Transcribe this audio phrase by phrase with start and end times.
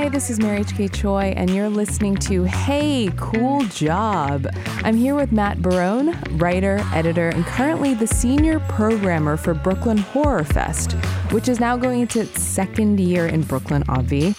[0.00, 0.88] Hi, this is Mary H.K.
[0.88, 4.46] Choi, and you're listening to Hey, Cool Job.
[4.82, 10.44] I'm here with Matt Barone, writer, editor, and currently the senior programmer for Brooklyn Horror
[10.44, 10.92] Fest,
[11.32, 14.34] which is now going into its second year in Brooklyn, Obvi,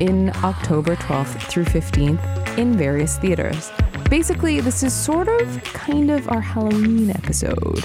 [0.00, 3.70] in October 12th through 15th in various theaters.
[4.10, 7.84] Basically, this is sort of kind of our Halloween episode.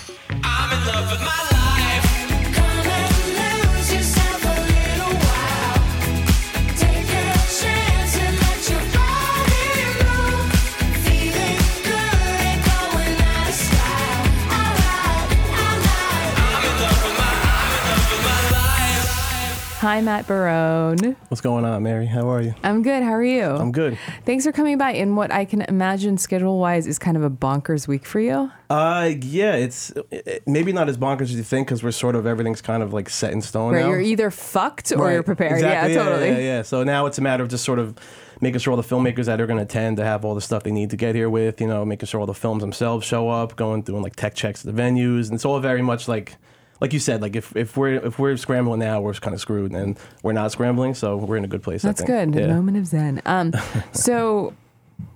[19.82, 21.16] Hi, Matt Barone.
[21.30, 22.06] What's going on, Mary?
[22.06, 22.54] How are you?
[22.64, 23.02] I'm good.
[23.02, 23.46] How are you?
[23.46, 23.98] I'm good.
[24.26, 27.32] Thanks for coming by in what I can imagine schedule wise is kind of a
[27.32, 28.52] bonkers week for you.
[28.70, 32.28] Uh, yeah, it's it, maybe not as bonkers as you think because we're sort of
[32.28, 33.90] everything's kind of like set in stone Right, now.
[33.90, 35.14] you're either fucked or Right.
[35.14, 35.54] you're prepared.
[35.54, 35.96] Exactly.
[35.96, 36.30] Yeah, totally.
[36.30, 36.62] Yeah, yeah.
[36.62, 37.96] So now it's a matter of just sort of
[38.40, 40.62] making sure all the filmmakers that are going to attend to have all the stuff
[40.62, 41.60] they need to get here with.
[41.60, 44.64] You know, making sure all the films themselves show up, going through like tech checks
[44.64, 46.36] at the venues, and it's all very much like.
[46.82, 49.72] Like you said, like if, if we're if we're scrambling now, we're kind of screwed,
[49.72, 51.86] and we're not scrambling, so we're in a good place.
[51.86, 52.34] I That's good.
[52.34, 52.48] Yeah.
[52.48, 53.22] moment of zen.
[53.26, 53.54] Um,
[53.92, 54.54] so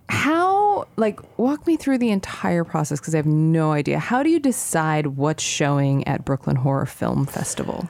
[0.07, 3.99] how like walk me through the entire process because I have no idea.
[3.99, 7.89] How do you decide what's showing at Brooklyn Horror Film Festival?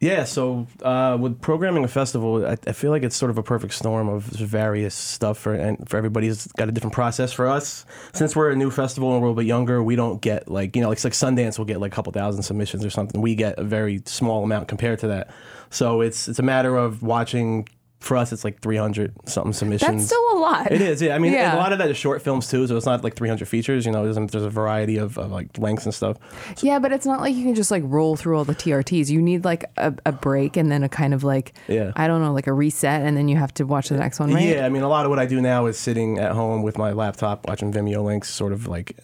[0.00, 3.42] Yeah, so uh, with programming a festival, I, I feel like it's sort of a
[3.42, 7.34] perfect storm of various stuff for and for everybody's got a different process.
[7.34, 7.84] For us,
[8.14, 10.74] since we're a new festival and we're a little bit younger, we don't get like
[10.74, 13.20] you know like, it's like Sundance will get like a couple thousand submissions or something.
[13.20, 15.30] We get a very small amount compared to that.
[15.68, 17.68] So it's it's a matter of watching.
[18.00, 19.90] For us, it's like 300 something submissions.
[19.90, 20.72] That's still a lot.
[20.72, 21.14] It is, yeah.
[21.14, 21.54] I mean, Yeah.
[21.54, 23.84] a lot of that is short films too, so it's not like 300 features.
[23.84, 26.16] You know, there's, there's a variety of, of like lengths and stuff.
[26.62, 29.10] Yeah, but it's not like you can just like roll through all the TRTs.
[29.10, 31.92] You need like a, a break and then a kind of like Yeah.
[31.94, 34.32] I don't know, like a reset, and then you have to watch the next one,
[34.32, 34.44] right?
[34.48, 36.78] Yeah, I mean, a lot of what I do now is sitting at home with
[36.78, 38.96] my laptop watching Vimeo links, sort of like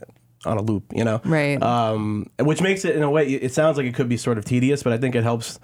[0.46, 1.20] on a loop, you know?
[1.24, 1.62] Right.
[1.62, 4.44] Um, which makes it, in a way, it sounds like it could be sort of
[4.46, 5.58] tedious, but I think it helps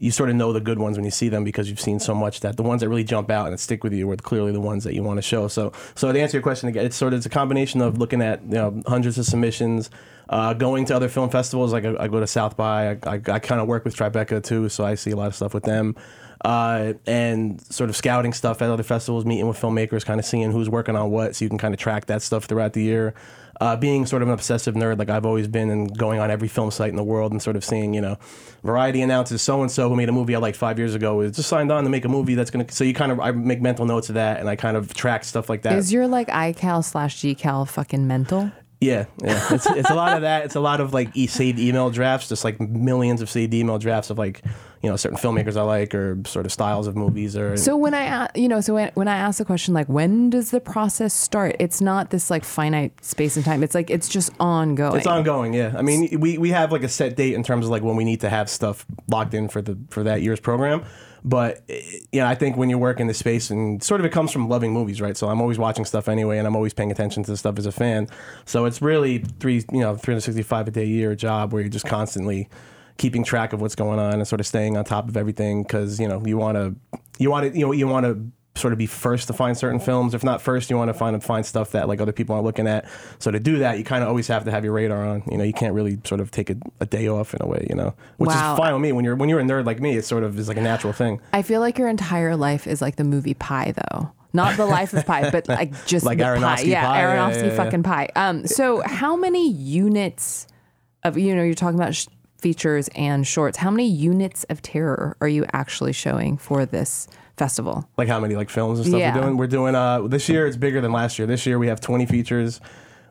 [0.00, 2.14] you sort of know the good ones when you see them because you've seen so
[2.14, 4.60] much that the ones that really jump out and stick with you are clearly the
[4.60, 5.48] ones that you want to show.
[5.48, 8.22] So, so to answer your question again, it's sort of it's a combination of looking
[8.22, 9.90] at you know hundreds of submissions,
[10.28, 11.72] uh, going to other film festivals.
[11.72, 14.42] Like I, I go to South by, I, I, I kind of work with Tribeca
[14.42, 15.96] too, so I see a lot of stuff with them.
[16.44, 20.52] Uh, and sort of scouting stuff at other festivals, meeting with filmmakers, kind of seeing
[20.52, 23.14] who's working on what, so you can kind of track that stuff throughout the year.
[23.60, 26.46] Uh, being sort of an obsessive nerd, like I've always been, and going on every
[26.46, 28.16] film site in the world, and sort of seeing, you know,
[28.64, 31.36] Variety announces so and so who made a movie I liked five years ago is
[31.36, 32.70] just signed on to make a movie that's gonna.
[32.70, 35.24] So you kind of I make mental notes of that, and I kind of track
[35.24, 35.78] stuff like that.
[35.78, 38.50] Is your like iCal slash GCal fucking mental?
[38.80, 39.54] Yeah, yeah.
[39.54, 40.44] It's, it's a lot of that.
[40.44, 43.76] It's a lot of like e- saved email drafts, just like millions of saved email
[43.78, 44.44] drafts of like,
[44.82, 47.56] you know, certain filmmakers I like or sort of styles of movies or.
[47.56, 50.52] So when I, you know, so when, when I ask the question like, when does
[50.52, 51.56] the process start?
[51.58, 53.64] It's not this like finite space and time.
[53.64, 54.96] It's like it's just ongoing.
[54.96, 55.74] It's ongoing, yeah.
[55.76, 58.04] I mean, we, we have like a set date in terms of like when we
[58.04, 60.84] need to have stuff locked in for the for that year's program.
[61.24, 61.80] But eh,
[62.12, 64.32] you know, I think when you work in the space and sort of it comes
[64.32, 65.16] from loving movies, right?
[65.16, 67.72] So I'm always watching stuff anyway, and I'm always paying attention to stuff as a
[67.72, 68.08] fan.
[68.44, 72.48] So it's really three, you know, 365 a day year job where you're just constantly
[72.98, 75.98] keeping track of what's going on and sort of staying on top of everything because
[76.00, 76.74] you know you want to
[77.18, 79.78] you want to you know you want to sort of be first to find certain
[79.78, 80.14] films.
[80.14, 82.66] If not first, you want to find find stuff that like other people aren't looking
[82.66, 82.88] at.
[83.20, 85.22] So to do that, you kind of always have to have your radar on.
[85.30, 87.66] You know, you can't really sort of take a, a day off in a way.
[87.70, 88.54] You know, which Wow.
[88.54, 88.90] is fine with me.
[88.92, 90.92] When you're when you're a nerd like me, it sort of is like a natural
[90.92, 91.20] thing.
[91.32, 94.10] I feel like your entire life is like the movie Pie, though.
[94.32, 96.62] Not the life of Pie, but like just Like the Aronofsky pie.
[96.64, 97.56] Yeah, Pie, yeah, Aronofsky yeah, yeah.
[97.56, 98.08] fucking Pie.
[98.16, 100.46] Um, so how many units
[101.04, 102.08] of you know you're talking about sh-
[102.38, 103.56] features and shorts?
[103.58, 107.08] How many units of terror are you actually showing for this
[107.38, 107.88] festival?
[107.96, 109.14] Like how many like films and stuff Yeah.
[109.14, 109.36] we're doing.
[109.36, 111.26] We're doing uh this year it's bigger than last year.
[111.26, 112.60] This year we have 20 features.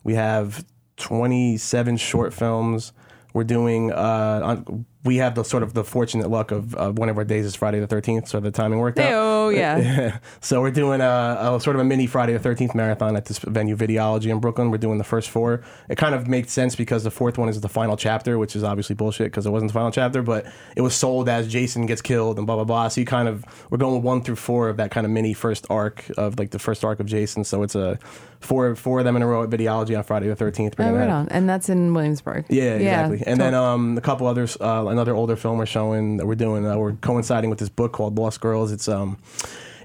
[0.03, 0.63] We have
[0.97, 2.93] 27 short films.
[3.33, 7.07] We're doing uh on, we have the sort of the fortunate luck of uh, one
[7.07, 9.11] of our days is Friday the 13th, so the timing worked out.
[9.13, 10.19] Oh yeah.
[10.41, 13.39] so we're doing a, a sort of a mini Friday the Thirteenth marathon at this
[13.39, 14.69] venue, Videology in Brooklyn.
[14.69, 15.63] We're doing the first four.
[15.89, 18.63] It kind of makes sense because the fourth one is the final chapter, which is
[18.63, 20.45] obviously bullshit because it wasn't the final chapter, but
[20.75, 22.89] it was sold as Jason gets killed and blah blah blah.
[22.89, 25.65] So you kind of we're going one through four of that kind of mini first
[25.69, 27.45] arc of like the first arc of Jason.
[27.45, 27.97] So it's a
[28.39, 30.75] four four of them in a row at Videology on Friday the Thirteenth.
[30.79, 31.27] Oh, right on.
[31.29, 32.45] And that's in Williamsburg.
[32.49, 33.23] Yeah, exactly.
[33.25, 36.65] And then um, a couple others, uh, another older film we're showing that we're doing.
[36.65, 38.71] Uh, we're coinciding with this book called Lost Girls.
[38.71, 39.17] It's um,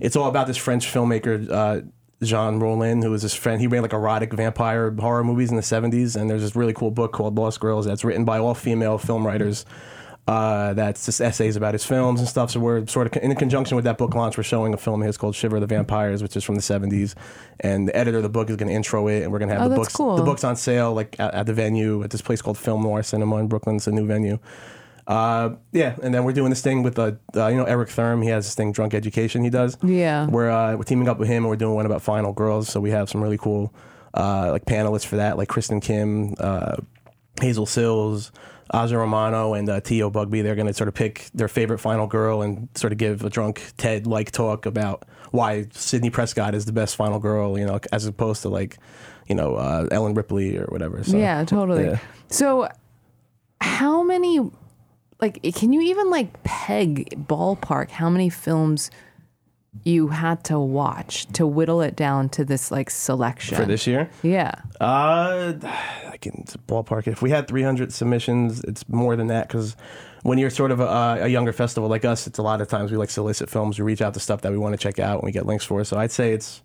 [0.00, 1.50] it's all about this French filmmaker.
[1.50, 1.80] Uh,
[2.22, 5.62] Jean Rollin, who was his friend, he made like erotic vampire horror movies in the
[5.62, 6.14] 70s.
[6.14, 9.26] And there's this really cool book called Lost Girls that's written by all female film
[9.26, 9.66] writers
[10.28, 12.52] Uh, that's just essays about his films and stuff.
[12.52, 14.36] So we're sort of in conjunction with that book launch.
[14.36, 16.60] We're showing a film of his called Shiver of the Vampires, which is from the
[16.60, 17.14] '70s,
[17.58, 19.54] and the editor of the book is going to intro it, and we're going to
[19.56, 19.92] have Oh, the books.
[19.96, 20.14] cool.
[20.16, 23.02] The books on sale like at, at the venue at this place called Film Noir
[23.02, 23.76] Cinema in Brooklyn.
[23.76, 24.38] It's a new venue.
[25.08, 28.22] Uh, yeah, and then we're doing this thing with uh, uh, you know Eric Thurm.
[28.22, 29.42] He has this thing, Drunk Education.
[29.42, 29.76] He does.
[29.82, 30.28] Yeah.
[30.28, 32.68] We're uh, we're teaming up with him, and we're doing one about final girls.
[32.68, 33.74] So we have some really cool
[34.14, 36.76] uh, like panelists for that, like Kristen Kim, uh,
[37.40, 38.30] Hazel Cills,
[38.72, 40.42] Aja Romano, and uh, Teo Bugbee.
[40.42, 43.30] They're going to sort of pick their favorite final girl and sort of give a
[43.30, 47.58] drunk Ted like talk about why Sidney Prescott is the best final girl.
[47.58, 48.78] You know, as opposed to like
[49.28, 51.04] you know uh, Ellen Ripley or whatever.
[51.04, 51.84] So, yeah, totally.
[51.84, 51.98] yeah.
[52.28, 52.68] So,
[53.60, 54.40] how many,
[55.20, 58.90] like, can you even like peg ballpark how many films
[59.84, 64.10] you had to watch to whittle it down to this like selection For this year,
[64.22, 64.54] Yeah.
[64.80, 67.12] Uh, I can ballpark it.
[67.12, 69.76] If we had 300 submissions, it's more than that because
[70.22, 72.90] when you're sort of a, a younger festival like us, it's a lot of times
[72.90, 73.78] we like solicit films.
[73.78, 75.64] We reach out to stuff that we want to check out and we get links
[75.64, 75.82] for.
[75.84, 76.62] So I'd say it's,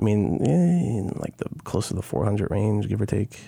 [0.00, 0.48] I mean, eh,
[0.98, 3.38] in like the close to the 400 range, give or take,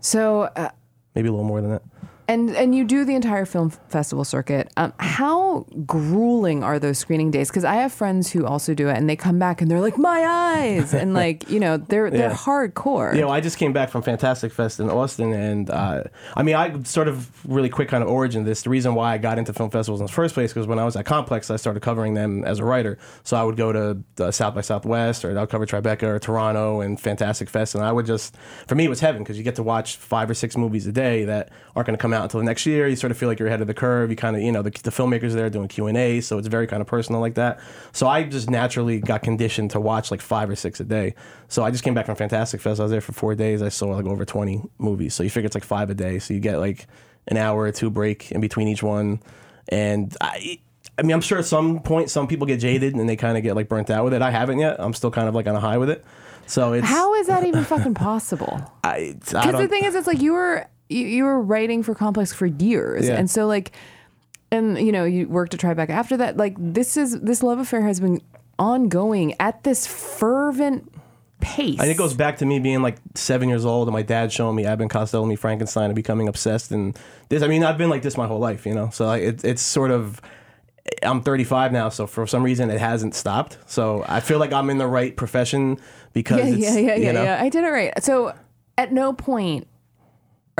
[0.00, 0.68] So, uh,
[1.14, 1.82] maybe a little more than that.
[2.30, 4.72] And and you do the entire film festival circuit.
[4.76, 7.48] Um, how grueling are those screening days?
[7.48, 9.98] Because I have friends who also do it, and they come back and they're like,
[9.98, 12.34] "My eyes," and like you know, they're they're Yeah.
[12.36, 13.14] hardcore.
[13.14, 16.04] Yeah, well, I just came back from Fantastic Fest in Austin, and uh,
[16.36, 18.62] I mean, I sort of really quick kind of origin this.
[18.62, 20.84] The reason why I got into film festivals in the first place because when I
[20.84, 22.98] was at Complex, I started covering them as a writer.
[23.24, 26.80] So I would go to uh, South by Southwest, or I'd cover Tribeca or Toronto
[26.80, 28.36] and Fantastic Fest, and I would just,
[28.68, 30.92] for me, it was heaven because you get to watch five or six movies a
[30.92, 32.86] day that aren't going to come out until the next year.
[32.86, 34.10] You sort of feel like you're ahead of the curve.
[34.10, 36.48] You kind of, you know, the, the filmmakers there doing Q and A, so it's
[36.48, 37.60] very kind of personal like that.
[37.92, 41.14] So I just naturally got conditioned to watch like five or six a day.
[41.48, 42.80] So I just came back from Fantastic Fest.
[42.80, 43.62] I was there for four days.
[43.62, 45.14] I saw like over 20 movies.
[45.14, 46.18] So you figure it's like five a day.
[46.18, 46.86] So you get like
[47.28, 49.20] an hour or two break in between each one.
[49.68, 50.60] And I,
[50.98, 53.42] I mean, I'm sure at some point some people get jaded and they kind of
[53.42, 54.22] get like burnt out with it.
[54.22, 54.76] I haven't yet.
[54.78, 56.04] I'm still kind of like on a high with it.
[56.46, 58.60] So it's How is that even fucking possible?
[58.82, 61.94] I, I Because the thing is, it's like you were you, you were writing for
[61.94, 63.16] Complex for years, Yeah.
[63.16, 63.72] and so like,
[64.50, 66.36] and you know, you worked at Tribeca after that.
[66.36, 68.20] Like this is this love affair has been
[68.58, 70.92] ongoing at this fervent
[71.40, 71.78] pace.
[71.80, 74.54] And it goes back to me being like seven years old and my dad showing
[74.56, 76.70] me Abbott Costello, me Frankenstein, and becoming obsessed.
[76.70, 76.98] And
[77.30, 78.90] this, I mean, I've been like this my whole life, you know.
[78.92, 80.20] So like, it, it's sort of,
[81.02, 83.56] I'm 35 now, so for some reason it hasn't stopped.
[83.66, 85.78] So I feel like I'm in the right profession
[86.12, 87.42] because Yeah, it's, yeah, yeah, you yeah, know, yeah.
[87.42, 88.02] I did it right.
[88.02, 88.34] So
[88.76, 89.66] at no point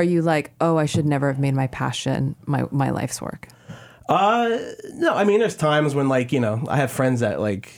[0.00, 3.48] are you like, oh, I should never have made my passion my my life's work.
[4.08, 4.58] Uh,
[4.94, 7.72] no, I mean, there's times when like you know I have friends that like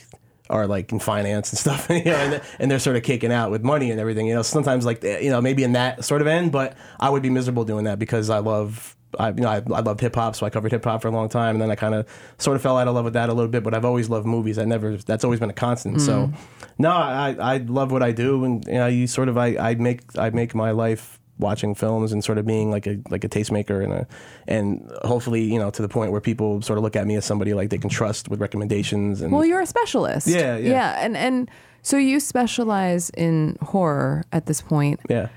[0.49, 3.51] are like in finance and stuff, you know, and, and they're sort of kicking out
[3.51, 4.27] with money and everything.
[4.27, 7.21] You know, sometimes like you know maybe in that sort of end, but I would
[7.21, 8.95] be miserable doing that because I love.
[9.19, 11.11] I, you know, I, I loved hip hop, so I covered hip hop for a
[11.11, 12.07] long time, and then I kind of
[12.39, 13.61] sort of fell out of love with that a little bit.
[13.61, 14.57] But I've always loved movies.
[14.57, 16.01] I never, that's always been a constant.
[16.01, 16.33] So,
[16.79, 19.75] no, I, I love what I do, and you know, you sort of, I, I
[19.75, 23.29] make, I make my life watching films and sort of being like a like a
[23.29, 24.07] tastemaker and a
[24.47, 27.25] and hopefully you know to the point where people sort of look at me as
[27.25, 30.27] somebody like they can trust with recommendations and Well, you're a specialist.
[30.27, 30.69] Yeah, yeah.
[30.69, 31.49] yeah, and and
[31.81, 34.99] so you specialize in horror at this point.
[35.09, 35.29] yeah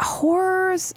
[0.00, 0.94] horrors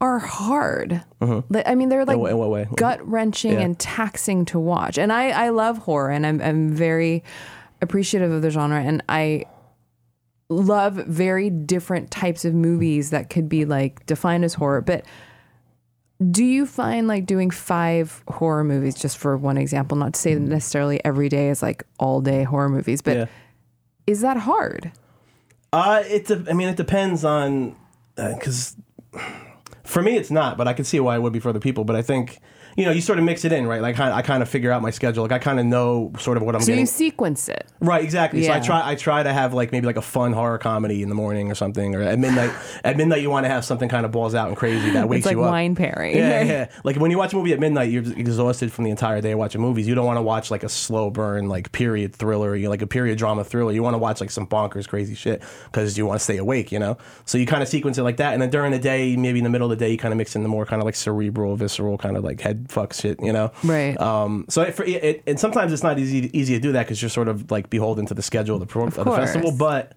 [0.00, 1.02] are hard.
[1.20, 2.26] Like, I mean, they're like Mm-hmm.
[2.26, 2.66] in what way?
[2.76, 3.60] gut wrenching Yeah.
[3.60, 4.98] and taxing to watch.
[4.98, 7.22] And I, I love horror and I'm, I'm very
[7.80, 8.80] appreciative of the genre.
[8.80, 9.44] And I
[10.52, 14.80] love very different types of movies that could be like defined as horror.
[14.80, 15.04] But
[16.30, 20.34] do you find like doing five horror movies, just for one example, not to say
[20.34, 23.26] that necessarily every day is like all day horror movies, but yeah
[24.06, 24.92] is that hard?
[25.72, 27.74] uh it de- I mean it depends on
[28.14, 28.76] because
[29.84, 31.84] for me it's not but I can see why it would be for other people
[31.84, 32.40] but I think
[32.76, 34.70] you know you sort of mix it in right like I, I kind of figure
[34.70, 36.86] out my schedule like I kind of know sort of what I'm So getting you
[36.86, 37.66] sequence it.
[37.80, 38.42] Right, exactly.
[38.42, 38.48] Yeah.
[38.48, 41.08] So I try I try to have like maybe like a fun horror comedy in
[41.08, 42.52] the morning or something, or at midnight.
[42.84, 45.20] at midnight, you want to have something kind of balls out and crazy that wakes
[45.20, 45.46] It's like you up.
[45.46, 46.16] Like wine pairing.
[46.16, 46.68] Yeah, yeah.
[46.84, 49.60] Like when you watch a movie at midnight, you're exhausted from the entire day watching
[49.60, 49.88] movies.
[49.88, 52.86] You don't want to watch like a slow burn, like period thriller, you like a
[52.86, 53.72] period drama thriller.
[53.72, 56.72] You want to watch like some bonkers, crazy shit because you want to stay awake,
[56.72, 56.98] you know.
[57.24, 59.44] So you kind of sequence it like that, and then during the day, maybe in
[59.44, 60.94] the middle of the day, you kind of mix in the more kind of like
[60.94, 63.52] cerebral, visceral, kind of like head fuck shit, you know.
[63.64, 64.00] Right.
[64.00, 67.00] Um, so it, for, it, and sometimes it's not easy easy to do that because
[67.00, 69.52] you're sort of like beholden to the schedule of the, pro, of the festival.
[69.56, 69.94] But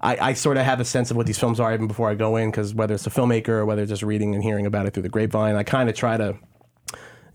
[0.00, 2.14] I, I sort of have a sense of what these films are even before I
[2.14, 4.86] go in because whether it's a filmmaker or whether it's just reading and hearing about
[4.86, 6.38] it through the grapevine, I kind of try to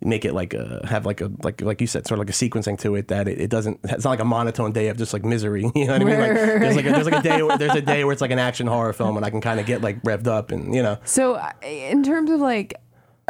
[0.03, 2.33] make it like a have like a like like you said sort of like a
[2.33, 5.13] sequencing to it that it, it doesn't it's not like a monotone day of just
[5.13, 7.43] like misery you know what I mean like there's like a, there's like a day
[7.43, 9.59] where, there's a day where it's like an action horror film and I can kind
[9.59, 12.73] of get like revved up and you know So, uh, in terms of like,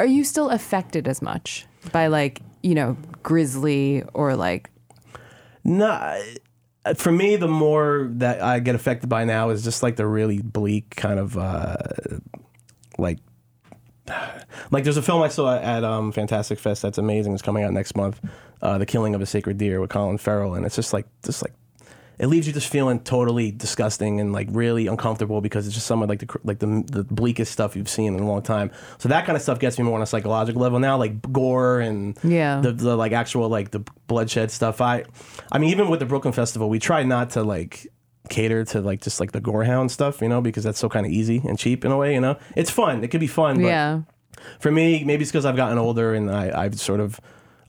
[0.01, 4.71] are you still affected as much by like you know Grizzly or like
[5.63, 6.19] No,
[6.95, 10.41] for me, the more that I get affected by now is just like the really
[10.41, 11.77] bleak kind of uh,
[12.97, 13.19] like.
[14.69, 17.33] Like there's a film I saw at um, Fantastic Fest that's amazing.
[17.33, 18.21] It's coming out next month,
[18.61, 21.41] uh, "The Killing of a Sacred Deer" with Colin Farrell, and it's just like just
[21.41, 21.53] like
[22.21, 26.01] it leaves you just feeling totally disgusting and like really uncomfortable because it's just some
[26.03, 28.71] of like the like the, the bleakest stuff you've seen in a long time.
[28.99, 31.79] So that kind of stuff gets me more on a psychological level now, like gore
[31.79, 32.61] and Yeah.
[32.61, 34.79] the, the like actual like the bloodshed stuff.
[34.81, 35.03] I,
[35.51, 37.87] I mean, even with the Brooklyn Festival, we try not to like
[38.29, 41.11] cater to like just like the gorehound stuff, you know, because that's so kind of
[41.11, 42.37] easy and cheap in a way, you know.
[42.55, 43.03] It's fun.
[43.03, 44.01] It could be fun, but yeah
[44.59, 47.19] for me, maybe it's because I've gotten older and I, I've sort of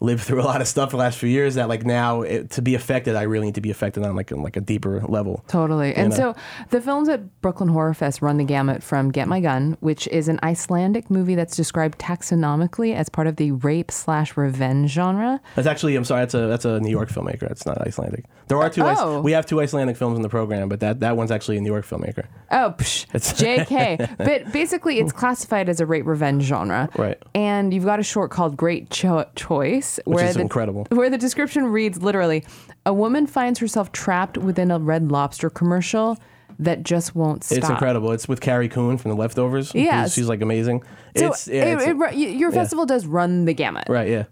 [0.03, 2.63] lived through a lot of stuff the last few years that like now it, to
[2.63, 5.45] be affected, I really need to be affected on like on like a deeper level.
[5.49, 5.95] Totally.
[5.95, 6.17] And know?
[6.17, 6.37] so
[6.71, 10.29] the films at Brooklyn Horror Fest run the gamut from Get My Gun, which is
[10.29, 15.41] an Icelandic movie that's described taxonomically as part of the rape slash revenge genre.
[15.55, 17.51] That's actually, I'm sorry, that's a that's a New York filmmaker.
[17.51, 18.25] It's not Icelandic.
[18.49, 18.83] There are two.
[18.85, 19.21] Ice- Oh.
[19.23, 21.71] we have two Icelandic films in the program, but that that one's actually a New
[21.73, 22.27] York filmmaker.
[22.51, 24.17] Oh, psh, it's JK.
[24.19, 26.89] but basically, it's classified as a rape revenge genre.
[26.97, 27.21] Right.
[27.35, 30.87] And you've got a short called Great Cho- Choice, where is the, incredible.
[30.91, 32.45] Where the description reads literally
[32.87, 36.19] A woman finds herself trapped within a red lobster commercial
[36.59, 37.59] that just won't stop.
[37.59, 38.13] It's incredible.
[38.13, 39.75] It's with Carrie Coon from The Leftovers.
[39.75, 40.13] Yes.
[40.15, 40.83] she's like amazing.
[41.17, 43.85] So it's, yeah, it- it's- it your festival does run the gamut.
[43.89, 44.25] right, yeah.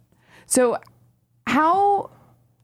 [0.46, 0.78] So,
[1.46, 2.10] how,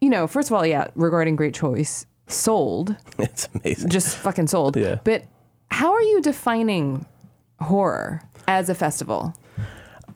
[0.01, 3.89] you know, first of all, yeah, regarding Great Choice, sold, It's amazing.
[3.91, 4.77] just fucking sold.
[4.77, 4.97] Yeah.
[5.05, 5.25] But
[5.71, 7.07] how are you defining
[7.61, 9.35] horror as a festival?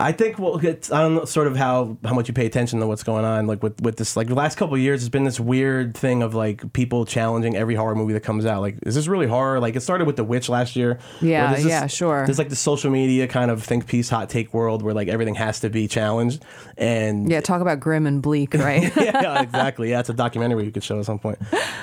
[0.00, 2.80] I think well, it's, I don't know sort of how how much you pay attention
[2.80, 3.46] to what's going on.
[3.46, 6.22] Like with with this, like the last couple of years, it's been this weird thing
[6.22, 8.60] of like people challenging every horror movie that comes out.
[8.62, 9.60] Like, is this really horror?
[9.60, 10.98] Like it started with The Witch last year.
[11.20, 12.24] Yeah, this- yeah, sure.
[12.26, 15.34] There's like the social media kind of think piece, hot take world where like everything
[15.36, 16.42] has to be challenged,
[16.76, 18.94] and Yeah, talk about grim and bleak, right?
[18.96, 19.90] yeah, exactly.
[19.90, 21.38] Yeah, it's a documentary you could show at some point.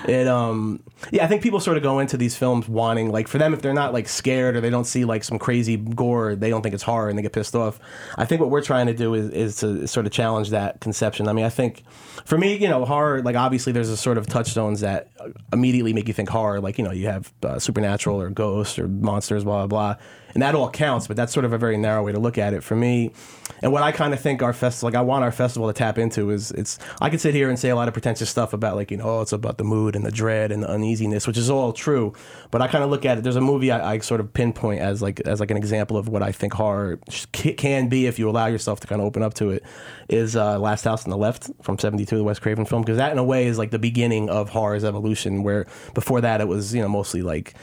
[0.07, 0.81] It um
[1.12, 3.62] yeah, I think people sort of go into these films wanting like for them if
[3.62, 6.74] they're not like scared or they don't see like some crazy gore, they don't think
[6.74, 7.79] it's horror and they get pissed off.
[8.16, 11.28] I think what we're trying to do is is to sort of challenge that conception.
[11.28, 11.84] I mean, I think
[12.27, 15.07] for me, you know, horror like obviously there's a sort of touchstones that
[15.53, 18.89] immediately make you think horror, like you know, you have uh, supernatural or ghosts or
[18.89, 20.03] monsters, blah blah blah,
[20.34, 21.07] and that all counts.
[21.07, 23.13] But that's sort of a very narrow way to look at it for me.
[23.62, 25.98] And what I kind of think our festival, like I want our festival to tap
[25.98, 28.75] into is it's I could sit here and say a lot of pretentious stuff about
[28.75, 31.38] like you know oh, it's about the mood and the dread and the uneasiness, which
[31.38, 32.13] is all true.
[32.51, 33.24] But I kind of look at it.
[33.24, 36.10] There's a movie I, I sort of pinpoint as like as like an example of
[36.10, 39.34] what I think horror can be if you allow yourself to kind of open up
[39.36, 39.63] to it.
[40.10, 43.12] Is uh, Last House on the Left from '72, the Wes Craven film, because that
[43.12, 45.43] in a way is like the beginning of horror's evolution.
[45.43, 47.53] Where before that it was you know mostly like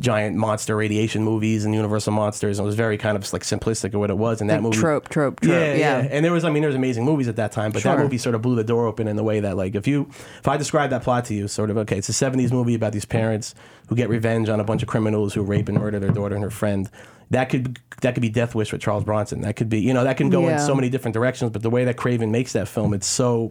[0.00, 2.60] giant monster radiation movies and Universal monsters.
[2.60, 4.40] And it was very kind of like simplistic of what it was.
[4.40, 5.50] And that movie trope, trope, trope.
[5.52, 6.02] yeah, Yeah.
[6.02, 7.98] yeah, And there was, I mean, there was amazing movies at that time, but that
[7.98, 10.06] movie sort of blew the door open in the way that, like, if you,
[10.38, 12.92] if I describe that plot to you, sort of, okay, it's a '70s movie about
[12.92, 13.56] these parents
[13.88, 16.44] who get revenge on a bunch of criminals who rape and murder their daughter and
[16.44, 16.88] her friend.
[17.30, 19.40] That could that could be Death Wish with Charles Bronson.
[19.40, 21.50] That could be, you know, that can go in so many different directions.
[21.50, 23.50] But the way that Craven makes that film, it's so.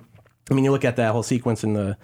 [0.49, 1.97] I mean, you look at that whole sequence in the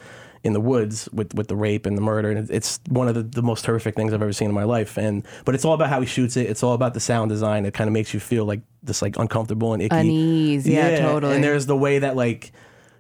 [0.44, 3.24] in the woods with, with the rape and the murder, and it's one of the,
[3.24, 4.98] the most horrific things I've ever seen in my life.
[4.98, 6.50] And but it's all about how he shoots it.
[6.50, 7.66] It's all about the sound design.
[7.66, 11.36] It kind of makes you feel like this like uncomfortable and icky, Unease, yeah, totally.
[11.36, 12.52] And there's the way that like.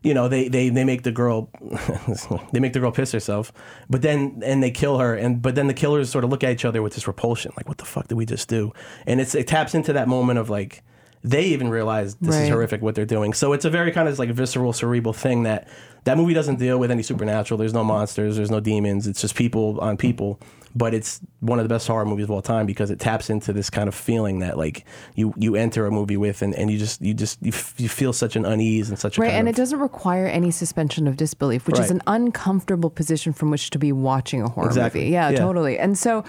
[0.05, 1.49] You know, they, they, they make the girl
[2.51, 3.53] they make the girl piss herself,
[3.89, 6.51] but then and they kill her, and but then the killers sort of look at
[6.51, 8.73] each other with this repulsion, like what the fuck did we just do?
[9.07, 10.83] And it's it taps into that moment of like
[11.23, 13.33] they even realize this is horrific what they're doing.
[13.33, 15.67] So it's a very kind of like visceral, cerebral thing that
[16.03, 17.57] that movie doesn't deal with any supernatural.
[17.57, 18.35] There's no monsters.
[18.35, 19.07] There's no demons.
[19.07, 20.37] It's just people on people.
[20.75, 23.53] But it's one of the best horror movies of all time because it taps into
[23.53, 26.79] this kind of feeling that like you you enter a movie with and, and you
[26.79, 29.47] just you just you, f- you feel such an unease and such a Right, and
[29.47, 33.69] of, it doesn't require any suspension of disbelief, which is an uncomfortable position from which
[33.69, 35.01] to be watching a horror Exactly.
[35.01, 35.11] movie.
[35.11, 35.37] Yeah, Yeah.
[35.37, 35.77] totally.
[35.77, 36.23] And so,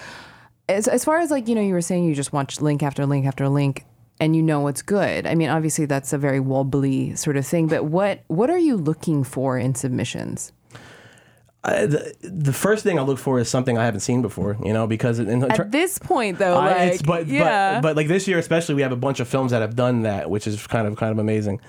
[0.69, 3.03] as, as far as like you know, you were saying you just watched link after
[3.07, 3.83] link after link,
[4.19, 5.27] and you know what's good.
[5.27, 7.67] I mean, obviously that's a very wobbly sort of thing.
[7.67, 10.51] But what what are you looking for in submissions?
[11.63, 14.55] I- the, the first thing I look for is something I haven't seen before.
[14.63, 17.81] You know because in, ter- At this point, though, I- like it's, but, yeah, but
[17.89, 20.29] but like this year especially we have a bunch of films that have done that
[20.29, 21.59] which is kind of kind of amazing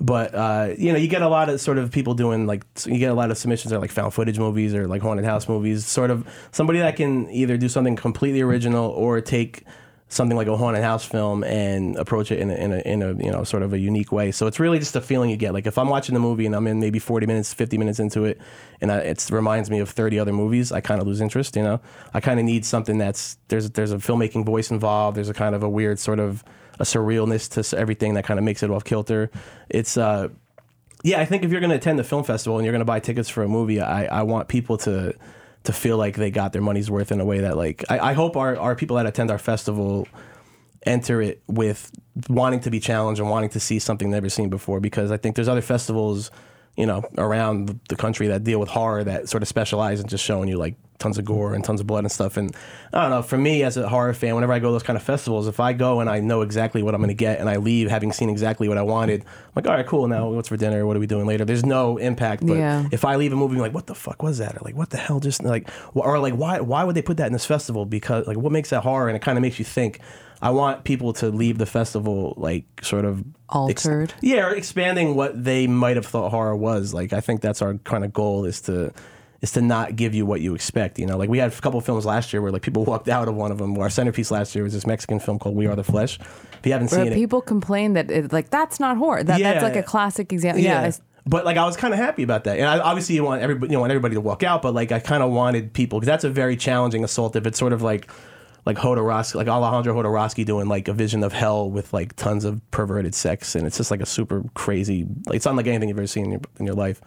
[0.00, 2.98] but uh, you know you get a lot of sort of people doing like you
[2.98, 5.48] get a lot of submissions that are like found footage movies or like haunted house
[5.48, 9.62] movies sort of somebody that can either do something completely original or take
[10.12, 13.14] something like a haunted house film and approach it in a, in a in a
[13.14, 14.30] you know sort of a unique way.
[14.30, 15.54] So it's really just a feeling you get.
[15.54, 18.24] Like if I'm watching the movie and I'm in maybe 40 minutes, 50 minutes into
[18.24, 18.40] it,
[18.80, 21.56] and it reminds me of 30 other movies, I kind of lose interest.
[21.56, 21.80] You know,
[22.12, 25.16] I kind of need something that's there's there's a filmmaking voice involved.
[25.16, 26.44] There's a kind of a weird sort of
[26.78, 29.30] a surrealness to everything that kind of makes it off kilter.
[29.70, 30.28] It's uh
[31.04, 32.84] yeah, I think if you're going to attend the film festival and you're going to
[32.84, 35.14] buy tickets for a movie, I, I want people to
[35.64, 38.12] to feel like they got their money's worth in a way that like I, I
[38.14, 40.08] hope our, our people that attend our festival
[40.84, 41.90] enter it with
[42.28, 45.36] wanting to be challenged and wanting to see something never seen before because I think
[45.36, 46.30] there's other festivals,
[46.76, 50.24] you know, around the- country that deal with horror that sort of specialize in just
[50.24, 52.36] showing you like tons of gore and tons of blood and stuff.
[52.36, 52.54] And
[52.92, 54.96] I don't know, for me as a horror fan, whenever I go to those kind
[54.96, 57.48] of festivals, if I go and I know exactly what I'm going to get and
[57.50, 59.26] I leave having seen exactly what I wanted, I'm
[59.56, 60.06] like, all right, cool.
[60.06, 60.86] Now what's for dinner?
[60.86, 61.44] What are we doing later?
[61.44, 62.46] There's no impact.
[62.46, 62.84] But Yeah.
[62.92, 64.54] if I leave a movie like, what the fuck was that?
[64.54, 67.26] Or like, what the hell just like, or like, why, why would they put that
[67.26, 67.84] in this festival?
[67.84, 69.08] Because like, what makes that horror?
[69.08, 69.98] And it kind of makes you think.
[70.42, 73.20] I want people to leave the festival like sort of
[73.68, 74.12] ex- Altered.
[74.20, 76.92] yeah, expanding what they might have thought horror was.
[76.92, 78.92] Like I think that's our kind of goal is to
[79.40, 80.98] is to not give you what you expect.
[80.98, 83.08] You know, like we had a couple of films last year where like people walked
[83.08, 83.78] out of one of them.
[83.78, 86.18] Our centerpiece last year was this Mexican film called We Are the Flesh.
[86.20, 89.22] If you haven't Where seen it, people complain that it, like that's not horror.
[89.22, 90.60] That that's like a classic example.
[90.62, 90.80] Yeah.
[90.80, 93.42] it's- But like I was kind of happy about that, and I, obviously you want
[93.42, 96.08] everybody, you want everybody to walk out, but like I kind of wanted people because
[96.08, 97.36] that's a very challenging assault.
[97.36, 98.10] If it's sort of like
[98.64, 102.60] like Jodorowsky, like Alejandro Jodorowsky doing like a vision of hell with like tons of
[102.70, 105.06] perverted sex, and it's just like a super crazy.
[105.26, 107.00] Like it's unlike anything you've ever seen in your in your life,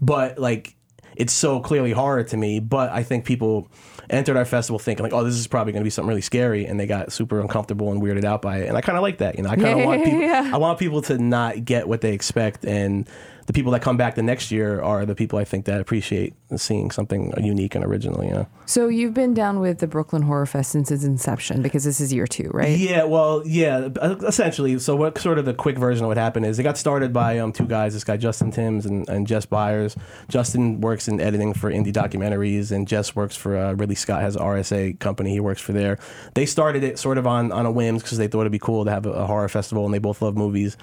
[0.00, 0.74] but like
[1.16, 2.60] it's so clearly horror to me.
[2.60, 3.68] But I think people
[4.08, 6.64] entered our festival thinking like, oh, this is probably going to be something really scary,
[6.64, 8.68] and they got super uncomfortable and weirded out by it.
[8.68, 9.50] And I kind of like that, you know.
[9.50, 10.24] I kind of want people.
[10.24, 13.08] I want people to not get what they expect, and
[13.46, 16.34] the people that come back the next year are the people I think that appreciate
[16.56, 18.24] seeing something unique and original.
[18.24, 18.46] You know.
[18.66, 22.12] So you've been down with the Brooklyn Horror Fest since its inception because this is
[22.12, 22.78] year two, right?
[22.78, 24.78] Yeah, well, yeah, essentially.
[24.78, 27.38] So what sort of the quick version of what happened is it got started by
[27.38, 29.96] um, two guys, this guy Justin Timms and, and Jess Byers.
[30.28, 34.36] Justin works in editing for indie documentaries, and Jess works for uh, Ridley Scott has
[34.36, 35.30] RSA company.
[35.32, 35.98] He works for there.
[36.34, 38.84] They started it sort of on on a whim because they thought it'd be cool
[38.84, 40.76] to have a, a horror festival, and they both love movies.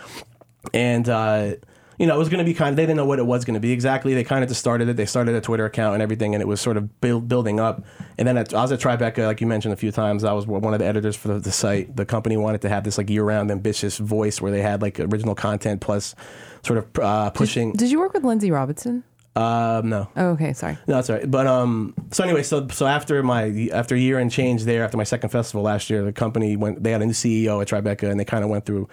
[0.73, 1.55] And uh,
[1.99, 3.45] you know, it was going to be kind of, they didn't know what it was
[3.45, 4.13] going to be exactly.
[4.13, 4.95] They kind of just started it.
[4.95, 7.83] They started a Twitter account and everything, and it was sort of build, building up.
[8.17, 10.23] And then at, I was at Tribeca, like you mentioned a few times.
[10.23, 11.95] I was one of the editors for the, the site.
[11.95, 14.99] The company wanted to have this like year round ambitious voice where they had like
[14.99, 16.15] original content plus
[16.63, 17.73] sort of uh, pushing.
[17.73, 19.03] Did you work with Lindsay Robinson?
[19.35, 20.09] um, no.
[20.15, 20.77] Oh, okay, sorry.
[20.87, 21.29] No, that's all right.
[21.29, 24.97] But um, so anyway, so so after my after a year and change there, after
[24.97, 26.83] my second festival last year, the company went.
[26.83, 28.89] They had a new CEO at Tribeca, and they kind of went through.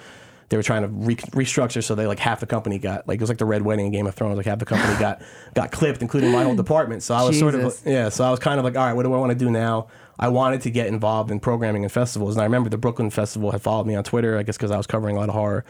[0.49, 3.21] They were trying to re- restructure, so they like half the company got like it
[3.21, 4.37] was like the Red Wedding in Game of Thrones.
[4.37, 5.23] Like half the company got
[5.55, 7.03] got clipped, including my whole department.
[7.03, 8.09] So I was sort of yeah.
[8.09, 9.89] So I was kind of like, all right, what do I want to do now?
[10.19, 13.51] I wanted to get involved in programming and festivals, and I remember the Brooklyn Festival
[13.51, 15.65] had followed me on Twitter, I guess because I was covering a lot of horror.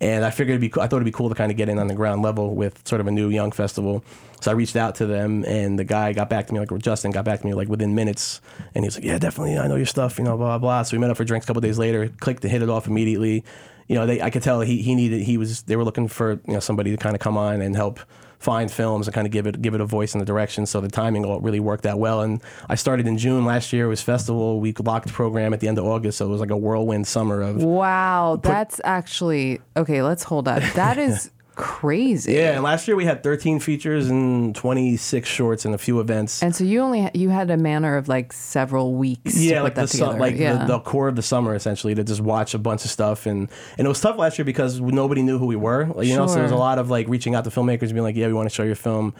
[0.00, 0.80] And I figured it'd be.
[0.80, 2.86] I thought it'd be cool to kind of get in on the ground level with
[2.86, 4.04] sort of a new young festival.
[4.40, 7.10] So I reached out to them, and the guy got back to me like Justin
[7.10, 8.40] got back to me like within minutes,
[8.76, 10.82] and he was like, "Yeah, definitely, I know your stuff," you know, blah blah blah.
[10.84, 12.86] So we met up for drinks a couple days later, clicked and hit it off
[12.86, 13.42] immediately.
[13.88, 16.32] You know, they I could tell he he needed he was they were looking for
[16.46, 18.00] you know somebody to kind of come on and help
[18.38, 20.66] find films and kind of give it give it a voice in the direction.
[20.66, 22.20] So the timing all really worked out well.
[22.20, 23.86] And I started in June last year.
[23.86, 24.60] It was festival.
[24.60, 27.42] We locked program at the end of August, so it was like a whirlwind summer
[27.42, 30.02] of Wow, that's actually okay.
[30.02, 30.62] Let's hold up.
[30.74, 32.34] That is crazy.
[32.34, 36.42] Yeah, and last year we had 13 features and 26 shorts and a few events.
[36.42, 39.36] And so you only you had a manner of like several weeks.
[39.36, 40.58] yeah, like the su- like yeah.
[40.58, 43.50] the, the core of the summer essentially to just watch a bunch of stuff and
[43.76, 45.86] and it was tough last year because nobody knew who we were.
[45.86, 47.94] Like, you know, so there was a lot of like reaching out to filmmakers and
[47.94, 49.12] being like, "Yeah, we want to show your film."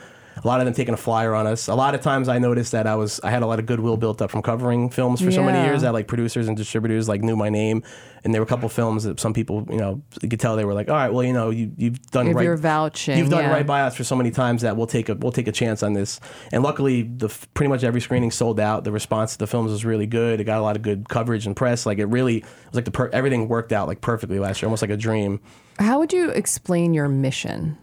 [0.42, 1.68] A lot of them taking a flyer on us.
[1.68, 3.96] A lot of times I noticed that I was I had a lot of goodwill
[3.96, 7.22] built up from covering films for so many years that like producers and distributors like
[7.22, 7.82] knew my name
[8.24, 10.64] and there were a couple films that some people, you know, you could tell they
[10.64, 13.30] were like, "All right, well, you know, you you've done If right you're vouching, You've
[13.30, 13.52] done yeah.
[13.52, 15.82] right by us for so many times that we'll take a we'll take a chance
[15.82, 16.20] on this.
[16.52, 18.84] And luckily, the pretty much every screening sold out.
[18.84, 20.40] The response to the films was really good.
[20.40, 21.86] It got a lot of good coverage and press.
[21.86, 24.66] Like it really it was like the per- everything worked out like perfectly last year,
[24.66, 25.40] almost like a dream.
[25.78, 27.78] How would you explain your mission?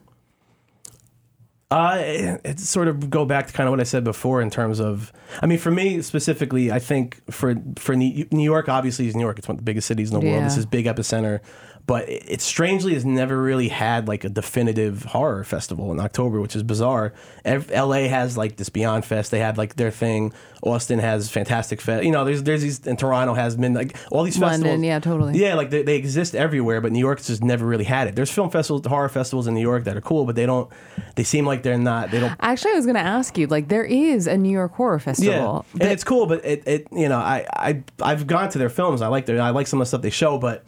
[1.71, 4.51] Uh, it, it sort of go back to kind of what I said before in
[4.51, 9.15] terms of, I mean, for me specifically, I think for for New York, obviously is
[9.15, 9.39] New York.
[9.39, 10.41] It's one of the biggest cities in the world.
[10.41, 10.47] Yeah.
[10.47, 11.39] This is big epicenter.
[11.85, 16.55] But it, strangely has never really had like a definitive horror festival in October, which
[16.55, 17.13] is bizarre.
[17.45, 20.33] LA has like this Beyond Fest; they had like their thing.
[20.63, 22.03] Austin has Fantastic Fest.
[22.03, 24.61] You know, there's there's these, and Toronto has been like all these festivals.
[24.61, 24.85] London, festivals.
[24.85, 25.39] yeah, totally.
[25.39, 28.15] Yeah, like they, they exist everywhere, but New York's just never really had it.
[28.15, 30.71] There's film festivals, horror festivals in New York that are cool, but they don't.
[31.15, 32.09] They seem like they're not.
[32.09, 34.73] They don't Actually, I was going to ask you, like, there is a New York
[34.73, 35.65] Horror Festival.
[35.75, 38.69] yeah, and it's cool, but it, it you know I I I've gone to their
[38.69, 39.01] films.
[39.01, 40.63] I like their I like some of the stuff they show, but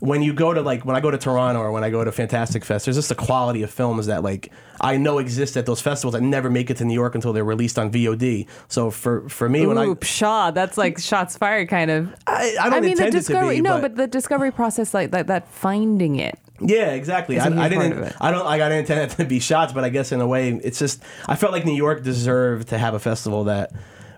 [0.00, 2.10] when you go to like when I go to Toronto or when I go to
[2.10, 5.80] Fantastic Fest, there's just a quality of films that like I know exist at those
[5.80, 8.46] festivals that never make it to New York until they're released on VOD.
[8.68, 12.14] So for for me, when I Ooh, pshaw, that's like shots fired, kind of.
[12.26, 13.56] I, I don't mean, the intend it to discovery.
[13.56, 16.38] be, no, but, but the discovery process, like that, that finding it.
[16.60, 17.36] Yeah, exactly.
[17.36, 18.14] Is I, a huge I didn't.
[18.20, 18.44] I don't.
[18.44, 20.78] Like, I didn't intend it to be shots, but I guess in a way, it's
[20.78, 21.02] just.
[21.26, 23.72] I felt like New York deserved to have a festival that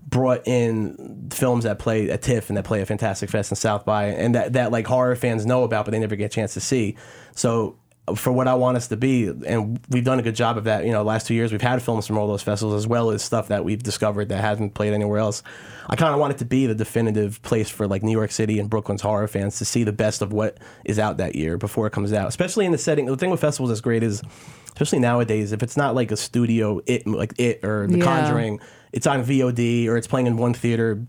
[0.06, 3.84] brought in films that play at TIFF and that play at Fantastic Fest and South
[3.84, 6.54] by, and that that like horror fans know about, but they never get a chance
[6.54, 6.96] to see.
[7.34, 7.76] So.
[8.16, 10.84] For what I want us to be, and we've done a good job of that.
[10.84, 13.22] You know, last two years we've had films from all those festivals, as well as
[13.22, 15.44] stuff that we've discovered that hasn't played anywhere else.
[15.88, 18.58] I kind of want it to be the definitive place for like New York City
[18.58, 21.86] and Brooklyn's horror fans to see the best of what is out that year before
[21.86, 22.26] it comes out.
[22.26, 23.06] Especially in the setting.
[23.06, 24.20] The thing with festivals that's great is,
[24.64, 28.04] especially nowadays, if it's not like a studio, it like it or The Yeah.
[28.04, 28.58] Conjuring,
[28.92, 31.04] it's on VOD or it's playing in one theater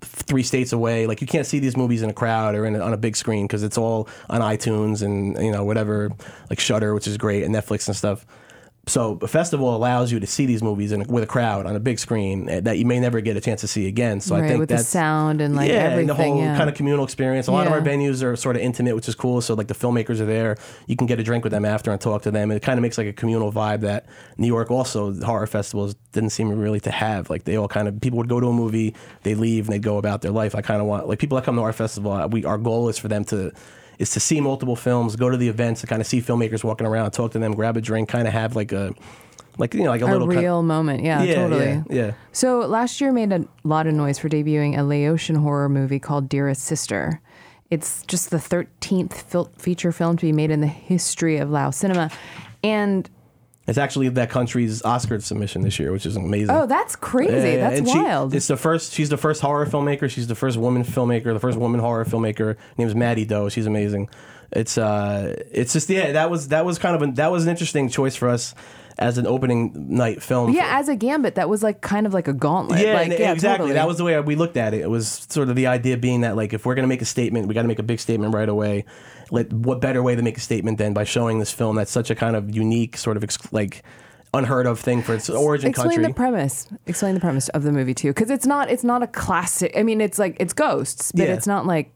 [0.00, 1.06] three states away.
[1.06, 3.16] Like you can't see these movies in a crowd or in a, on a big
[3.16, 6.10] screen because it's all on iTunes and you know whatever
[6.50, 8.26] like Shudder, which is great, and Netflix and stuff.
[8.88, 11.80] So a festival allows you to see these movies in, with a crowd on a
[11.80, 14.20] big screen eh, that you may never get a chance to see again.
[14.20, 16.56] So I think with the sound and like yeah, and the whole yeah.
[16.56, 17.46] kind of communal experience.
[17.46, 19.40] A lot of our venues are sort of intimate, which is cool.
[19.40, 22.00] So like the filmmakers are there, you can get a drink with them after and
[22.00, 22.50] talk to them.
[22.50, 25.94] It kind of makes like a communal vibe that New York also the horror festivals
[26.12, 27.30] didn't seem really to have.
[27.30, 29.78] Like they all kind of people would go to a movie, they leave and they
[29.78, 30.54] go about their life.
[30.54, 32.12] I kind of want like people that come to our festival.
[32.12, 33.52] uh, We our goal is for them to
[33.98, 36.86] is to see multiple films, go to the events, to kind of see filmmakers walking
[36.86, 38.94] around, talk to them, grab a drink, kind of have like a
[39.58, 41.02] like you know like a, a little kind- real moment.
[41.02, 41.64] Yeah, yeah, totally.
[41.66, 42.12] yeah, yeah.
[42.32, 46.28] So last year made a lot of noise for debuting a Laotian horror movie called
[46.28, 47.20] Dearest Sister.
[47.70, 51.70] It's just the 13th fil- feature film to be made in the history of Lao
[51.70, 52.10] cinema.
[52.62, 53.08] And
[53.68, 56.50] It's actually that country's Oscar submission this year, which is amazing.
[56.50, 57.32] oh, that's crazy.
[57.34, 58.34] Yeah, yeah, That's she- wild.
[58.34, 58.94] it's the first.
[58.94, 60.08] She's the first horror filmmaker.
[60.10, 61.34] She's the first woman filmmaker.
[61.34, 62.38] The first woman horror filmmaker.
[62.38, 63.50] Her name's Mattie Do.
[63.50, 64.08] She's amazing.
[64.52, 66.12] It's uh, it's just yeah.
[66.12, 68.54] That was that was kind of a, that was an interesting choice for us
[68.98, 70.52] as an opening night film.
[70.52, 72.80] yeah, as a gambit, that was like kind of like a gauntlet.
[72.80, 73.58] Yeah, like, yeah, exactly.
[73.58, 73.72] totally.
[73.74, 74.80] That was the way we looked at it.
[74.80, 77.46] It was sort of the idea being that like if we're gonna make a statement,
[77.46, 78.86] we got to make a big statement right away.
[79.30, 82.10] Let what better way to make a statement than by showing this film that's such
[82.10, 83.82] a kind of unique sort of ex- like
[84.34, 86.04] unheard of thing for its origin Explain country.
[86.04, 86.68] Explain the premise.
[86.86, 88.70] Explain the premise of the movie too, because it's not.
[88.70, 89.72] It's not a classic.
[89.76, 91.34] I mean, it's like it's ghosts, but Yeah.
[91.34, 91.92] it's not like.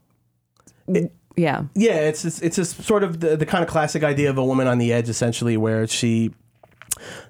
[1.35, 1.63] yeah.
[1.75, 4.45] Yeah, it's it's, it's just sort of the, the kind of classic idea of a
[4.45, 6.31] woman on the edge, essentially, where she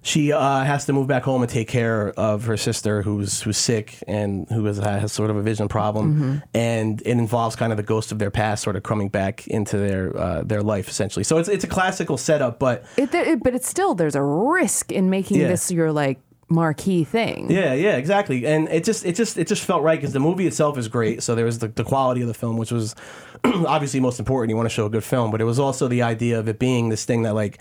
[0.02, 3.58] she uh, has to move back home and take care of her sister who's who's
[3.58, 6.38] sick and who has, has sort of a vision problem, Mm-hmm.
[6.54, 9.78] and it involves kind of the ghost of their past sort of coming back into
[9.78, 11.24] their uh, their life essentially.
[11.24, 14.92] So it's it's a classical setup, but It, it, but it's still there's a risk
[14.92, 15.48] in making Yeah.
[15.50, 17.50] this your like marquee thing.
[17.50, 18.46] Yeah, yeah, exactly.
[18.46, 21.24] And it just it just it just felt right because the movie itself is great.
[21.24, 22.96] So there was the, the quality of the film, which was
[23.44, 24.50] obviously most important.
[24.52, 26.60] You want to show a good film, but it was also the idea of it
[26.60, 27.60] being this thing that like.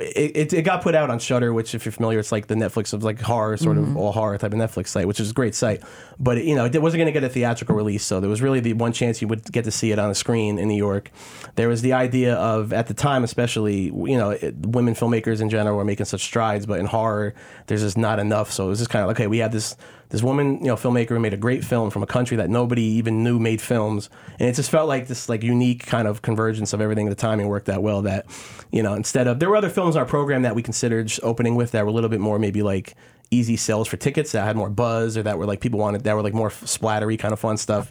[0.00, 2.92] It, it, got put out on Shudder, which if you're familiar, it's like the Netflix
[2.92, 3.96] of like horror, sort of mm-hmm.
[3.96, 5.82] all horror type of Netflix site, which is a great site.
[6.18, 8.40] But it, you know, it wasn't going to get a theatrical release, so there was
[8.40, 10.76] really the one chance you would get to see it on a screen in New
[10.76, 11.10] York.
[11.56, 15.50] There was the idea of at the time, especially you know, it, women filmmakers in
[15.50, 17.34] general were making such strides, but in horror,
[17.66, 18.52] there's just not enough.
[18.52, 19.76] So it was just kind of like, okay, we had this
[20.14, 22.84] this woman, you know, filmmaker who made a great film from a country that nobody
[22.84, 26.72] even knew made films, and it just felt like this like unique kind of convergence
[26.72, 27.08] of everything.
[27.08, 28.24] The timing worked that well that,
[28.70, 31.56] you know, instead of there were other films in our program that we considered opening
[31.56, 32.94] with that were a little bit more maybe like
[33.32, 36.14] easy sales for tickets that had more buzz or that were like people wanted that
[36.14, 37.90] were like more splattery kind of fun stuff.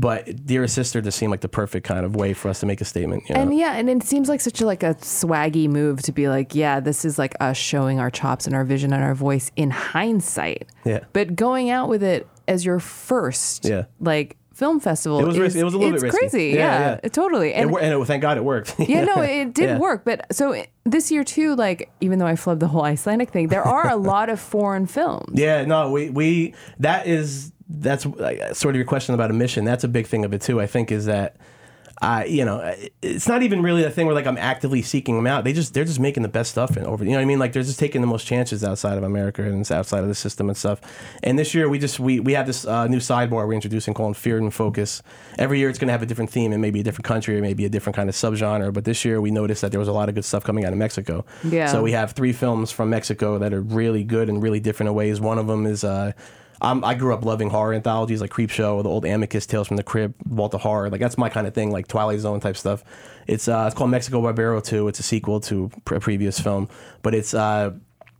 [0.00, 2.80] But Dearest Sister just seemed like the perfect kind of way for us to make
[2.80, 3.24] a statement.
[3.28, 3.40] You know?
[3.42, 6.54] And yeah, and it seems like such a like a swaggy move to be like,
[6.54, 9.70] yeah, this is like us showing our chops and our vision and our voice in
[9.70, 10.68] hindsight.
[10.84, 11.00] Yeah.
[11.12, 13.86] But going out with it as your first Yeah.
[14.00, 15.56] like film festival It was is.
[15.56, 16.18] It was a little it's bit risky.
[16.30, 16.46] crazy.
[16.50, 17.00] Yeah, Yeah, yeah.
[17.02, 17.54] it- totally.
[17.54, 18.74] And wor- and it, thank God it worked.
[18.78, 19.78] yeah, no, it did Yeah.
[19.78, 20.04] work.
[20.04, 23.48] But so it- this year too, like even though I flubbed the whole Icelandic thing,
[23.48, 25.32] there are a lot of foreign films.
[25.38, 29.64] Yeah, no, we we that is that's uh, sort of your question about a mission.
[29.64, 30.60] That's a big thing of it too.
[30.60, 31.36] I think is that
[32.00, 35.26] I, you know, it's not even really a thing where like I'm actively seeking them
[35.26, 35.42] out.
[35.42, 37.04] They just they're just making the best stuff and over.
[37.04, 37.40] You know what I mean?
[37.40, 40.48] Like they're just taking the most chances outside of America and outside of the system
[40.48, 40.80] and stuff.
[41.24, 44.16] And this year we just we we have this uh, new sidebar we're introducing called
[44.16, 45.02] Fear and Focus.
[45.38, 47.42] Every year it's going to have a different theme and maybe a different country or
[47.42, 48.72] maybe a different kind of subgenre.
[48.72, 50.72] But this year we noticed that there was a lot of good stuff coming out
[50.72, 51.24] of Mexico.
[51.42, 51.66] Yeah.
[51.66, 54.94] So we have three films from Mexico that are really good and really different in
[54.94, 55.20] ways.
[55.20, 55.82] One of them is.
[55.82, 56.12] Uh,
[56.60, 59.82] I'm, I grew up loving horror anthologies like Creepshow, the old Amicus Tales from the
[59.82, 60.90] Crypt, Vault of Horror.
[60.90, 62.82] Like that's my kind of thing, like Twilight Zone type stuff.
[63.26, 64.88] It's uh, it's called Mexico Barbaro 2.
[64.88, 66.68] It's a sequel to a previous film,
[67.02, 67.72] but it's uh,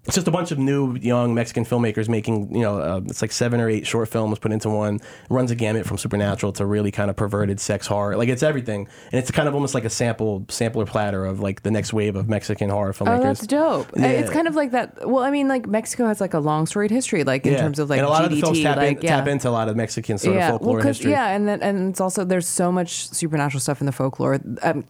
[0.04, 3.30] it's just a bunch of new young Mexican filmmakers making you know uh, it's like
[3.32, 4.96] seven or eight short films put into one.
[4.96, 8.16] It runs a gamut from supernatural to really kind of perverted sex horror.
[8.16, 11.62] Like it's everything, and it's kind of almost like a sample sampler platter of like
[11.62, 13.18] the next wave of Mexican horror filmmakers.
[13.18, 13.90] Oh, that's dope.
[13.96, 14.06] Yeah.
[14.06, 15.06] It's kind of like that.
[15.08, 17.60] Well, I mean, like Mexico has like a long storied history, like in Yeah.
[17.60, 19.16] terms of like and a lot GDT, of the films tap, like in, yeah.
[19.16, 21.10] tap into a lot of Mexican sort yeah, of folklore well, history.
[21.10, 24.40] yeah, and then and it's also there's so much supernatural stuff in the folklore.
[24.62, 24.84] Um,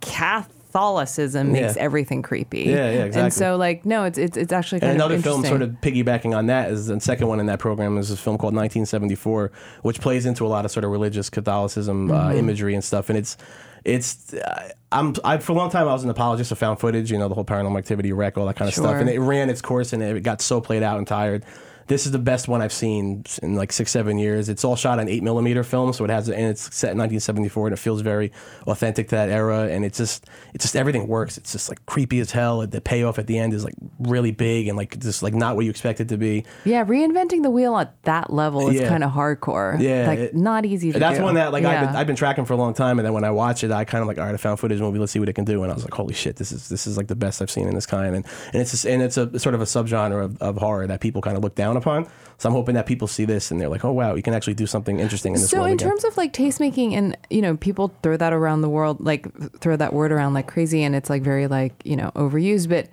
[0.72, 1.82] Catholicism makes Yeah.
[1.82, 2.60] everything creepy.
[2.64, 5.62] Yeah, yeah, And so like no, it's it's it's actually kind And another film sort
[5.62, 8.54] of piggybacking on that is the second one in that program is a film called
[8.54, 9.50] 1974,
[9.82, 12.38] which plays into a lot of sort of religious Catholicism uh, Mm-hmm.
[12.38, 13.08] imagery and stuff.
[13.08, 13.36] And it's
[13.84, 17.10] it's uh, I'm I for a long time I was an apologist of found footage,
[17.10, 18.96] you know, the whole paranormal activity REC, all that kind of stuff.
[18.96, 21.44] And it ran its course and it got so played out and tired.
[21.88, 24.48] This is the best one I've seen in like six, seven years.
[24.48, 27.66] It's all shot on eight millimeter film, so it has and it's set in 1974,
[27.68, 28.30] and it feels very
[28.66, 29.68] authentic to that era.
[29.68, 31.38] And it's just, it's just everything works.
[31.38, 32.66] It's just like creepy as hell.
[32.66, 35.64] The payoff at the end is like really big and like just like not what
[35.64, 36.44] you expect it to be.
[36.64, 38.88] yeah, reinventing the wheel at that level is Yeah.
[38.88, 39.80] kind of hardcore.
[39.80, 41.24] Yeah, like it- not easy to That's do.
[41.24, 43.24] one that like I've, been, I've been tracking for a long time, and then when
[43.24, 44.98] I watch it, I kind of like, all right, I found footage movie.
[44.98, 45.62] Let's see what it can do.
[45.62, 47.66] And I was like, holy shit, this is this is like the best I've seen
[47.66, 48.14] in this kind.
[48.14, 51.00] And and it's just, and it's a sort of a subgenre of, of horror that
[51.00, 52.06] people kind of look down upon.
[52.36, 54.54] So I'm hoping that people see this and they're like, oh wow, you can actually
[54.54, 55.88] do something interesting in this so world in again.
[55.88, 59.26] terms of like tastemaking and you know people throw that around the world like
[59.60, 62.88] throw that word around like crazy and it's like very like you know overused but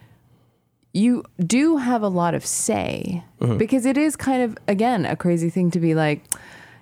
[0.93, 3.58] you do have a lot of say Mm-hmm.
[3.58, 6.24] because it is kind of again a crazy thing to be like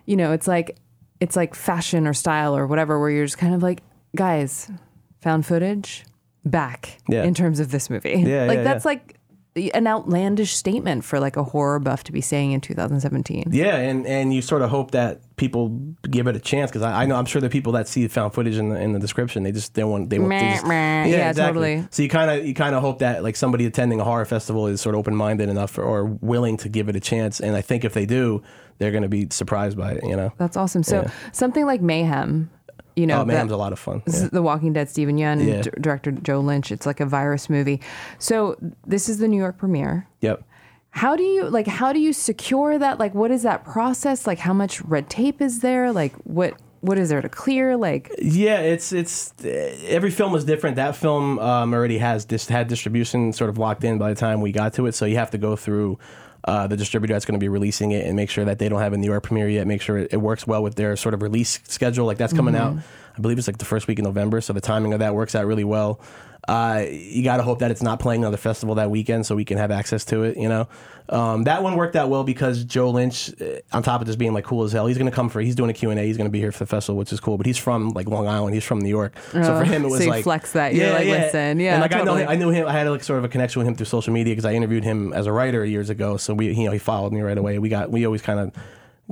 [0.06, 0.78] you know it's like
[1.20, 3.82] it's like fashion or style or whatever where you're just kind of like
[4.16, 4.70] guys
[5.22, 6.06] found footage
[6.46, 7.24] back Yeah.
[7.24, 8.89] in terms of this movie Yeah, like yeah, that's yeah.
[8.89, 9.16] like
[9.56, 14.06] an outlandish statement for like a horror buff to be saying in 2017 Yeah, and,
[14.08, 15.70] and you sort of hope that people
[16.10, 18.10] give it a chance because I, I know I'm sure the people that see the
[18.10, 20.66] found footage in the, in the description they just they want they want Meh, just,
[20.66, 21.06] meh.
[21.06, 21.88] Yeah, totally.
[21.92, 24.66] So you kind of you kind of hope that like somebody attending a horror festival
[24.68, 27.56] is sort of open minded enough or, or willing to give it a chance, and
[27.56, 28.42] I think if they do,
[28.80, 30.04] they're going to be surprised by it.
[30.04, 30.82] You know, That's awesome.
[30.84, 31.12] So Yeah.
[31.32, 32.50] something like Mayhem,
[32.95, 34.01] you know, oh, that- a lot of fun.
[34.06, 34.25] this Yeah.
[34.25, 35.62] is The Walking Dead, Steven Yeun, Yeah.
[35.62, 36.71] d- director Joe Lynch.
[36.71, 37.82] It's like a virus movie.
[38.19, 40.08] So this is the New York premiere.
[40.21, 40.43] Yep.
[40.91, 41.65] How do you like?
[41.67, 42.99] How do you secure that?
[42.99, 44.27] Like, what is that process?
[44.27, 45.91] Like, how much red tape is there?
[45.91, 47.75] Like, what what is there to clear?
[47.77, 49.34] Like, Yeah, it's it's
[49.88, 50.75] every film is different.
[50.75, 54.41] That film um, already has dis- had distribution sort of locked in by the time
[54.41, 55.97] we got to it, so you have to go through
[56.45, 58.82] uh, the distributor that's going to be releasing it and make sure that they don't
[58.82, 59.65] have a New York premiere yet.
[59.67, 62.06] Make sure it, it works well with their sort of release schedule.
[62.06, 62.77] Like that's coming out,
[63.17, 65.36] I believe it's like the first week in November, so the timing of that works
[65.36, 65.99] out really well.
[66.47, 69.45] Uh, you got to hope that it's not playing another festival that weekend, so we
[69.45, 70.36] can have access to it.
[70.38, 70.67] You know,
[71.10, 74.34] um, that one worked out well because Joe Lynch, uh, on top of just being
[74.34, 75.39] like cool as hell, he's going to come for.
[75.39, 76.03] He's doing a Q and A.
[76.03, 77.38] He's going to be here for the festival, which is cool.
[77.38, 78.53] But he's from like Long Island.
[78.53, 80.75] He's from New York, so Oh, for him it was so like flex that.
[80.75, 82.67] You're like, listen, yeah, And like I know, I knew him.
[82.67, 84.84] I had like sort of a connection with him through social media because I interviewed
[84.84, 86.17] him as a writer years ago.
[86.17, 87.58] So we, you know, he followed me right away.
[87.60, 88.51] We got, we always kind of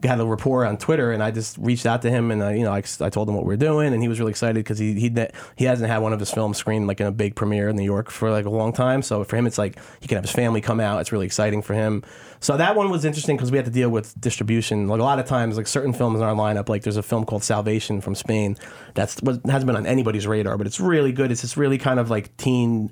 [0.04, 2.64] had a rapport on Twitter, and I just reached out to him, and uh, you
[2.64, 4.80] know, I, I told him what we are doing, and he was really excited because
[4.80, 5.14] he he
[5.58, 7.84] he hasn't had one of his films screened like in a big premiere in New
[7.84, 9.02] York for like a long time.
[9.02, 11.02] So for him, it's like he can have his family come out.
[11.02, 12.04] It's really exciting for him.
[12.40, 14.88] So that one was interesting because we had to deal with distribution.
[14.88, 17.26] Like a lot of times, like certain films in our lineup, like there's a film
[17.26, 18.58] called Salvation from Spain
[18.96, 21.32] that's hasn't been on anybody's radar, but it's really good.
[21.32, 22.92] It's this really kind of like teen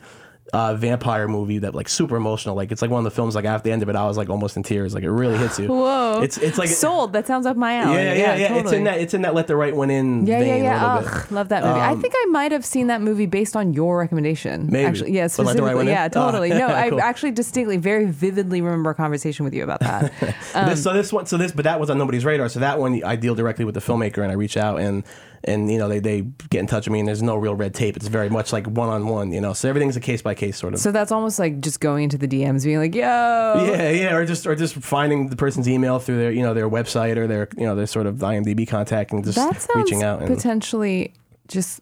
[0.53, 2.55] uh, vampire movie that like super emotional.
[2.55, 4.17] Like it's like one of the films like after the end of it, I was
[4.17, 4.93] like almost in tears.
[4.93, 5.67] Like it really hits you.
[5.69, 7.13] whoa, It's it's like sold.
[7.13, 7.95] That sounds up my alley.
[7.97, 8.47] yeah, yeah, yeah.
[8.49, 8.59] totally.
[8.61, 10.95] It's in that it's in that let the right one in Yeah, yeah, yeah.
[11.05, 11.79] Ugh, love that movie.
[11.79, 14.67] I Um, think I might have seen that movie based on your recommendation.
[14.71, 14.85] Maybe.
[14.85, 15.75] Actually, yeah, But Let the Right specifically.
[15.75, 15.93] One In?
[15.93, 16.49] yeah, Oh, totally.
[16.49, 17.01] No, I cool.
[17.01, 20.11] actually distinctly, very vividly remember a conversation with you about that.
[20.53, 22.49] this, so this one, so this, but that was on nobody's radar.
[22.49, 25.03] So that one, I deal directly with the filmmaker, and I reach out and
[25.43, 27.73] and you know they they get in touch with me, and there's no real red
[27.73, 27.95] tape.
[27.95, 29.53] It's very much like one on one, you know.
[29.53, 30.79] So everything's a case by case sort of.
[30.79, 34.25] so that's almost like just going into the DMs, being like, "Yo, yeah, yeah, or
[34.25, 37.47] just or just finding the person's email through their you know their website or their
[37.57, 40.19] you know their sort of IMDb contact and just that sounds reaching out.
[40.21, 41.13] And, potentially
[41.47, 41.81] just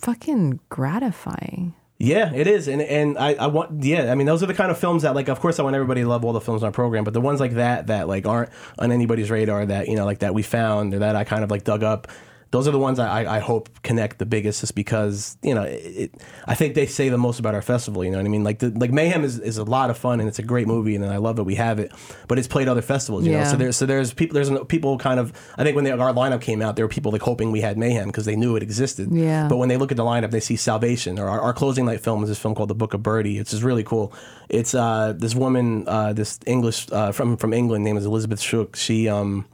[0.00, 4.46] fucking gratifying." Yeah, it is, and and I, I want yeah, I mean those are
[4.46, 6.42] the kind of films that like of course I want everybody to love all the
[6.42, 9.64] films on our program, but the ones like that that like aren't on anybody's radar
[9.64, 12.08] that you know like that we found or that I kind of like dug up.
[12.52, 16.14] Those are the ones I, I, hope connect the biggest, just because you know it,
[16.46, 18.04] I think they say the most about our festival.
[18.04, 18.44] You know what I mean?
[18.44, 20.94] Like the, like Mayhem is, is a lot of fun and it's a great movie
[20.94, 21.92] and I love that we have it,
[22.28, 23.26] but it's played other festivals.
[23.26, 25.90] You know, so there's so there's people there's people kind of I think when they,
[25.90, 28.56] our lineup came out, there were people like hoping we had Mayhem because they knew
[28.56, 29.10] it existed.
[29.12, 29.48] Yeah.
[29.48, 32.00] But when they look at the lineup, they see Salvation or our, our closing night
[32.00, 33.38] film is this film called The Book of Birdie.
[33.38, 34.12] It's just really cool.
[34.48, 38.76] It's uh, this woman, uh, this English uh, from from England, named is Elizabeth Schuch.
[38.76, 39.46] She um,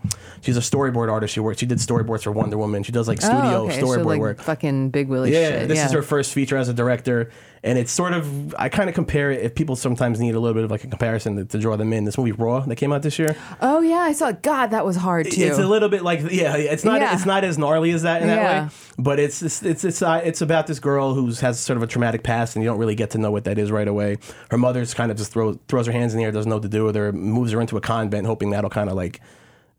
[0.43, 1.35] she's a storyboard artist.
[1.35, 1.61] She worked.
[1.61, 2.82] She did storyboards for Wonder Woman.
[2.83, 3.81] She does like studio oh, okay.
[3.81, 4.41] storyboard so like work.
[4.43, 5.69] fucking big Willie Yeah, shit.
[5.69, 5.87] this yeah.
[5.87, 7.31] is her first feature as a director,
[7.63, 9.43] and it's sort of I kind of compare it.
[9.45, 11.93] If people sometimes need a little bit of like a comparison to, to draw them
[11.93, 13.37] in, this movie Raw that came out this year.
[13.61, 14.33] Oh yeah, I saw.
[14.33, 15.43] God, that was hard too.
[15.43, 17.15] It's a little bit like yeah, it's not Yeah.
[17.15, 18.65] it's not as gnarly as that in that Yeah.
[18.65, 21.83] way, but it's it's it's it's, uh, it's about this girl who has sort of
[21.83, 24.19] a traumatic past, and you don't really get to know what that is right away.
[24.51, 26.63] Her mother's kind of just throws throws her hands in the air, doesn't know what
[26.63, 29.21] to do with her, moves her into a convent, hoping that'll kind of like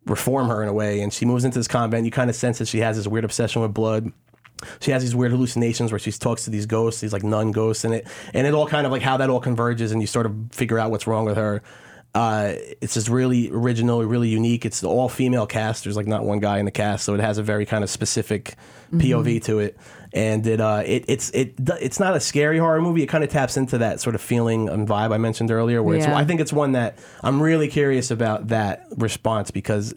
[0.05, 1.01] reform her in a way.
[1.01, 2.05] And she moves into this convent.
[2.05, 4.11] You kind of sense that she has this weird obsession with blood.
[4.79, 7.83] She has these weird hallucinations where she talks to these ghosts, these like nun ghosts,
[7.83, 10.25] and it and it all kind of like how that all converges, and you sort
[10.25, 11.61] of figure out what's wrong with her.
[12.15, 14.65] Uh, it's just really original, really unique.
[14.65, 15.83] It's the all female cast.
[15.83, 17.89] There's like not one guy in the cast, so it has a very kind of
[17.89, 18.55] specific
[18.93, 19.77] POV to it.
[20.13, 23.01] And it, uh, it it's it it's not a scary horror movie.
[23.01, 25.81] It kind of taps into that sort of feeling and vibe I mentioned earlier.
[25.81, 26.15] Where it's, Yeah.
[26.15, 29.93] I think it's one that I'm really curious about that response because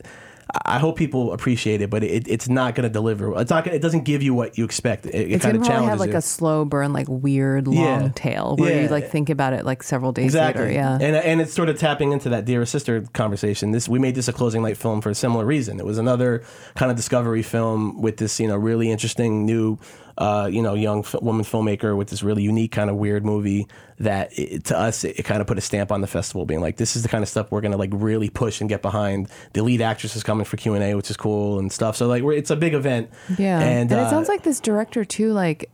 [0.65, 3.39] I hope people appreciate it, but it, it's not going to deliver.
[3.39, 3.65] It's not.
[3.65, 5.05] Gonna, it doesn't give you what you expect.
[5.05, 6.17] It, it kind of challenges have like you.
[6.17, 8.09] a slow burn, like weird long Yeah.
[8.15, 8.83] tail where Yeah.
[8.85, 10.63] you like think about it like several days Exactly.
[10.67, 10.75] later.
[10.75, 10.95] Yeah.
[10.95, 13.73] And and it's sort of tapping into that dear sister conversation.
[13.73, 15.79] This we made this a closing night film for a similar reason.
[15.81, 16.43] It was another
[16.77, 19.79] kind of discovery film with this you know really interesting new.
[20.19, 23.67] Uh, you know, young f- woman filmmaker with this really unique kind of weird movie
[23.99, 26.63] that it, to us it, it kind of put a stamp on the festival, being
[26.63, 29.29] like, this is the kind of stuff we're gonna like really push and get behind.
[29.53, 31.97] The lead actress is coming for Q and A, which is cool and stuff.
[31.97, 33.11] So like, we're, it's a big event.
[33.39, 33.61] Yeah.
[33.61, 35.69] and, it uh, sounds like this director too, like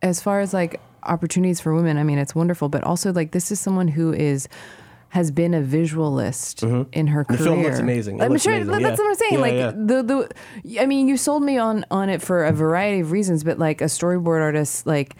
[0.00, 3.50] as far as like opportunities for women, I mean, it's wonderful, but also like this
[3.52, 4.48] is someone who is
[5.14, 7.32] has been a visualist in her Mm-hmm.
[7.32, 7.38] The career.
[7.38, 8.18] film looks amazing.
[8.18, 9.04] It I'm looks sure amazing, that's yeah.
[9.04, 9.32] what I'm saying.
[9.34, 9.70] Yeah, like yeah.
[9.74, 10.28] the
[10.66, 13.58] the I mean, you sold me on on it for a variety of reasons, but
[13.58, 15.14] like a storyboard artist like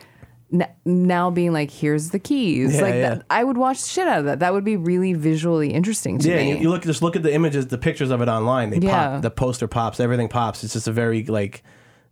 [0.52, 4.18] n- now being like here's the keys like that i would watch the shit out
[4.20, 7.00] of that that would be really visually interesting to Yeah, me you, you look just
[7.02, 8.70] look at the images, the pictures of it online.
[8.70, 9.08] They Yeah.
[9.14, 9.22] pop.
[9.22, 10.00] The poster pops.
[10.00, 10.62] Everything pops.
[10.64, 11.62] It's just a very like,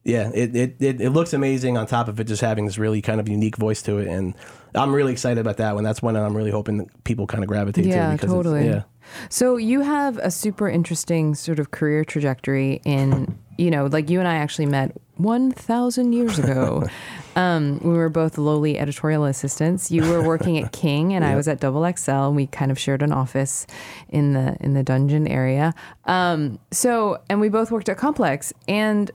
[0.04, 1.76] yeah, it, it it it looks amazing.
[1.76, 4.34] On top of it, just having this really kind of unique voice to it, and
[4.74, 5.84] I'm really excited about that one.
[5.84, 8.26] That's one that I'm really hoping that people kind of gravitate yeah to.
[8.26, 8.82] totally Yeah.
[9.28, 14.18] so you have a super interesting sort of career trajectory in you know like you
[14.18, 16.84] and i actually met 1000 years ago
[17.36, 21.46] um, we were both lowly editorial assistants you were working at king and i was
[21.48, 23.66] at double xl and we kind of shared an office
[24.08, 25.74] in the in the dungeon area
[26.06, 29.10] um, so and we both worked at complex and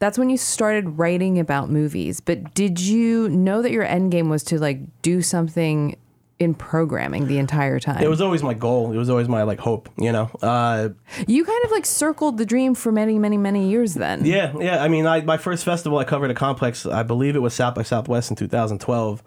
[0.00, 4.28] that's when you started writing about movies but did you know that your end game
[4.28, 5.96] was to like do something
[6.40, 8.92] in programming the entire time It was always my goal.
[8.92, 9.90] It was always my like hope.
[9.98, 10.30] You know.
[10.40, 10.88] Uh,
[11.26, 14.24] You kind of like circled the dream for many, many, many years then.
[14.24, 14.82] Yeah, yeah.
[14.82, 16.86] I mean, I, my first festival I covered a complex.
[16.86, 19.22] I believe it was South by Southwest in 2012.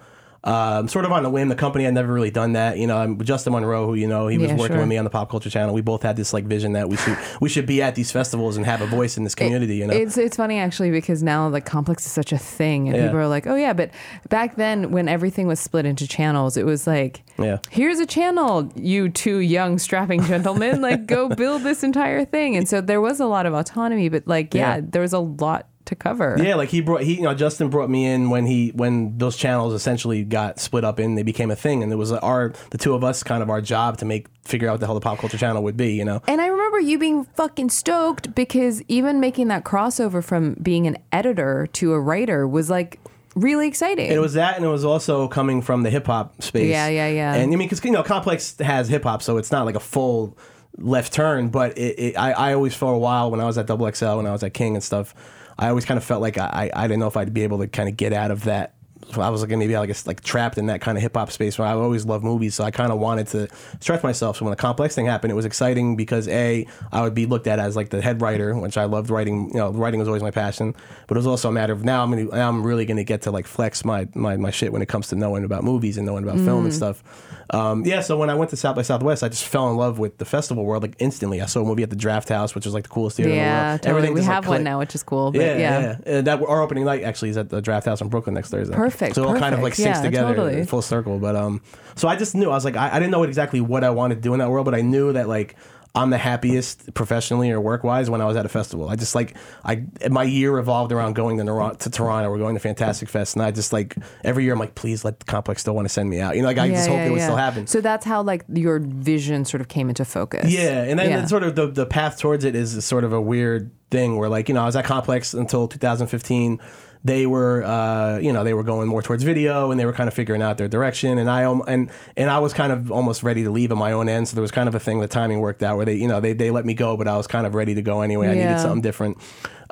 [0.45, 1.47] Um, sort of on a whim.
[1.47, 2.77] The company had never really done that.
[2.77, 4.79] You know, I'm Justin Monroe, who you know, he was Yeah, working sure.
[4.79, 5.73] with me on the Pop Culture Channel.
[5.73, 8.57] We both had this like vision that we should we should be at these festivals
[8.57, 9.77] and have a voice in this community.
[9.77, 12.97] you know, It's it's funny actually because now like complex is such a thing and
[12.97, 13.03] Yeah.
[13.05, 13.91] people are like, oh yeah, but
[14.29, 17.59] back then when everything was split into channels, it was like, Yeah.
[17.71, 22.57] here's a channel, you two young strapping gentlemen, like go build this entire thing.
[22.57, 24.81] And so there was a lot of autonomy, but like yeah, Yeah.
[24.83, 26.37] there was a lot to cover.
[26.39, 29.37] Yeah, like he brought he you know Justin brought me in when he when those
[29.37, 32.77] channels essentially got split up and they became a thing and it was our the
[32.77, 35.01] two of us kind of our job to make figure out what the hell the
[35.01, 36.21] pop culture channel would be, you know.
[36.27, 40.97] And I remember you being fucking stoked because even making that crossover from being an
[41.11, 42.99] editor to a writer was like
[43.35, 44.11] really exciting.
[44.11, 46.69] It was that, and it was also coming from the hip hop space.
[46.69, 47.33] Yeah, yeah, yeah.
[47.35, 49.81] And I mean, because you know, Complex has hip hop, so it's not like a
[49.81, 50.37] full
[50.77, 51.49] left turn.
[51.49, 54.17] But it, it, I, I always for a while when I was at Double XL,
[54.17, 55.13] when I was at King and stuff,
[55.57, 57.67] I always kind of felt like I, I didn't know if I'd be able to
[57.67, 58.75] kind of get out of that.
[59.17, 61.67] I was like maybe like like trapped in that kind of hip hop space where
[61.67, 63.47] I always loved movies, so I kind of wanted to
[63.79, 64.37] stretch myself.
[64.37, 67.47] So when the complex thing happened, it was exciting because a I would be looked
[67.47, 69.49] at as like the head writer, which I loved writing.
[69.49, 70.75] You know, writing was always my passion,
[71.07, 73.03] but it was also a matter of now I'm gonna, now I'm really going to
[73.03, 75.97] get to like flex my, my my shit when it comes to knowing about movies
[75.97, 76.65] and knowing about film Mm.
[76.65, 77.03] and stuff.
[77.49, 79.99] Um, yeah, so when I went to South by Southwest, I just fell in love
[79.99, 81.41] with the festival world like instantly.
[81.41, 83.41] I saw a movie at the Drafthouse, which was like the coolest theater in the
[83.41, 83.81] yeah, world.
[83.83, 84.09] totally.
[84.09, 84.63] We just, like, have one clicked.
[84.63, 85.31] now, which is cool.
[85.31, 85.97] But Yeah, yeah, yeah.
[86.05, 86.17] yeah.
[86.19, 88.73] Uh, that our opening night actually is at the Drafthouse in Brooklyn next Thursday.
[88.75, 89.87] Perfect, So it all kind of like perfect.
[89.89, 90.65] syncs Yeah, together, totally.
[90.65, 91.19] full circle.
[91.19, 91.61] But um,
[91.95, 94.15] so I just knew I was like I, I didn't know exactly what I wanted
[94.15, 95.55] to do in that world, but I knew that like
[95.95, 98.89] I'm the happiest professionally or work wise when I was at a festival.
[98.89, 102.31] I just like I my year revolved around going to, Nor- to Toronto.
[102.31, 105.19] We're going to Fantastic Fest, and I just like every year I'm like, please let
[105.19, 106.35] the complex still want to send me out.
[106.35, 107.67] You know, like I just hope it would still happen.
[107.67, 110.51] So that's how like your vision sort of came into focus.
[110.51, 111.17] Yeah, and then Yeah.
[111.17, 114.29] then sort of the, the path towards it is sort of a weird thing where
[114.29, 116.59] like you know I was at Complex until 2015.
[117.05, 120.07] They were uh, you know they were going more towards video and they were kind
[120.07, 123.43] of figuring out their direction and I and and I was kind of almost ready
[123.43, 124.27] to leave on my own end.
[124.29, 126.21] So there was kind of a thing the timing worked out where they you know
[126.21, 128.29] they they let me go, but I was kind of ready to go anyway.
[128.29, 128.47] I Yeah.
[128.47, 129.17] needed something different.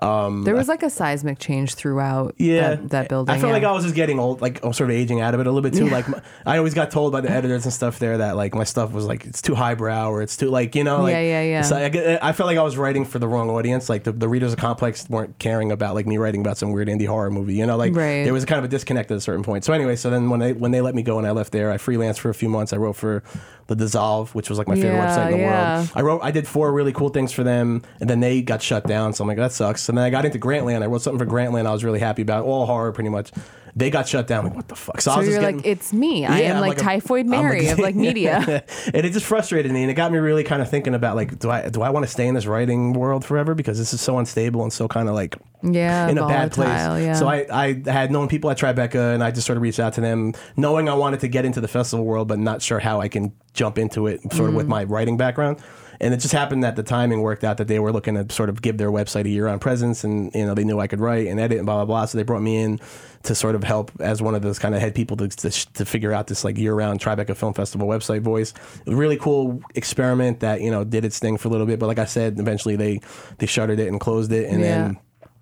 [0.01, 3.35] Um, There was like a seismic change throughout yeah, that, that building.
[3.35, 3.53] I felt yeah.
[3.53, 5.61] like I was just getting old, like sort of aging out of it a little
[5.69, 5.87] bit too.
[5.89, 8.63] Like my, I always got told by the editors and stuff there that like my
[8.63, 11.41] stuff was like it's too highbrow or it's too like you know like Yeah, yeah,
[11.43, 11.61] yeah.
[11.61, 13.89] So I, I felt like I was writing for the wrong audience.
[13.89, 16.87] Like the, the readers of Complex weren't caring about like me writing about some weird
[16.87, 17.53] indie horror movie.
[17.55, 18.23] You know, like Right.
[18.23, 19.65] there was kind of a disconnect at a certain point.
[19.65, 21.69] So anyway, so then when they when they let me go and I left there,
[21.71, 22.73] I freelanced for a few months.
[22.73, 23.21] I wrote for
[23.67, 25.77] the Dissolve, which was like my favorite Yeah, website in the yeah.
[25.77, 25.91] world.
[25.95, 28.85] I wrote, I did four really cool things for them, and then they got shut
[28.85, 29.13] down.
[29.13, 29.81] So I'm like, that sucks.
[29.91, 30.81] And then I got into Grantland.
[30.81, 31.65] I wrote something for Grantland.
[31.67, 33.31] I was really happy about all horror, pretty much.
[33.73, 34.43] They got shut down.
[34.45, 34.99] Like, what the fuck?
[34.99, 36.25] So, I was you're getting, like, it's me.
[36.25, 38.65] I Yeah, am I'm like, a- Typhoid Mary of like media.
[38.93, 41.39] and it just frustrated me, and it got me really kind of thinking about like,
[41.39, 44.01] do I do I want to stay in this writing world forever because this is
[44.01, 46.67] so unstable and so kind of like yeah, in a bad place.
[46.67, 47.13] Yeah.
[47.13, 49.93] So I, I had known people at Tribeca and I just sort of reached out
[49.93, 52.99] to them knowing I wanted to get into the festival world, but not sure how
[52.99, 54.69] I can jump into it sort of with Mm.
[54.69, 55.59] my writing background.
[56.01, 58.49] And it just happened that the timing worked out that they were looking to sort
[58.49, 60.99] of give their website a year on presence and, you know, they knew I could
[60.99, 62.05] write and edit and blah, blah, blah.
[62.05, 62.79] So they brought me in
[63.23, 65.85] to sort of help as one of those kind of head people to, to, to
[65.85, 68.51] figure out this like year round Tribeca Film Festival website voice.
[68.79, 71.67] It was a really cool experiment that, you know, did its thing for a little
[71.67, 71.77] bit.
[71.77, 72.99] But like I said, eventually they,
[73.37, 74.49] they shuttered it and closed it.
[74.49, 74.67] And Yeah.
[74.67, 74.99] then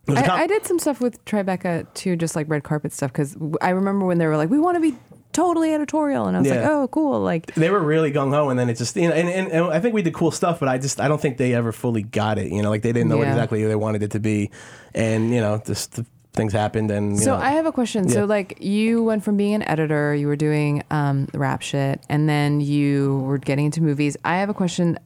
[0.07, 2.91] it was a I, I did some stuff with Tribeca too, just like red carpet
[2.91, 3.13] stuff.
[3.13, 4.97] Because I remember when they were like, "We want to be
[5.39, 8.57] totally editorial," and I was like, "Oh, cool!" Like, they were really gung ho, and
[8.59, 10.67] then it just you know, and, and, and I think we did cool stuff, but
[10.69, 12.51] I just I don't think they ever fully got it.
[12.51, 13.29] You know, like they didn't know Yeah.
[13.31, 14.49] exactly who they wanted it to be,
[14.93, 18.07] and you know, just the things happened, and you so know, I have a question.
[18.07, 18.13] Yeah.
[18.13, 22.29] So, like, you went from being an editor, you were doing um, rap shit, and
[22.29, 24.15] then you were getting into movies.
[24.23, 24.97] I have a question,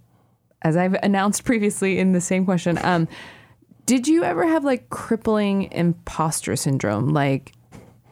[0.63, 2.77] as I've announced previously in the same question.
[2.83, 3.07] Um,
[3.85, 7.53] did you ever have like crippling imposter syndrome, like,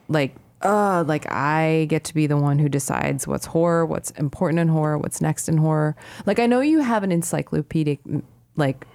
[0.07, 0.33] like?
[0.63, 4.67] Uh, like I get to be the one who decides what's horror, what's important in
[4.67, 5.95] horror, what's next in horror.
[6.25, 7.99] Like I know you have an encyclopedic
[8.55, 8.85] like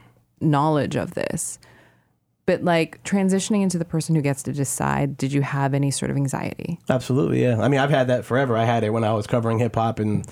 [0.40, 1.58] knowledge of this,
[2.46, 6.10] but like transitioning into the person who gets to decide, did you have any sort
[6.10, 6.78] of anxiety?
[6.88, 7.60] absolutely, yeah.
[7.60, 8.56] I mean, I've had that forever.
[8.56, 10.24] I had it when I was covering hip hop and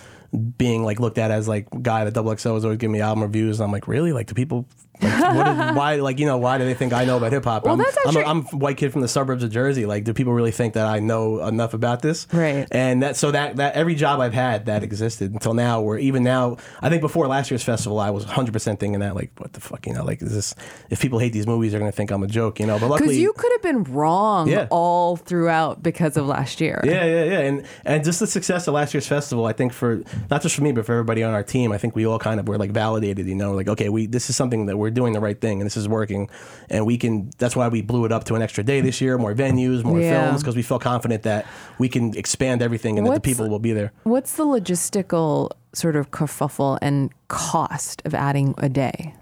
[0.57, 3.23] being like looked at as like guy that Double XL was always giving me album
[3.23, 3.61] reviews.
[3.61, 4.13] I'm like, really?
[4.13, 4.67] Like, do people?
[5.03, 5.97] Like, what is, why?
[5.97, 7.65] Like, you know, why do they think I know about hip hop?
[7.65, 9.87] Well, I'm, that's I'm, a, actually- I'm a white kid from the suburbs of Jersey.
[9.87, 12.27] Like, do people really think that I know enough about this?
[12.33, 12.67] Right.
[12.71, 16.23] And that so that that every job I've had that existed until now, where even
[16.23, 19.53] now, I think before last year's festival, I was 100 percent thinking that like, what
[19.53, 20.55] the fuck, you know, like is this?
[20.91, 22.75] If people hate these movies, they're gonna think I'm a joke, you know.
[22.75, 24.69] But Because luckily, you could have been wrong Yeah.
[24.71, 26.81] all throughout because of last year.
[26.85, 30.03] yeah, yeah, yeah, and and just the success of last year's festival, I think for
[30.31, 32.39] not just for me, but for everybody on our team, I think we all kind
[32.39, 35.13] of were like validated, you know, like okay, we this is something that we're doing
[35.13, 36.29] the right thing, and this is working,
[36.71, 37.31] and we can.
[37.39, 40.01] That's why we blew it up to an extra day this year, more venues, more
[40.01, 40.27] Yeah.
[40.27, 41.47] films, because we feel confident that
[41.79, 43.93] we can expand everything and that the people will be there.
[44.05, 49.15] What's the logistical sort of kerfuffle and cost of adding a day?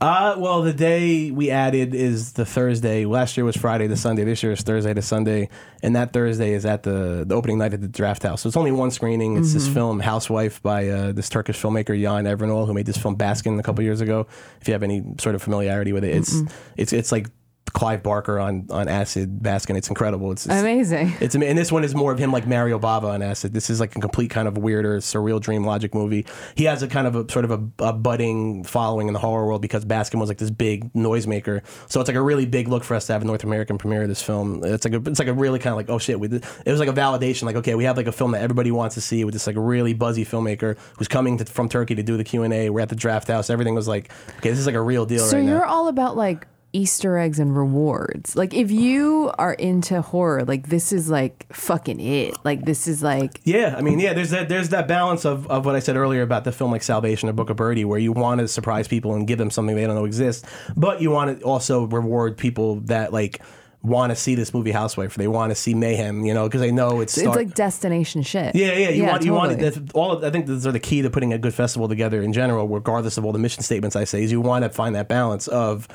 [0.00, 3.04] Uh, well, the day we added is the Thursday.
[3.04, 4.22] Last year was Friday to Sunday.
[4.22, 5.48] This year is Thursday to Sunday,
[5.82, 8.40] and that Thursday is at the the opening night at the Drafthouse.
[8.40, 9.36] So it's only one screening.
[9.36, 13.16] It's this film Housewife by uh, this Turkish filmmaker Can Evrenol, who made this film
[13.16, 14.28] Baskin a couple years ago.
[14.60, 16.42] If you have any sort of familiarity with it, it's
[16.76, 17.28] it's it's like
[17.70, 19.76] Clive Barker on on acid Baskin.
[19.76, 20.32] It's incredible.
[20.32, 21.12] It's, Amazing.
[21.20, 23.54] it's and this one is more of him like Mario Bava on acid.
[23.54, 26.26] This is like a complete kind of weirder, surreal dream logic movie.
[26.54, 29.46] He has a kind of a sort of a, a budding following in the horror
[29.46, 31.62] world because Baskin was like this big noisemaker.
[31.88, 34.02] So it's like a really big look for us to have a North American premiere
[34.02, 34.64] of this film.
[34.64, 36.18] It's like a, it's like a really kind of like oh shit.
[36.18, 37.44] We it was like a validation.
[37.44, 39.56] Like okay, we have like a film that everybody wants to see with this like
[39.58, 42.70] really buzzy filmmaker who's coming to, from Turkey to do the Q and A.
[42.70, 43.50] We're at the Drafthouse.
[43.50, 45.30] Everything was like okay, this is like a real deal right?
[45.30, 45.72] So right you're now.
[45.72, 48.36] all about like Easter eggs and rewards.
[48.36, 52.34] Like if you are into horror, like this is like fucking it.
[52.44, 55.64] Like this is like Yeah, I mean, yeah, there's that there's that balance of, of
[55.64, 58.12] what I said earlier about the film like Salvation or Book of Birdie, where you
[58.12, 60.46] want to surprise people and give them something they don't know exists,
[60.76, 63.40] but you want to also reward people that like
[63.82, 66.72] want to see this movie Housewife, they want to see mayhem, you know, because they
[66.72, 68.54] know it's it's like destination shit.
[68.54, 68.90] yeah, yeah.
[68.90, 69.58] You want, you want.
[69.58, 70.12] That's all.
[70.12, 72.68] Of, I think those are the key to putting a good festival together in general,
[72.68, 74.22] regardless of all the mission statements I say.
[74.22, 75.88] Is you want to find that balance of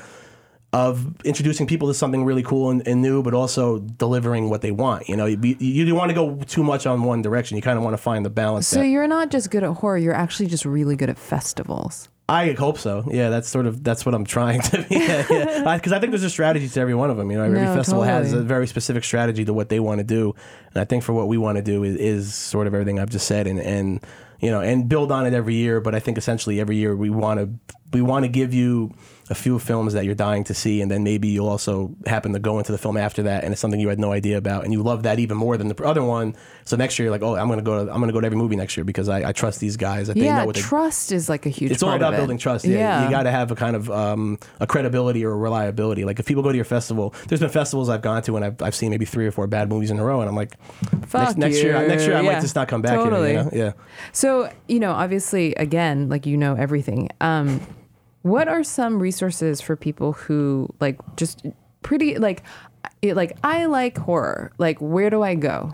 [0.74, 4.72] of introducing people to something really cool and, and new, but also delivering what they
[4.72, 5.08] want.
[5.08, 7.56] You know, you, you, you don't want to go too much on one direction.
[7.56, 8.68] You kind of want to find the balance.
[8.68, 12.10] So that- you're not just good at horror, you're actually just really good at festivals.
[12.30, 13.04] I hope so.
[13.12, 14.98] Yeah, that's sort of that's what I'm trying to be.
[14.98, 17.30] Because yeah, Because I think there's a strategy to every one of them.
[17.30, 20.06] You know, every No, festival has a very specific strategy to what they want to
[20.06, 20.34] do,
[20.74, 23.10] and I think for what we want to do is, is sort of everything I've
[23.10, 24.00] just said, and and
[24.40, 25.82] you know, and build on it every year.
[25.82, 28.94] But I think essentially every year we want to we want to give you
[29.30, 32.40] a few films that you're dying to see, and then maybe you'll also happen to
[32.40, 34.74] go into the film after that, and it's something you had no idea about, and
[34.74, 36.36] you love that even more than the other one.
[36.66, 38.38] So next year, you're like, oh, I'm gonna go to I'm gonna go to every
[38.38, 40.62] movie next year because I, I trust these guys that they yeah, know what they
[40.62, 41.72] trust is like a huge.
[41.72, 42.22] it's all about of it.
[42.22, 42.66] building trust.
[42.66, 46.04] Yeah, you got to have a kind of um, a credibility or a reliability.
[46.04, 48.62] Like if people go to your festival, there's been festivals I've gone to and I've,
[48.62, 50.58] I've seen maybe three or four bad movies in a row, and I'm like,
[51.08, 52.32] Fuck next, next year, next year I you.
[52.32, 53.32] might just not come back totally.
[53.32, 53.38] here.
[53.40, 53.50] You know?
[53.54, 53.72] Yeah.
[54.12, 57.10] So, you know, obviously, again, like you know everything.
[57.22, 57.62] Um,
[58.24, 61.46] what are some resources for people who like just
[61.84, 62.44] pretty like,
[63.02, 64.52] it, like I like horror.
[64.58, 65.72] Like, where do I go?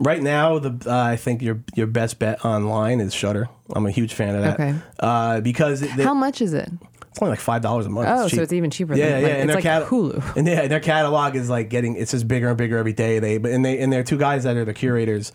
[0.00, 3.48] Right now, the uh, I think your your best bet online is Shudder.
[3.74, 4.54] I'm a huge fan of that.
[4.54, 4.74] Okay.
[4.98, 6.68] Uh, because it, How much is it?
[7.14, 8.08] it's only like five dollars a month.
[8.10, 8.38] Oh, cheap.
[8.38, 8.96] so it's even cheaper.
[8.96, 10.36] Yeah, than, yeah, like, and it's their like cat- Hulu.
[10.36, 13.20] and yeah, their catalog is like getting it's just bigger and bigger every day.
[13.20, 15.32] They but and they and there are two guys that are the curators.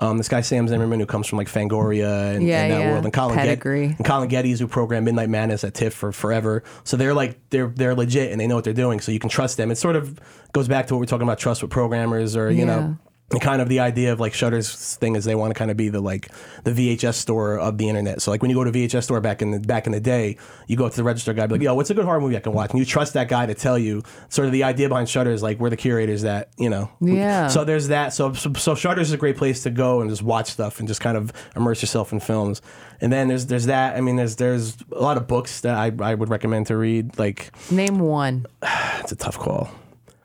[0.00, 2.92] Um, this guy Sam Zimmerman who comes from like Fangoria and, Yeah, and that yeah.
[2.92, 6.62] world, and Colin Get- and Colin Geddes who programmed Midnight Madness at TIFF for forever.
[6.84, 9.00] So they're like they're they're legit and they know what they're doing.
[9.00, 9.70] So you can trust them.
[9.70, 10.18] It sort of
[10.52, 12.64] goes back to what we're talking about trust with programmers or you Yeah.
[12.64, 12.98] know.
[13.32, 15.76] And kind of the idea of like Shudder's thing is they want to kind of
[15.76, 16.30] be the like
[16.64, 18.20] the VHS store of the internet.
[18.22, 20.36] So like when you go to VHS store back in the back in the day,
[20.66, 22.36] you go up to the register guy, be like, "Yo, what's a good horror movie
[22.36, 24.02] I can watch?" And you trust that guy to tell you.
[24.30, 26.90] Sort of the idea behind Shudder is like we're the curators that you know.
[27.00, 27.46] Yeah.
[27.46, 28.12] So there's that.
[28.12, 31.00] So so, so Shudder's a great place to go and just watch stuff and just
[31.00, 32.60] kind of immerse yourself in films.
[33.00, 33.96] And then there's there's that.
[33.96, 37.16] I mean, there's there's a lot of books that I I would recommend to read.
[37.16, 38.46] Like Name one.
[38.98, 39.70] it's a tough call.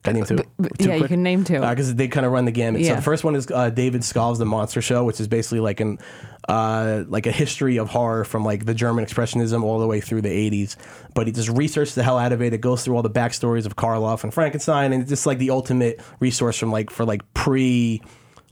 [0.05, 0.35] Can I name two?
[0.57, 1.59] But- Two yeah, you can name two.
[1.59, 2.81] because they kind of run the gamut.
[2.81, 2.95] So Yeah.
[2.95, 5.99] the first one is uh, David Skal's The Monster Show, which is basically like an
[6.47, 10.21] uh, like a history of horror from like the German expressionism all the way through
[10.21, 10.75] the 80s.
[11.13, 12.53] But he just researched the hell out of it.
[12.53, 15.49] It goes through all the backstories of Karloff and Frankenstein, and it's just like the
[15.49, 18.01] ultimate resource from like for like pre.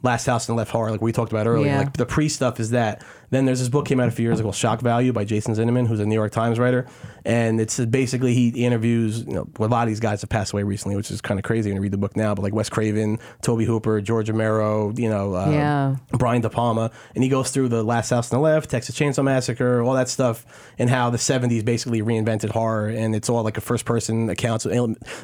[0.01, 1.67] Last House the Left horror, like we talked about earlier.
[1.67, 1.77] Yeah.
[1.77, 3.05] Like the pre stuff is that.
[3.33, 5.87] Then there's this book came out a few years ago, Shock Value by Jason Zinoman,
[5.87, 6.85] who's a New York Times writer,
[7.25, 9.21] and it's basically he interviews.
[9.25, 11.43] You know, a lot of these guys have passed away recently, which is kind of
[11.43, 12.35] crazy when you read the book now.
[12.35, 15.95] But like Wes Craven, Tobe Hooper, George Romero, you know, uh, Yeah.
[16.11, 19.23] Brian De Palma, and he goes through the Last House on the Left, Texas Chainsaw
[19.23, 20.45] Massacre, all that stuff,
[20.77, 24.67] and how the '70s basically reinvented horror, and it's all like a first-person accounts,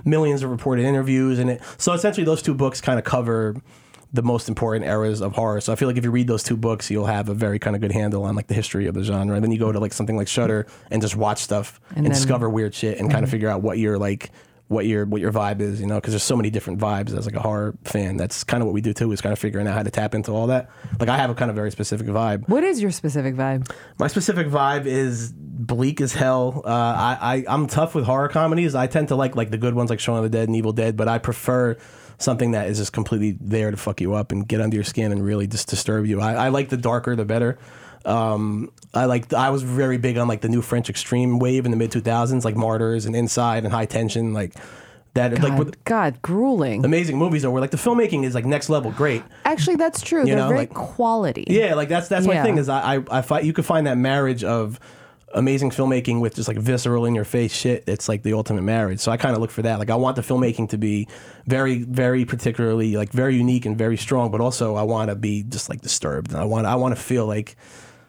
[0.03, 1.61] millions of reported interviews, and it.
[1.77, 3.55] So essentially, those two books kind of cover
[4.11, 5.61] the most important eras of horror.
[5.61, 7.75] So I feel like if you read those two books, you'll have a very kind
[7.75, 9.35] of good handle on like the history of the genre.
[9.35, 12.05] And then you go to like something like Shudder and just watch stuff and, And
[12.07, 14.31] then- discover weird shit and kind of figure out what your like
[14.67, 17.25] what your what your vibe is, you know, because there's so many different vibes as
[17.25, 18.17] like a horror fan.
[18.17, 20.13] That's kind of what we do too, is kind of figuring out how to tap
[20.13, 20.69] into all that.
[20.99, 22.47] Like I have a kind of very specific vibe.
[22.47, 23.67] What is your specific vibe?
[23.97, 26.61] My specific vibe is bleak as hell.
[26.65, 28.75] Uh, I, I I'm tough with horror comedies.
[28.75, 30.71] I tend to like like the good ones like Shaun of the Dead and Evil
[30.71, 31.75] Dead, but I prefer
[32.19, 35.11] something that is just completely there to fuck you up and get under your skin
[35.11, 36.21] and really just disturb you.
[36.21, 37.57] I, I like the darker the better.
[38.05, 41.71] Um, I like I was very big on like the new French extreme wave in
[41.71, 44.53] the mid 2000s, like Martyrs and Inside and High Tension, like
[45.15, 45.31] that.
[45.35, 46.85] God, Like with God, grueling.
[46.85, 49.21] amazing movies though, where like the filmmaking is like next level great.
[49.45, 50.25] Actually, that's true.
[50.25, 51.45] They're know, very like- quality.
[51.47, 53.97] Yeah, like that's that's my thing is I I, I find you could find that
[53.97, 54.79] marriage of
[55.33, 57.83] amazing filmmaking with just like visceral in your face shit.
[57.87, 58.99] It's like the ultimate marriage.
[58.99, 59.79] So I kind of look for that.
[59.79, 61.07] Like I want the filmmaking to be
[61.45, 65.43] very very particularly like very unique and very strong, but also I want to be
[65.43, 66.31] just like disturbed.
[66.31, 67.55] And I want I want to feel like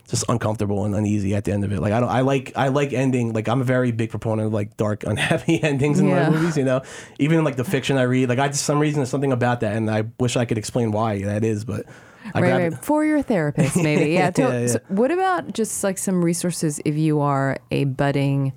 [0.08, 1.80] just uncomfortable and uneasy at the end of it.
[1.80, 4.52] Like I don't I like I like ending like I'm a very big proponent of
[4.52, 6.30] like dark unhappy endings in Yeah.
[6.30, 6.82] my movies, you know.
[7.18, 9.60] Even in like the fiction I read, like I just some reason there's something about
[9.60, 11.86] that and I wish I could explain why that is, but
[12.34, 12.72] I right, right.
[12.72, 12.84] it.
[12.84, 14.10] For your therapist, maybe.
[14.12, 14.30] Yeah.
[14.30, 14.66] to- Yeah, yeah.
[14.66, 18.52] So what about just like some resources if you are a budding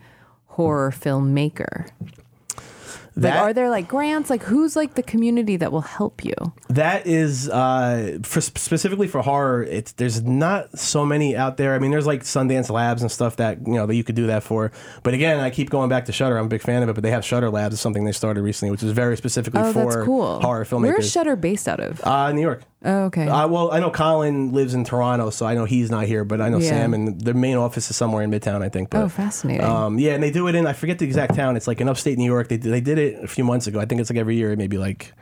[0.47, 1.89] horror filmmaker?
[3.15, 4.31] Like, are there like grants?
[4.31, 6.33] Like, who's like the community that will help you?
[6.69, 9.61] That is uh, for specifically for horror.
[9.63, 11.75] It's there's not so many out there.
[11.75, 14.25] I mean, there's like Sundance Labs and stuff that you know that you could do
[14.27, 14.71] that for.
[15.03, 16.39] But again, I keep going back to Shudder.
[16.39, 16.93] I'm a big fan of it.
[16.93, 19.73] But they have Shudder Labs, is something they started recently, which is very specifically Oh,
[19.73, 20.39] for cool.
[20.41, 20.81] horror filmmakers.
[20.93, 22.01] Where's Shudder based out of?
[22.03, 22.63] uh, New York.
[22.83, 23.27] Oh, okay.
[23.27, 26.23] Uh, well, I know Colin lives in Toronto, so I know he's not here.
[26.23, 26.69] But I know Yeah.
[26.69, 28.89] Sam, and their main office is somewhere in Midtown, I think.
[28.89, 29.65] But, oh, fascinating.
[29.65, 31.55] um, yeah, and they do it in I forget the exact town.
[31.57, 32.47] It's like in upstate New York.
[32.49, 33.79] They they did it a few months ago.
[33.79, 35.13] I think it's like every year, maybe like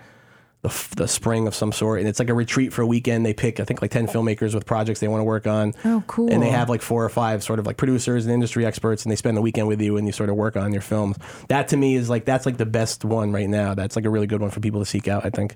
[0.63, 3.25] the, f- the spring of some sort, and it's like a retreat for a weekend.
[3.25, 5.73] They pick I think like ten filmmakers with projects they want to work on.
[5.85, 6.31] Oh, cool.
[6.31, 9.11] And they have like four or five sort of like producers and industry experts, and
[9.11, 11.17] they spend the weekend with you, and you sort of work on your films.
[11.47, 13.73] That to me is like that's like the best one right now.
[13.73, 15.25] That's like a really good one for people to seek out.
[15.25, 15.55] I think.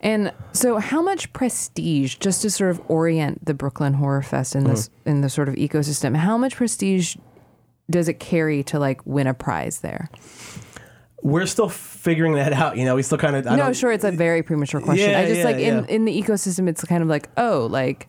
[0.00, 4.64] And so, how much prestige, just to sort of orient the Brooklyn Horror Fest in
[4.64, 5.08] this Mm-hmm.
[5.08, 7.16] in the sort of ecosystem, how much prestige
[7.90, 10.08] does it carry to like win a prize there?
[11.22, 12.76] We're still figuring that out.
[12.76, 13.44] You know, we still kind of.
[13.44, 15.10] no, sure, it's a very premature question.
[15.10, 15.94] Yeah, I just yeah, like in yeah.
[15.94, 18.08] in the ecosystem, it's kind of like oh, like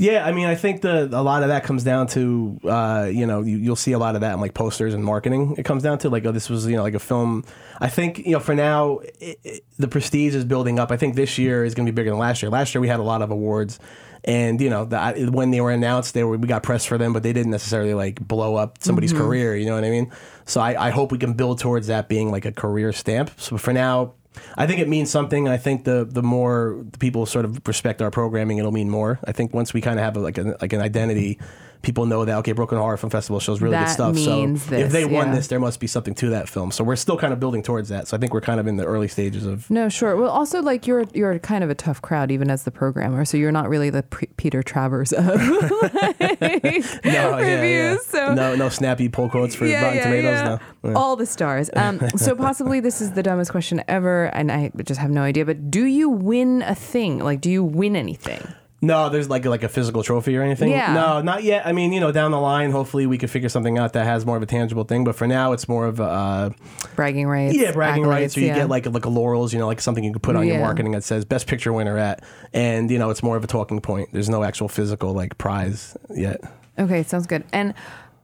[0.00, 3.26] Yeah, I mean, I think the a lot of that comes down to uh, you
[3.26, 5.56] know you, you'll see a lot of that in like posters and marketing.
[5.58, 7.44] It comes down to like oh this was you know like a film.
[7.80, 10.92] I think you know for now it, it, the prestige is building up.
[10.92, 12.48] I think this year is going to be bigger than last year.
[12.48, 13.80] Last year we had a lot of awards,
[14.22, 17.12] and you know the, when they were announced, they were we got press for them,
[17.12, 19.56] but they didn't necessarily like blow up somebody's career.
[19.56, 20.12] You know what I mean?
[20.44, 23.32] So I, I hope we can build towards that being like a career stamp.
[23.36, 24.14] So for now.
[24.56, 25.48] I think it means something.
[25.48, 29.18] I think the the more people sort of respect our programming, it'll mean more.
[29.24, 31.38] I think once we kind of have a, like a, like an identity,
[31.82, 34.18] people know that okay, Brooklyn Horror Film Festival shows really That good stuff.
[34.18, 35.34] so this, if they won yeah.
[35.36, 36.70] this, there must be something to that film.
[36.70, 38.08] So we're still kind of building towards that.
[38.08, 39.70] So I think we're kind of in the early stages of.
[39.70, 40.16] no, sure.
[40.16, 43.36] Well, also like you're you're kind of a tough crowd even as the programmer, so
[43.36, 45.24] you're not really the P- Peter Travers of
[45.82, 46.20] like,
[47.04, 47.70] No, yeah, reviews.
[47.70, 47.96] yeah.
[48.28, 50.42] So no, no snappy pull quotes for Rotten Tomatoes.
[50.44, 50.58] No.
[50.90, 50.92] Yeah.
[50.96, 51.70] All the stars.
[51.74, 55.44] Um, so possibly this is the dumbest question ever, and I just have no idea.
[55.44, 57.18] But do you win a thing?
[57.20, 58.40] Like, do you win anything?
[58.80, 60.70] No, there's like like a physical trophy or anything.
[60.70, 60.94] Yeah.
[60.94, 61.66] No, not yet.
[61.66, 64.24] I mean, you know, down the line, hopefully we could figure something out that has
[64.24, 65.02] more of a tangible thing.
[65.02, 66.04] But for now, it's more of a.
[66.04, 66.50] Uh,
[66.94, 67.56] Bragging rights.
[67.56, 68.54] Yeah, bragging rights, or you yeah.
[68.54, 70.92] get like like a laurels, you know, like something you can put on your marketing
[70.92, 72.22] that says best picture winner at,
[72.52, 74.10] and you know, it's more of a talking point.
[74.12, 76.40] There's no actual physical like prize yet.
[76.78, 77.44] Okay, sounds good.
[77.52, 77.74] And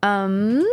[0.05, 0.64] um,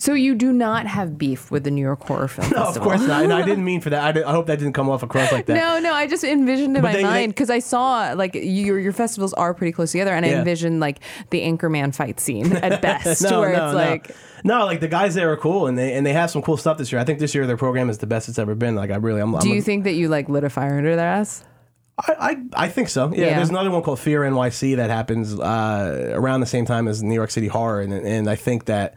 [0.00, 2.88] so you do not have beef with the New York Horror Film No, of Festival.
[2.90, 3.24] course not.
[3.24, 4.02] And I didn't mean for that.
[4.04, 5.54] I, did, I hope that didn't come off across like that.
[5.54, 8.78] No, no, I just envisioned in But my they- mind because I saw like your
[8.78, 12.80] your festivals are pretty close together, and I envisioned like the Anchorman fight scene at
[12.82, 13.76] best, no, where no, it's no.
[13.78, 16.56] like no, like the guys there are cool, and they and they have some cool
[16.56, 17.00] stuff this year.
[17.00, 18.76] I think this year their program is the best it's ever been.
[18.76, 19.32] Like I really, I'm.
[19.32, 21.44] Do I'm you think that you like lit a fire under their ass?
[21.98, 22.14] I,
[22.54, 23.12] I I think so.
[23.12, 23.36] Yeah, Yeah.
[23.38, 27.14] There's another one called Fear NYC that happens uh, around the same time as New
[27.16, 28.94] York City Horror, and and I think that.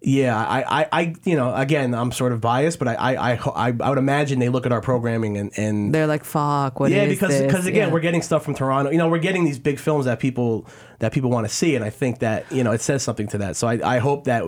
[0.00, 3.74] Yeah, I, I, I, you know, again, I'm sort of biased, but I, I, I,
[3.80, 7.02] I would imagine they look at our programming and, and They're like, "Fuck, what yeah,
[7.02, 7.92] is because this?" because again, Yeah.
[7.92, 8.92] we're getting stuff from Toronto.
[8.92, 10.68] You know, we're getting these big films that people
[11.00, 13.38] that people want to see, and I think that you know it says something to
[13.38, 13.56] that.
[13.56, 14.44] So I, I hope that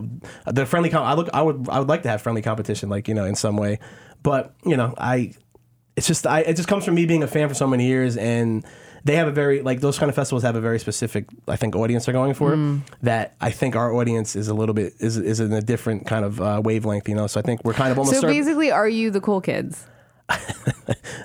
[0.47, 0.89] the friendly.
[0.89, 3.25] Com- I look, I would I would like to have friendly competition, like you know,
[3.25, 3.81] in some way,
[4.23, 5.33] but you know, I
[5.97, 8.17] it's just I it just comes from me being a fan for so many years
[8.17, 8.65] and.
[9.05, 11.75] They have a very like those kind of festivals have a very specific I think
[11.77, 12.81] audience they're going for Mm.
[13.03, 16.25] that I think our audience is a little bit is is in a different kind
[16.25, 18.71] of uh, wavelength you know so I think we're kind of almost So start- basically,
[18.71, 19.87] are you the cool kids?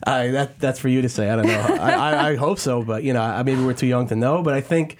[0.08, 1.30] I, that that's for you to say.
[1.30, 1.60] I don't know.
[1.80, 4.42] I, I, I hope so, but you know, I, maybe we're too young to know.
[4.42, 4.98] But I think,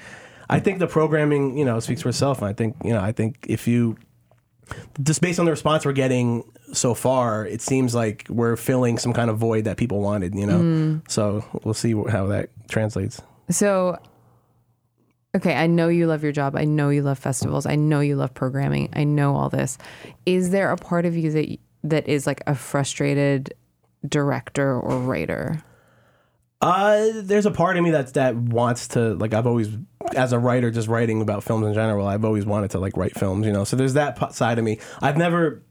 [0.50, 2.40] I think the programming, you know, speaks for itself.
[2.40, 3.98] And I think, you know, I think if you,
[5.04, 6.44] just based on the response we're getting
[6.74, 10.36] so far, it seems like we're filling some kind of void that people wanted.
[10.36, 10.98] You know, hmm.
[11.08, 13.22] so we'll see how that translates.
[13.50, 13.98] So,
[15.36, 16.56] okay, I know you love your job.
[16.56, 17.66] I know you love festivals.
[17.66, 18.90] I know you love programming.
[18.94, 19.78] I know all this.
[20.26, 23.54] Is there a part of you that that is like a frustrated
[24.08, 25.62] director or writer?
[26.66, 29.70] Uh, there's a part of me that that wants to like I've always
[30.16, 33.14] as a writer just writing about films in general I've always wanted to like write
[33.18, 33.64] films you know?
[33.64, 34.80] So there's that p- side of me.
[35.02, 35.64] I've never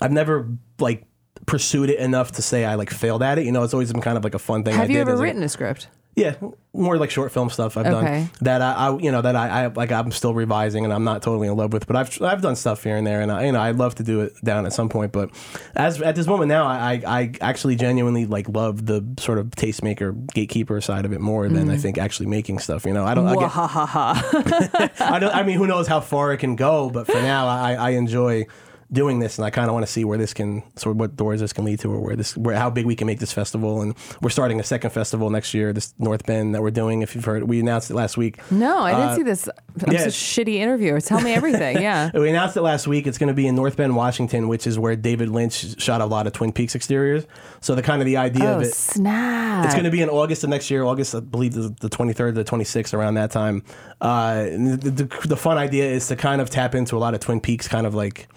[0.00, 1.04] I've never like
[1.46, 3.62] pursued it enough to say I like failed at it you know?
[3.62, 5.20] It's always been kind of like a fun thing I Have you did ever as
[5.20, 5.88] a- written a script?
[6.18, 6.34] Yeah
[6.74, 8.00] more like short film stuff I've Okay.
[8.20, 11.02] done that I, I you know that I, I like I'm still revising and I'm
[11.04, 13.46] not totally in love with but I've I've done stuff here and there and I
[13.46, 15.30] you know I'd love to do it down at some point but
[15.76, 19.46] as at this moment now I I, I actually genuinely like love the sort of
[19.50, 21.80] tastemaker gatekeeper side of it more than I Mm.
[21.80, 25.00] think actually making stuff you know I don't I, get- Wahahaha.
[25.00, 27.74] I don't I mean who knows how far it can go but for now I
[27.74, 28.46] I enjoy
[28.90, 31.14] doing this and I kind of want to see where this can sort of what
[31.14, 33.32] doors this can lead to or where this where how big we can make this
[33.32, 37.02] festival and we're starting a second festival next year this North Bend that we're doing
[37.02, 39.48] if you've heard we announced it last week No, I didn't Uh, see this.
[39.86, 39.98] I'm yeah.
[39.98, 40.10] such a
[40.44, 41.00] shitty interviewer.
[41.02, 41.78] Tell me everything.
[41.82, 42.10] Yeah.
[42.14, 44.78] we announced it last week it's going to be in North Bend Washington which is
[44.78, 47.26] where David Lynch shot a lot of Twin Peaks exteriors
[47.60, 49.64] so the kind of the idea Oh of it Oh, snap!
[49.66, 50.84] It's going to be in August of next year.
[50.84, 53.64] August, I believe, the, the 23rd, the 26th, around that time.
[54.00, 57.20] Uh, the, the, the fun idea is to kind of tap into a lot of
[57.20, 58.28] Twin Peaks, kind of like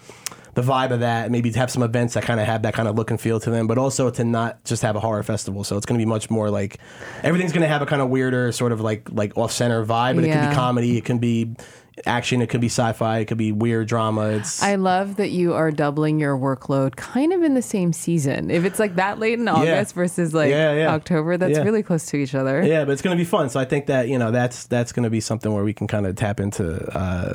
[0.54, 1.30] the vibe of that.
[1.30, 3.50] Maybe have some events that kind of have that kind of look and feel to
[3.50, 5.64] them, but also to not just have a horror festival.
[5.64, 6.78] So it's going to be much more like
[7.22, 10.14] everything's going to have a kind of weirder, sort of like like off center vibe.
[10.16, 11.54] But it can be comedy, it can be
[12.06, 14.28] action, it could be sci-fi, it could be weird drama.
[14.30, 18.50] It's I love that you are doubling your workload kind of in the same season.
[18.50, 20.94] If it's like that late in August versus like Yeah, yeah.
[20.94, 21.64] October, that's Yeah.
[21.64, 22.62] really close to each other.
[22.62, 23.50] yeah, but it's going to be fun.
[23.50, 25.86] So I think that you know that's that's going to be something where we can
[25.86, 27.34] kind of tap into uh,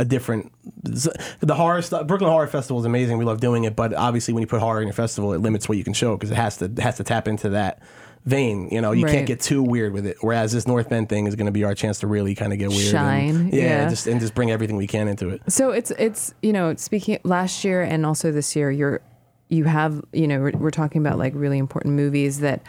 [0.00, 0.50] a different
[0.82, 2.06] the horror stuff.
[2.06, 3.18] Brooklyn Horror Festival is amazing.
[3.18, 5.68] We love doing it, but obviously when you put horror in your festival, it limits
[5.68, 7.82] what you can show because it has to it has to tap into that
[8.24, 8.68] vein.
[8.70, 9.14] You know, you Right.
[9.14, 10.16] can't get too weird with it.
[10.22, 12.58] Whereas this North Bend thing is going to be our chance to really kind of
[12.58, 13.88] get weird, Shine, and, yeah, yeah.
[13.90, 15.42] just and just bring everything we can into it.
[15.48, 19.00] So it's it's you know speaking last year and also this year you're
[19.48, 22.62] you have you know we're, we're talking about like really important movies that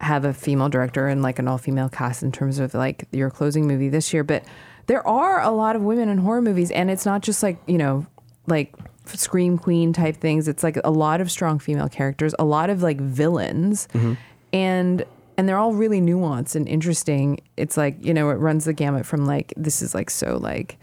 [0.00, 3.30] have a female director and like an all female cast in terms of like your
[3.30, 4.42] closing movie this year, but
[4.86, 7.78] there are a lot of women in horror movies and it's not just like you
[7.78, 8.06] know
[8.46, 8.74] like
[9.06, 10.48] scream queen type things.
[10.48, 14.14] It's like a lot of strong female characters, a lot of like villains, mm-hmm.
[14.52, 15.04] and
[15.36, 17.40] and they're all really nuanced and interesting.
[17.56, 20.78] It's like you know it runs the gamut from like this is like so like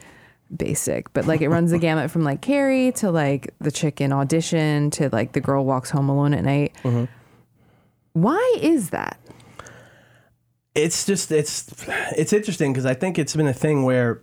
[0.56, 4.89] basic, but like it runs the gamut from like Carrie to like the chicken audition
[4.91, 6.76] to like the girl walks home alone at night.
[6.84, 7.06] Mm-hmm.
[8.14, 9.20] Why is that?
[10.84, 11.67] It's just it's
[12.17, 14.21] it's interesting because I think it's been a thing where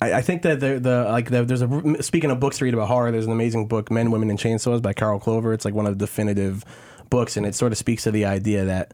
[0.00, 2.74] I, I think that the the like the, there's a speaking of books to read
[2.74, 3.10] about horror.
[3.10, 5.52] There's an amazing book, Men, Women, and Chainsaws by Carol Clover.
[5.52, 6.64] It's like one of the definitive
[7.10, 8.92] books, and it sort of speaks to the idea that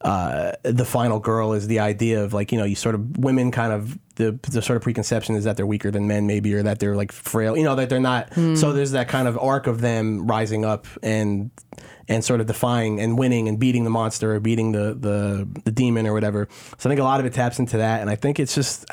[0.00, 3.50] uh, the final girl is the idea of like you know you sort of women
[3.50, 6.62] kind of the the sort of preconception is that they're weaker than men maybe or
[6.62, 8.32] that they're like frail you know that they're not.
[8.34, 11.50] So there's that kind of arc of them rising up and
[12.06, 15.70] and sort of defying and winning and beating the monster or beating the the the
[15.72, 16.48] demon or whatever.
[16.78, 18.84] So I think a lot of it taps into that and I think it's just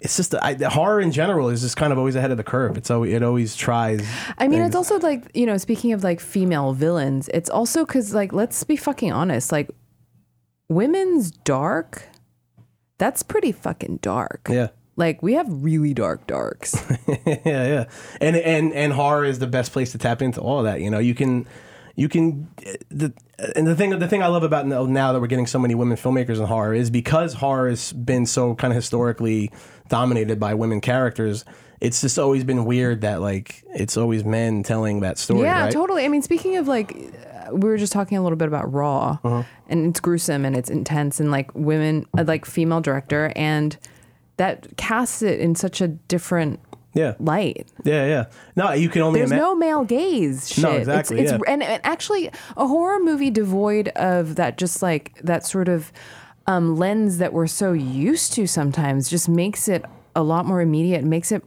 [0.00, 2.44] it's just I, the horror in general is just kind of always ahead of the
[2.44, 2.76] curve.
[2.76, 4.06] It's always, it always tries
[4.36, 4.68] I mean, things.
[4.68, 8.62] it's also like, you know, speaking of like female villains, it's also because, like, let's
[8.64, 9.70] be fucking honest, like,
[10.68, 12.08] women's dark,
[12.98, 14.48] that's pretty fucking dark.
[14.50, 16.74] yeah Like, we have really dark darks.
[17.26, 17.84] yeah, yeah.
[18.20, 20.80] And and and horror is the best place to tap into all of that.
[20.80, 21.46] You know, you can
[21.96, 22.48] you can
[22.90, 23.12] the
[23.56, 25.96] and the thing the thing I love about now, that we're getting so many women
[25.96, 29.50] filmmakers in horror is because horror has been so kind of historically
[29.88, 31.44] dominated by women characters.
[31.80, 35.42] It's just always been weird that like it's always men telling that story.
[35.42, 35.72] yeah, right?
[35.72, 36.04] totally.
[36.04, 36.96] I mean, speaking of like,
[37.54, 39.42] we were just talking a little bit about Raw, Uh-huh.
[39.68, 43.76] and it's gruesome and it's intense, and like women, uh, like female director, and
[44.36, 46.60] that casts it in such a different
[46.92, 47.66] Yeah, light.
[47.84, 48.24] yeah, yeah.
[48.56, 49.44] No, you can only There's imagine.
[49.44, 50.62] no male gaze shit.
[50.64, 51.52] No, exactly, It's, it's yeah.
[51.52, 55.92] and, and actually a horror movie devoid of that just like that sort of
[56.46, 59.84] um, lens that we're so used to sometimes just makes it
[60.14, 61.42] a lot more immediate, makes it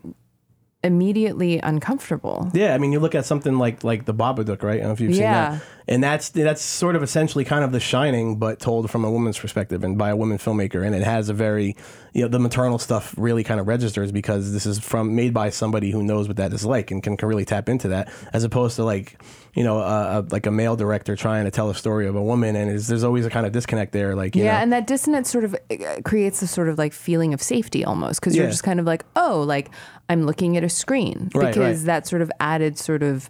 [0.83, 2.49] immediately uncomfortable.
[2.53, 4.75] Yeah, I mean, you look at something like like the Babadook, right?
[4.75, 5.51] I don't know if you've Yeah.
[5.51, 9.05] seen that, and that's that's sort of essentially kind of The Shining, but told from
[9.05, 11.75] a woman's perspective and by a woman filmmaker, and it has a very,
[12.13, 15.49] you know, the maternal stuff really kind of registers because this is from made by
[15.49, 18.43] somebody who knows what that is like and can, can really tap into that, as
[18.43, 19.21] opposed to like,
[19.53, 22.21] you know, a, a, like a male director trying to tell a story of a
[22.21, 24.73] woman, and is, there's always a kind of disconnect there, like you yeah, know, and
[24.73, 28.35] that dissonance sort of uh, creates a sort of like feeling of safety almost because
[28.35, 29.69] you're just kind of like, oh, like
[30.09, 31.85] I'm looking at a screen Right, because right.
[31.85, 33.29] that sort of added sort of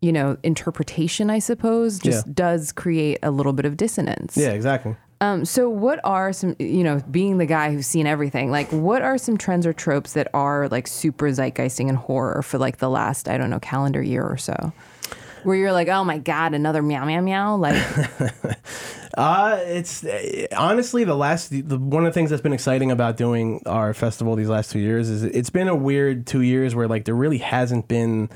[0.00, 2.32] you know interpretation, I suppose, just Yeah.
[2.34, 4.36] does create a little bit of dissonance.
[4.36, 4.96] yeah, exactly.
[5.20, 9.02] Um, so what are some, you know, being the guy who's seen everything, like what
[9.02, 12.88] are some trends or tropes that are like super zeitgeisting in horror for like the
[12.88, 14.72] last, I don't know, calendar year or so?
[15.42, 17.56] Where you're like, oh my God, another meow, meow, meow.
[17.56, 17.82] Like,
[19.16, 23.16] Uh, it's uh, honestly the last the one of the things that's been exciting about
[23.16, 26.86] doing our festival these last two years is it's been a weird two years where
[26.86, 28.28] like there really hasn't been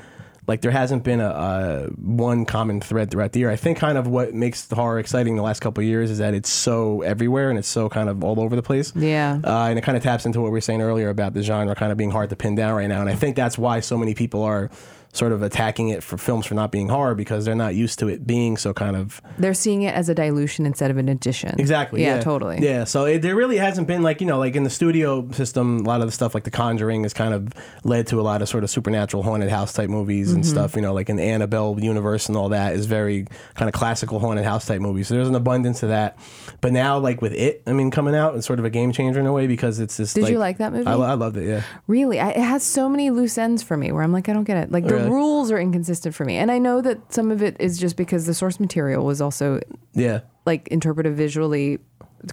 [0.47, 3.49] like there hasn't been a, a one common thread throughout the year.
[3.49, 6.17] I think kind of what makes the horror exciting the last couple of years is
[6.17, 8.93] that it's so everywhere and it's so kind of all over the place.
[8.95, 9.39] Yeah.
[9.43, 11.75] Uh, and it kind of taps into what we were saying earlier about the genre
[11.75, 13.01] kind of being hard to pin down right now.
[13.01, 14.69] And I think that's why so many people are
[15.13, 18.07] sort of attacking it for films for not being horror because they're not used to
[18.09, 21.55] it being so kind of they're seeing it as a dilution instead of an addition.
[21.59, 22.01] Exactly.
[22.01, 22.57] Yeah, Yeah, totally.
[22.59, 22.83] Yeah.
[22.83, 25.83] So it, there really hasn't been like you know like in the studio system, a
[25.83, 27.49] lot of the stuff like The Conjuring has kind of
[27.83, 30.51] led to a lot of sort of supernatural haunted house type movies and Mm-hmm.
[30.51, 30.75] stuff.
[30.75, 34.19] You know, like in the Annabelle universe and all that is very kind of classical
[34.19, 35.07] haunted house type movies.
[35.07, 36.17] So there's an abundance of that.
[36.59, 39.19] But now like with it, I mean, coming out, it's sort of a game changer
[39.19, 40.15] in a way because it's just.
[40.15, 40.87] Did you like that movie?
[40.87, 41.47] I, I loved it.
[41.47, 41.61] Yeah.
[41.87, 44.43] Really, I, it has so many loose ends for me where I'm like, I don't
[44.43, 44.71] get it.
[44.71, 45.02] Like the Really?
[45.11, 48.25] Rules are inconsistent for me, and I know that some of it is just because
[48.25, 49.59] the source material was also
[49.93, 50.21] Yeah.
[50.45, 51.79] like interpreted visually,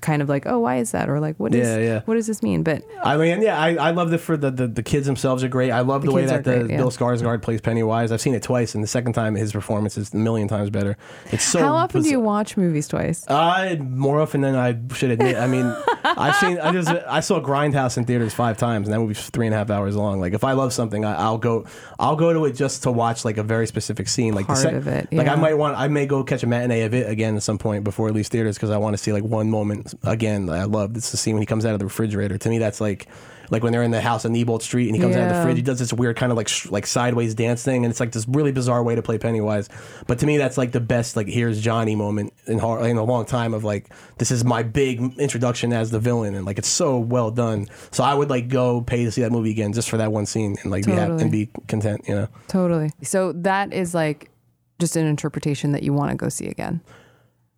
[0.00, 2.00] kind of like, oh, why is that, or like, what is, Yeah, yeah.
[2.04, 2.62] what does this mean?
[2.62, 5.48] But I mean, yeah, I, I loved it for the, the the kids themselves are
[5.48, 5.70] great.
[5.70, 6.76] I love the, The way that are the great, yeah.
[6.76, 8.12] Bill Skarsgård plays Pennywise.
[8.12, 10.96] I've seen it twice, and the second time his performance is a million times better.
[11.32, 11.60] It's so.
[11.60, 13.24] how often do you watch movies twice?
[13.28, 15.36] I more often than I should admit.
[15.36, 15.64] I mean,
[16.04, 16.58] I've seen.
[16.58, 19.58] I just I saw Grindhouse in theaters five times, and that movie's three and a
[19.58, 20.20] half hours long.
[20.20, 21.64] Like if I love something, I, I'll go.
[21.98, 24.76] I'll go to it just to watch like a very specific scene, like Part the
[24.76, 25.76] of it, Like I might want.
[25.78, 28.28] I may go catch a matinee of it again at some point before it leaves
[28.28, 30.48] theaters because I want to see like one moment again.
[30.48, 30.94] I love.
[30.94, 32.38] this the scene when he comes out of the refrigerator.
[32.38, 33.08] To me, that's like
[33.50, 35.42] like when they're in the house on Neibolt Street and he comes out of the
[35.42, 38.00] fridge, he does this weird kind of like sh- like sideways dance thing, and it's
[38.00, 39.68] like this really bizarre way to play Pennywise.
[40.06, 43.24] But to me, that's like the best like here's Johnny moment in in a long
[43.26, 46.98] time of like this is my big introduction as the villain, and like it's so
[46.98, 47.66] well done.
[47.90, 50.26] So I would like go pay to see that movie again just for that one
[50.26, 52.28] scene and like be happy and be content, you know.
[52.48, 52.92] Totally.
[53.02, 54.30] So that is like
[54.78, 56.80] just an interpretation that you want to go see again.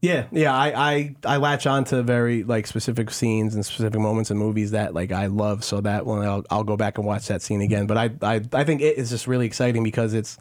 [0.03, 0.53] Yeah, yeah.
[0.53, 4.72] I, I I latch on to very like specific scenes and specific moments in movies
[4.72, 5.62] that like I love.
[5.62, 7.86] So that one I'll, I'll go back and watch that scene again.
[7.86, 10.38] But I, I I think it is just really exciting because it's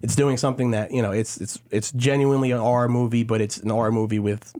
[0.00, 3.58] it's doing something that you know it's it's it's genuinely an R movie, but it's
[3.58, 4.50] an R movie with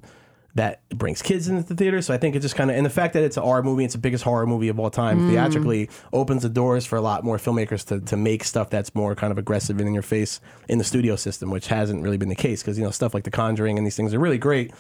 [0.55, 2.03] that brings kids into the theater.
[2.03, 3.85] So I think it just kind of and the fact that it's an R movie,
[3.85, 5.21] it's the biggest horror movie of all time.
[5.21, 5.31] Mm.
[5.31, 9.15] Theatrically opens the doors for a lot more filmmakers to to make stuff that's more
[9.15, 12.29] kind of aggressive and in your face in the studio system, which hasn't really been
[12.29, 14.73] the case because you know stuff like The Conjuring and these things are really great,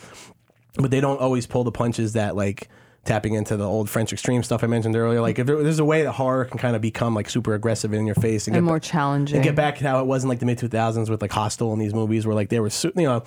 [0.77, 2.68] but they don't always pull the punches that like
[3.05, 5.20] tapping into the old French extreme stuff I mentioned earlier.
[5.20, 7.90] Like if there, there's a way that horror can kind of become like super aggressive
[7.92, 9.36] and in your face and, And get more ba- challenging.
[9.36, 11.72] and get back to how it was in like the mid 2000s with like Hostel
[11.72, 13.24] and these movies where like they were you know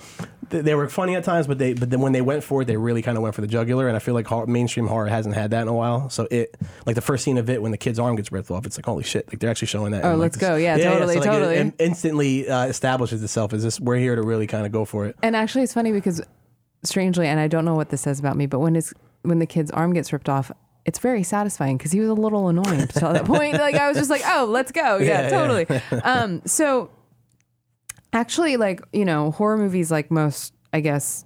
[0.50, 2.64] th- they were funny at times but they but then when they went for it
[2.64, 5.08] they really kind of went for the jugular and I feel like horror, mainstream horror
[5.08, 6.56] hasn't had that in a while so it
[6.86, 8.86] like the first scene of it when the kid's arm gets ripped off it's like
[8.86, 10.56] holy shit like they're actually showing that Oh, like, let's this- go.
[10.56, 11.54] Yeah, totally, so, like, it- totally.
[11.56, 15.04] it instantly uh, establishes itself as this we're here to really kind of go for
[15.04, 16.22] it And actually, it's funny because,
[16.82, 18.94] strangely, and I don't know what this says about me, but when his
[19.26, 20.50] when the kid's arm gets ripped off,
[20.84, 23.54] it's very satisfying because he was a little annoying up to that point.
[23.66, 24.98] Like I was just like, oh, let's go.
[24.98, 25.66] Yeah, Yeah, totally.
[26.04, 26.90] um, so
[28.12, 31.24] actually, like you know, horror movies, like most, I guess,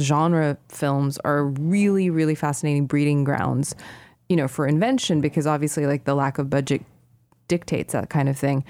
[0.00, 3.74] genre films, are really, really fascinating breeding grounds.
[4.28, 6.82] You know, for invention because obviously, like the lack of budget
[7.48, 8.64] dictates that kind of thing.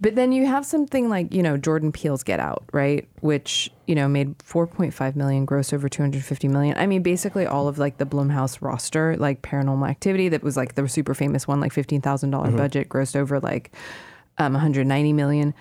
[0.00, 3.08] But then you have something like, you know, Jordan Peele's Get Out, right?
[3.20, 6.78] Which, you know, made 4.5 million, gross over 250 million.
[6.78, 10.76] I mean, basically all of like the Blumhouse roster, like Paranormal Activity, that was like
[10.76, 13.72] the super famous one, like $15,000 budget, grossed over like
[14.38, 15.52] um, 190 million.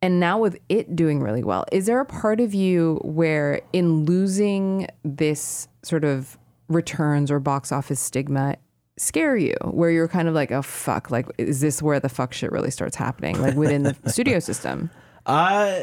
[0.00, 4.04] And now with it doing really well, is there a part of you where in
[4.04, 6.38] losing this sort of
[6.68, 8.56] returns or box office stigma
[9.02, 12.32] scare you where you're kind of like oh fuck like is this where the fuck
[12.32, 14.90] shit really starts happening like within the studio system
[15.26, 15.80] Uh,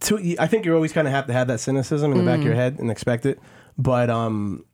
[0.00, 2.38] to, I think you always kind of have to have that cynicism in the back
[2.38, 3.38] of your head and expect it.
[3.78, 4.64] But um,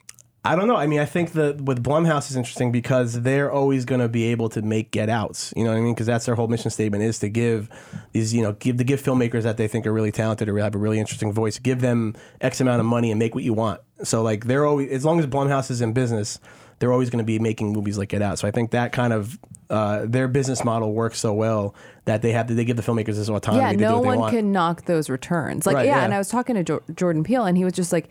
[0.45, 0.77] I don't know.
[0.77, 4.25] I mean, I think that with Blumhouse is interesting because they're always going to be
[4.25, 5.53] able to make get outs.
[5.57, 5.95] You know what I mean?
[5.95, 7.69] Because that's their whole mission statement is to give
[8.13, 10.75] these, you know, give to give filmmakers that they think are really talented or have
[10.75, 13.81] a really interesting voice, give them X amount of money and make what you want.
[14.03, 16.41] So like they're always as long as Blumhouse is in business,
[16.83, 18.41] they're always going to be making movies like Get Out.
[18.41, 19.39] So I think that kind of
[19.71, 21.77] uh, their business model works so well
[22.07, 24.03] that they have to they give the filmmakers this autonomy yeah to do no what
[24.03, 24.35] they one want.
[24.35, 26.05] can knock those returns like Right, yeah, yeah.
[26.05, 28.09] and i was talking to jo- jordan peele and he was just like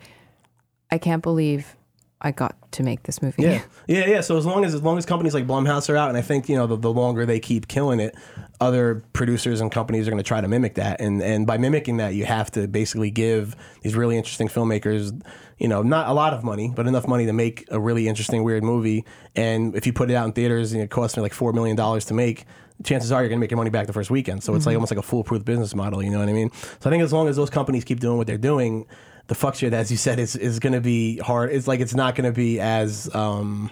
[0.90, 1.76] i can't believe
[2.22, 4.20] i got to make this movie Yeah, yeah, yeah.
[4.22, 6.48] So as long as as long as companies like Blumhouse are out, and I think
[6.48, 8.14] you know the, the longer they keep killing it,
[8.62, 11.98] other producers and companies are going to try to mimic that, and and by mimicking
[11.98, 15.20] that, you have to basically give these really interesting filmmakers,
[15.62, 18.42] you know, not a lot of money, but enough money to make a really interesting
[18.42, 19.04] weird movie.
[19.36, 21.76] And if you put it out in theaters and it costs me like four million
[21.76, 22.44] dollars to make.
[22.82, 24.90] Chances are you're gonna make your money back the first weekend, so it's like almost
[24.90, 26.02] like a foolproof business model.
[26.02, 26.50] You know what I mean?
[26.80, 28.86] So I think as long as those companies keep doing what they're doing,
[29.28, 31.52] the fuck shit, as you said, is is gonna be hard.
[31.52, 33.70] It's like it's not gonna be as um,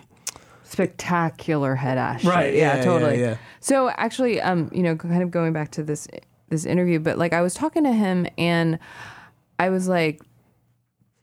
[0.63, 3.37] spectacular head ass Right, yeah, yeah, yeah, totally yeah.
[3.59, 6.07] so actually um you know kind of going back to this
[6.49, 8.79] this interview but like i was talking to him and
[9.59, 10.21] i was like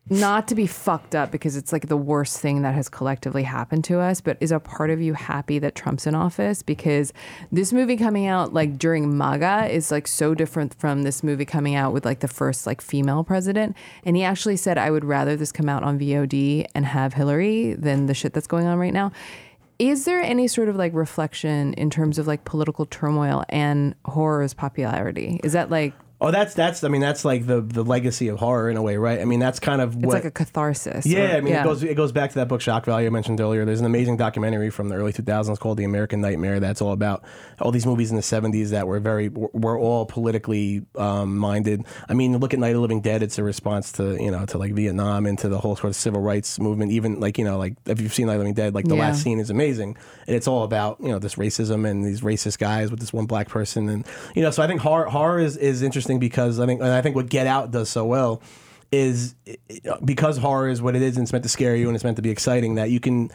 [0.10, 3.84] not to be fucked up because it's like the worst thing that has collectively happened
[3.84, 6.64] to us but is a part of you happy that trump's in office?
[6.64, 7.12] Because
[7.52, 11.76] this movie coming out like during maga is like so different from this movie coming
[11.76, 13.76] out with like the first like female president.
[14.04, 17.74] And he actually said i would rather this come out on vod and have hillary
[17.74, 19.12] than the shit that's going on right now.
[19.80, 24.54] Is there any sort of like reflection in terms of like political turmoil and horror's
[24.54, 25.40] popularity?
[25.44, 26.84] Is that like Oh, that's that's.
[26.84, 29.22] I mean, that's like the the legacy of horror in a way, right?
[29.22, 31.06] I mean, that's kind of it's like a catharsis?
[31.06, 33.10] yeah, or- I mean, it goes it goes back to that book Shock Value I
[33.12, 33.66] mentioned earlier.
[33.66, 36.60] There's an amazing documentary from the early 2000s called The American Nightmare.
[36.60, 37.24] That's all about
[37.62, 41.86] all these movies in the 70s that were very were all politically um, minded.
[42.10, 43.22] I mean, look at Night of the Living Dead.
[43.22, 45.96] It's a response to you know to like Vietnam and to the whole sort of
[45.96, 46.94] civil rights movement.
[46.94, 48.96] Even like you know like if you've seen Night of the Living Dead, like the
[48.96, 49.02] Yeah.
[49.02, 49.96] last scene is amazing,
[50.26, 53.28] and it's all about you know this racism and these racist guys with this one
[53.28, 56.66] black person, and you know so I think horror horror is is interesting because I
[56.66, 58.42] think and I think what Get Out does so well
[58.92, 59.36] is
[60.04, 62.16] because horror is what it is and it's meant to scare you and it's meant
[62.16, 63.30] to be exciting that you can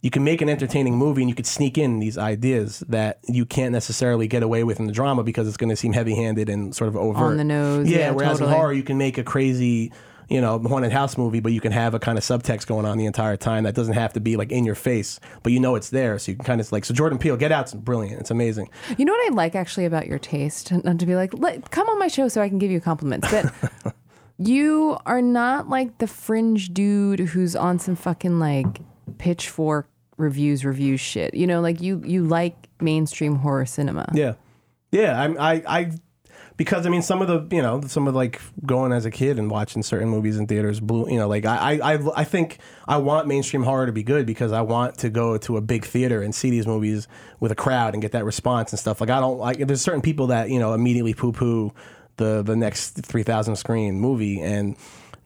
[0.00, 3.44] you can make an entertaining movie and you could sneak in these ideas that you
[3.44, 6.74] can't necessarily get away with in the drama because it's going to seem heavy-handed and
[6.76, 8.50] sort of overt On the nose, yeah, whereas totally.
[8.50, 9.92] in horror you can make a crazy
[10.28, 12.98] you know, haunted house movie, but you can have a kind of subtext going on
[12.98, 15.74] the entire time that doesn't have to be like in your face, but you know
[15.74, 16.18] it's there.
[16.18, 18.20] So you can kind of like, so Jordan Peele, Get Out's brilliant.
[18.20, 18.68] It's amazing.
[18.96, 20.70] You know what I like actually about your taste?
[20.72, 21.32] Not to be like,
[21.70, 23.94] come on my show so I can give you compliments, but
[24.38, 28.80] you are not like the fringe dude who's on some fucking like
[29.16, 31.32] pitchfork reviews, review shit.
[31.34, 34.10] You know, like you you like mainstream horror cinema.
[34.12, 34.34] Yeah,
[34.90, 35.20] yeah.
[35.20, 35.92] I'm, I, I,
[36.58, 39.38] because I mean, some of the, you know, some of like going as a kid
[39.38, 42.96] and watching certain movies in theaters, blew, you know, like I, I, I, think I
[42.96, 46.20] want mainstream horror to be good because I want to go to a big theater
[46.20, 47.06] and see these movies
[47.38, 49.00] with a crowd and get that response and stuff.
[49.00, 49.58] Like I don't like.
[49.58, 51.72] There's certain people that you know immediately poo poo
[52.16, 54.76] the the next three thousand screen movie and.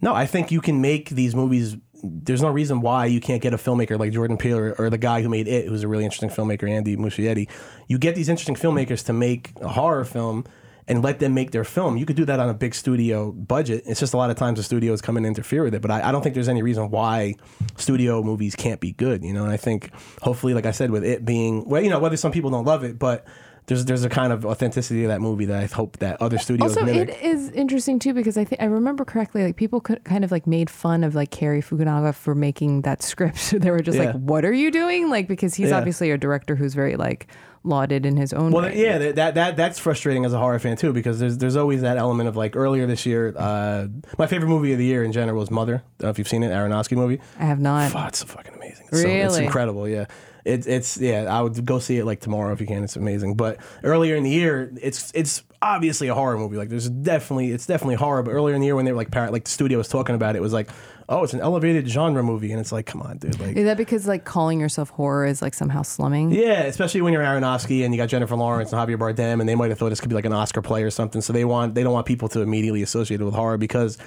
[0.05, 1.77] No, I think you can make these movies.
[2.03, 4.99] There's no reason why you can't get a filmmaker like Jordan Peele or, or the
[4.99, 7.49] guy who made It, who's a really interesting filmmaker, Andy Muschietti.
[7.87, 10.45] You get these interesting filmmakers to make a horror film
[10.89, 11.97] and let them make their film.
[11.97, 13.85] You could do that on a big studio budget.
[13.87, 15.81] It's just a lot of times the studios come in and interfere with it.
[15.83, 17.35] But I, I don't think there's any reason why
[17.77, 19.23] studio movies can't be good.
[19.25, 19.91] You know, and I think
[20.23, 22.83] hopefully, like I said, with it being well, you know, whether some people don't love
[22.85, 23.27] it, but
[23.67, 26.77] there's there's a kind of authenticity to that movie that I hope that other studios
[26.77, 27.11] Also, mimic.
[27.11, 30.33] it is interesting too because I think I remember correctly, like people could kind of
[30.33, 33.53] like made fun of like Cary Fukunaga for making that script.
[33.53, 34.07] they were just Yeah.
[34.07, 35.79] like, "What are you doing?" Like because he's Yeah.
[35.79, 37.29] obviously a director who's very like
[37.65, 38.81] lauded in his own Well, way.
[38.83, 41.83] yeah, that, that that that's frustrating as a horror fan too because there's there's always
[41.83, 43.35] that element of like earlier this year.
[43.37, 43.87] Uh,
[44.19, 45.77] my favorite movie of the year in general was Mother.
[45.77, 47.21] I don't know if you've seen it, Aronofsky movie.
[47.39, 47.95] I have not.
[47.95, 48.87] Oh, it's fucking amazing.
[48.91, 49.89] It's so- it's incredible.
[49.89, 50.07] Yeah.
[50.45, 51.27] It's it's yeah.
[51.33, 52.83] I would go see it like tomorrow if you can.
[52.83, 53.37] It's amazing.
[53.37, 56.57] But earlier in the year, it's it's obviously a horror movie.
[56.57, 58.25] Like there's definitely it's definitely horror.
[58.25, 60.17] But earlier in the year when they were like par- like the studio was talking
[60.17, 60.69] about it, it was like
[61.09, 63.39] oh it's an elevated genre movie, and it's like come on, dude.
[63.41, 66.31] Like Is that because like calling yourself horror is like somehow slumming?
[66.31, 69.55] yeah, especially when you're Aronofsky and you got Jennifer Lawrence and Javier Bardem, and they
[69.55, 71.21] might have thought this could be like an Oscar play or something.
[71.21, 73.99] So they want they don't want people to immediately associate it with horror because,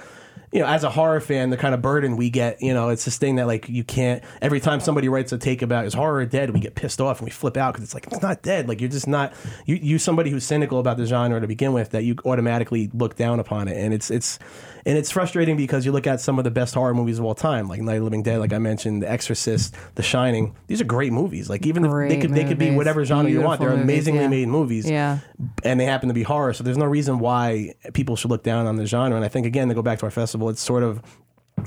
[0.52, 3.04] you know, as a horror fan, the kind of burden we get, you know, it's
[3.04, 4.22] this thing that like you can't.
[4.40, 7.26] Every time somebody writes a take about is horror dead, we get pissed off and
[7.26, 8.68] we flip out because it's like it's not dead.
[8.68, 9.32] Like you're just not
[9.66, 13.16] you you somebody who's cynical about the genre to begin with that you automatically look
[13.16, 14.38] down upon it, and it's it's
[14.86, 17.34] and it's frustrating because you look at some of the best horror movies of all
[17.34, 18.62] time, like Night of the Living Dead, like I mm-hmm.
[18.62, 20.54] mentioned, The Exorcist, The Shining.
[20.68, 21.50] These are great movies.
[21.50, 23.58] Like even if they Great could they could be whatever genre you want.
[23.60, 24.28] They're movies, amazingly yeah.
[24.28, 24.88] made movies.
[24.88, 25.18] Yeah.
[25.64, 26.52] And they happen to be horror.
[26.52, 29.16] So there's no reason why people should look down on the genre.
[29.16, 31.02] And I think again to go back to our festival, it's sort of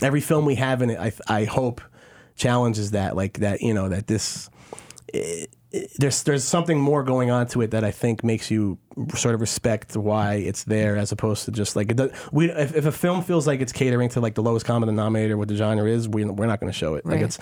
[0.02, 0.98] every film we have in it.
[0.98, 1.82] I I hope
[2.38, 4.50] challenges that like that you know that this.
[5.14, 5.50] it- it-
[6.00, 8.80] there's there's something more going on to it that I think makes you
[9.14, 12.76] sort of respect why it's there as opposed to just like it does, we if,
[12.76, 15.56] if a film feels like it's catering to like the lowest common denominator what the
[15.56, 17.06] genre is we, we're not going to show it.
[17.06, 17.38] Like it's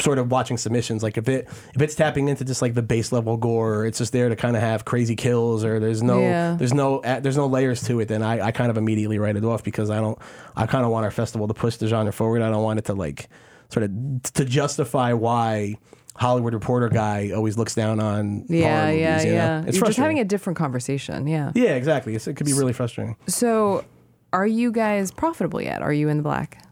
[0.00, 1.04] sort of watching submissions.
[1.04, 3.98] Like if it if it's tapping into just like the base level gore or it's
[3.98, 6.56] just there to kind of have crazy kills or there's no Yeah.
[6.58, 9.44] there's no there's no layers to it then I, I kind of immediately write it
[9.44, 10.18] off because I don't
[10.56, 12.42] I kind of want our festival to push the genre forward.
[12.42, 13.28] I don't want it to like
[13.70, 13.92] sort of
[14.34, 15.76] to justify why
[16.18, 19.36] Hollywood Reporter guy always looks down on Yeah, horror yeah, movies, you know?
[19.36, 19.64] yeah.
[19.66, 21.26] It's You're just having a different conversation.
[21.26, 21.52] Yeah.
[21.54, 22.14] yeah, exactly.
[22.14, 23.16] It's, it could be really frustrating.
[23.26, 23.84] So,
[24.32, 25.80] are you guys profitable yet?
[25.80, 26.62] Are you in the black?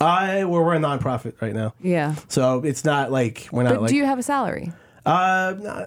[0.00, 2.16] I well, we're a nonprofit right now, Yeah.
[2.28, 4.72] so it's not like we're not But like do you have a salary?
[5.06, 5.86] uh not,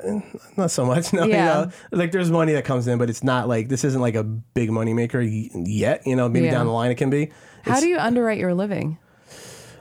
[0.55, 1.11] not so much.
[1.13, 1.45] No, you Yeah.
[1.45, 4.23] know, like there's money that comes in, but it's not like this isn't like a
[4.23, 6.07] big money maker y- yet.
[6.07, 6.51] You know, maybe Yeah.
[6.53, 7.31] down the line it can be.
[7.63, 8.97] How do you underwrite your living?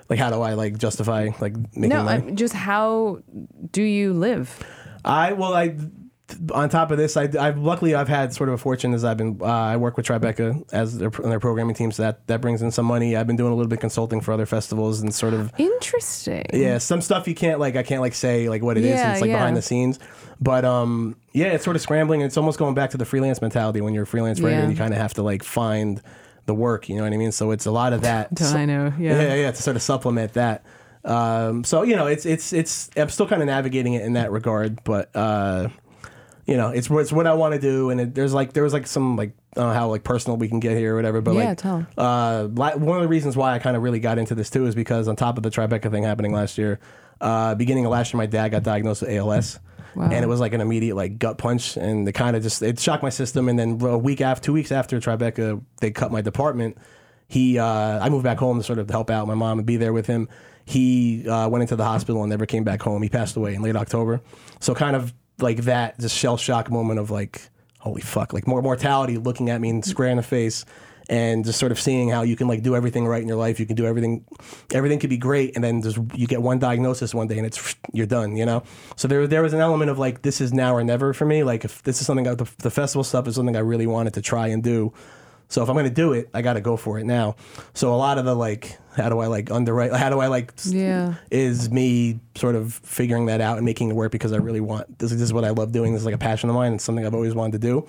[0.08, 2.28] Like how do I like justify like making No, money?
[2.28, 3.20] I'm, just how
[3.72, 4.62] do you live?
[5.04, 5.76] I well, I
[6.52, 9.16] on top of this, I I've luckily I've had sort of a fortune as I've
[9.16, 12.60] been uh, I work with Tribeca as their, their programming team, so that that brings
[12.60, 13.16] in some money.
[13.16, 16.44] I've been doing a little bit of consulting for other festivals and sort of Interesting.
[16.52, 18.90] yeah, some stuff you can't like I can't like say like what it is.
[18.98, 19.36] Yeah, It's like yeah.
[19.36, 19.98] behind the scenes,
[20.38, 22.20] but um yeah, it's sort of scrambling.
[22.20, 24.62] It's almost going back to the freelance mentality when you're a freelance writer Yeah.
[24.64, 26.02] and you kind of have to like find
[26.48, 26.88] the work.
[26.88, 27.30] You know what I mean?
[27.30, 28.28] So it's a lot of that.
[28.42, 28.92] I know?
[28.98, 29.34] Yeah, Yeah.
[29.36, 30.64] yeah, to sort of supplement that.
[31.04, 34.32] Um, so you know, it's it's it's I'm still kind of navigating it in that
[34.32, 35.68] regard, but uh,
[36.46, 38.72] you know, it's it's what I want to do, and it, there's like there was
[38.72, 41.20] like some like I don't know how like personal we can get here or whatever,
[41.20, 44.00] but Yeah, like tell uh, la- one of the reasons why I kind of really
[44.00, 46.80] got into this too is because on top of the Tribeca thing happening last year,
[47.20, 49.60] uh, beginning of last year, my dad got diagnosed with ALS.
[49.98, 50.10] Wow.
[50.10, 52.78] And it was like an immediate like gut punch, and it kind of just it
[52.78, 53.48] shocked my system.
[53.48, 56.78] And then a week after, two weeks after Tribeca, they cut my department
[57.28, 59.76] he uh, I moved back home to sort of help out my mom and be
[59.76, 60.28] there with him.
[60.64, 63.02] He uh, went into the hospital and never came back home.
[63.02, 64.20] He passed away in late October.
[64.60, 68.60] So kind of like that, just shell shock moment of like, holy fuck, like more
[68.62, 70.64] mortality looking at me and square in the face.
[71.10, 73.58] And just sort of seeing how you can like do everything right in your life,
[73.58, 74.26] you can do everything,
[74.74, 77.76] everything could be great, and then just you get one diagnosis one day and it's
[77.94, 78.62] you're done, you know.
[78.96, 81.44] So there there was an element of like this is now or never for me.
[81.44, 84.14] Like if this is something that the, the festival stuff is something I really wanted
[84.14, 84.92] to try and do,
[85.50, 87.36] So if I'm gonna do it, I got to go for it now.
[87.72, 89.92] So a lot of the like, how do I like underwrite?
[89.94, 90.52] How do I like?
[90.66, 91.14] Yeah.
[91.30, 94.98] Is me sort of figuring that out and making it work because I really want
[94.98, 95.10] this.
[95.10, 95.94] This is what I love doing.
[95.94, 96.74] This is like a passion of mine.
[96.74, 97.88] It's something I've always wanted to do.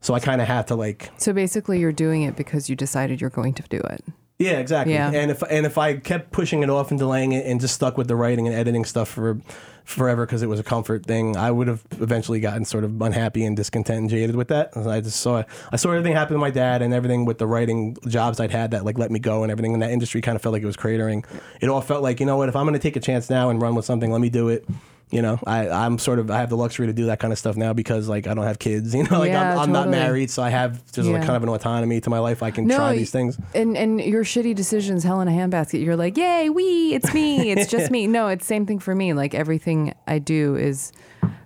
[0.00, 3.20] So I kind of have to like So basically, you're doing it because you decided
[3.20, 4.04] you're going to do it.
[4.40, 4.94] Yeah, exactly.
[4.94, 5.10] Yeah.
[5.12, 7.98] And if and if I kept pushing it off and delaying it and just stuck
[7.98, 9.38] with the writing and editing stuff for
[9.84, 13.44] forever because it was a comfort thing, I would have eventually gotten sort of unhappy
[13.44, 14.74] and discontent and jaded with that.
[14.74, 17.98] I just saw I saw everything happen to my dad and everything with the writing
[18.08, 20.40] jobs I'd had that like let me go and everything in that industry kind of
[20.42, 21.26] felt like it was cratering.
[21.60, 23.50] It all felt like you know what if I'm going to take a chance now
[23.50, 24.64] and run with something, let me do it.
[25.10, 27.38] You know, I, I'm sort of I have the luxury to do that kind of
[27.38, 28.94] stuff now because like I don't have kids.
[29.00, 31.42] You know, like Yeah, I'm, I'm not married, so I have just like kind of
[31.42, 32.42] an autonomy to my life.
[32.42, 33.38] I can try these things.
[33.54, 35.84] And and your shitty decisions, hell in a handbasket.
[35.84, 38.06] You're like, yay, we, it's me, it's just me.
[38.20, 39.12] No, it's same thing for me.
[39.12, 40.92] Like everything I do is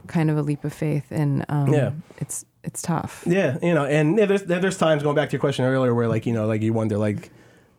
[0.07, 1.93] kind of a leap of faith, and um, Yeah.
[2.19, 3.23] it's it's tough.
[3.27, 6.09] Yeah, you know, and yeah, there's there's times going back to your question earlier where
[6.09, 7.31] like you know like you wonder like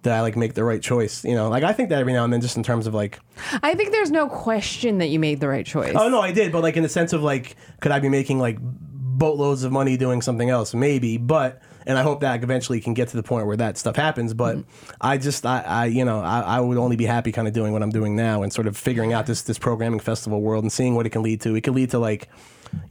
[0.05, 1.25] did I like make the right choice?
[1.25, 3.19] You know, like I think that every now and then just in terms of like
[3.63, 5.95] I think there's no question that you made the right choice.
[5.97, 8.37] oh no I did, but like in the sense of like could I be making
[8.37, 10.75] like boatloads of money doing something else?
[10.75, 13.95] Maybe, but and I hope that eventually can get to the point where that stuff
[13.95, 14.35] happens.
[14.35, 14.65] But mm.
[15.01, 17.73] I just I, I you know I, I would only be happy kind of doing
[17.73, 20.71] what I'm doing now and sort of figuring out this this programming festival world and
[20.71, 21.55] seeing what it can lead to.
[21.55, 22.29] It could lead to like.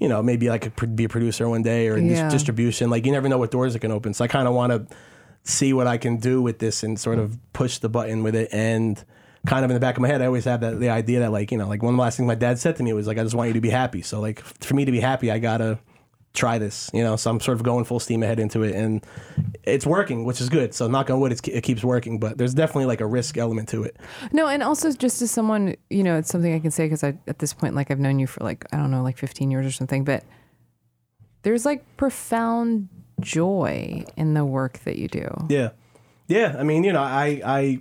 [0.00, 2.30] You know, maybe I could pr- be a producer one day or Yeah.
[2.30, 2.88] distribution.
[2.90, 4.14] Like you never know what doors it can open.
[4.14, 4.96] So I kind of want to
[5.44, 8.48] see what I can do with this and sort of push the button with it.
[8.52, 9.02] And
[9.46, 11.32] kind of in the back of my head, I always have that the idea that
[11.32, 13.22] like you know, like one last things my dad said to me was like, I
[13.22, 14.02] just want you to be happy.
[14.02, 15.78] So like for me to be happy, I gotta
[16.32, 16.90] try this.
[16.94, 19.04] You know, so I'm sort of going full steam ahead into it, and
[19.62, 20.74] it's working, which is good.
[20.74, 22.18] So knock on wood, it keeps working.
[22.18, 23.96] But there's definitely like a risk element to it.
[24.32, 27.18] No, and also just as someone, you know, it's something I can say because I
[27.26, 29.66] at this point, like I've known you for like I don't know, like 15 years
[29.66, 30.24] or something, but
[31.42, 32.88] there's like profound
[33.24, 35.28] joy in the work that you do.
[35.48, 35.70] Yeah,
[36.28, 36.56] yeah.
[36.58, 37.80] I mean, you know, I I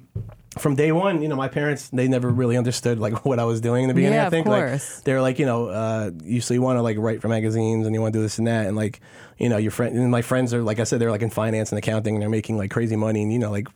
[0.57, 3.61] from day one, you know, my parents they never really understood like what I was
[3.61, 4.15] doing in the beginning.
[4.15, 4.97] Yeah, I of think course.
[4.97, 7.85] like they're like, you know, uh, you so you want to like write for magazines
[7.85, 8.99] and you want to do this and that, and like,
[9.37, 11.71] you know, your friend and my friends are like I said, they're like in finance
[11.71, 13.67] and accounting and they're making like crazy money, and you know, like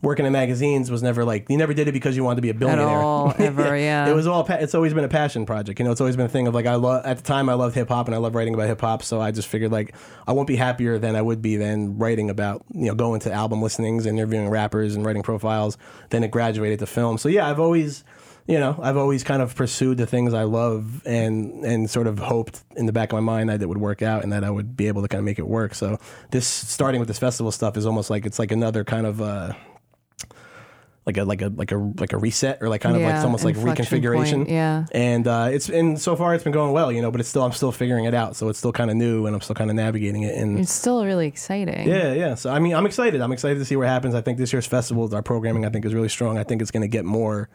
[0.00, 2.50] working in magazines was never like you never did it because you wanted to be
[2.50, 4.08] a billionaire all, ever, yeah.
[4.08, 4.44] it was all.
[4.44, 5.78] Pa- it's always been a passion project.
[5.78, 7.04] You know, it's always been a thing of like I love.
[7.04, 9.02] At the time, I loved hip hop and I love writing about hip hop.
[9.02, 9.94] So I just figured like
[10.26, 13.32] I won't be happier than I would be than writing about you know going to
[13.32, 15.76] album listenings and interviewing rappers and writing profiles.
[16.10, 17.18] Then it graduated to film.
[17.18, 18.04] So yeah, I've always.
[18.46, 22.18] You know, I've always kind of pursued the things I love and and sort of
[22.18, 24.50] hoped in the back of my mind that it would work out and that I
[24.50, 25.74] would be able to kind of make it work.
[25.74, 25.98] So
[26.30, 29.52] this starting with this festival stuff is almost like it's like another kind of uh,
[31.06, 33.24] like a like a like a like a reset or like kind of like it's
[33.24, 34.36] almost like reconfiguration.
[34.38, 34.86] point, yeah.
[34.92, 37.42] And uh, it's and so far it's been going well, you know, but it's still
[37.42, 38.36] I'm still figuring it out.
[38.36, 40.36] So it's still kind of new and I'm still kind of navigating it.
[40.36, 41.88] And It's still really exciting.
[41.88, 42.34] yeah, yeah.
[42.34, 43.20] So I mean, I'm excited.
[43.20, 44.14] I'm excited to see what happens.
[44.14, 46.38] I think this year's festival, our programming, I think is really strong.
[46.38, 47.48] I think it's going to get more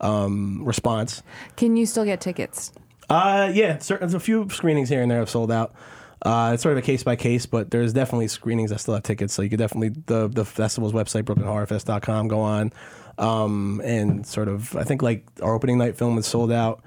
[0.00, 1.22] um, response.
[1.56, 2.72] Can you still get tickets?
[3.08, 5.74] Uh, yeah, there's a few screenings here and there have sold out.
[6.22, 9.02] Uh, it's sort of a case by case, but there's definitely screenings that still have
[9.02, 9.34] tickets.
[9.34, 12.72] So you could definitely the the festival's website, BrooklynHorrorFest.com, go on,
[13.18, 16.82] um, and sort of I think like our opening night film was sold out.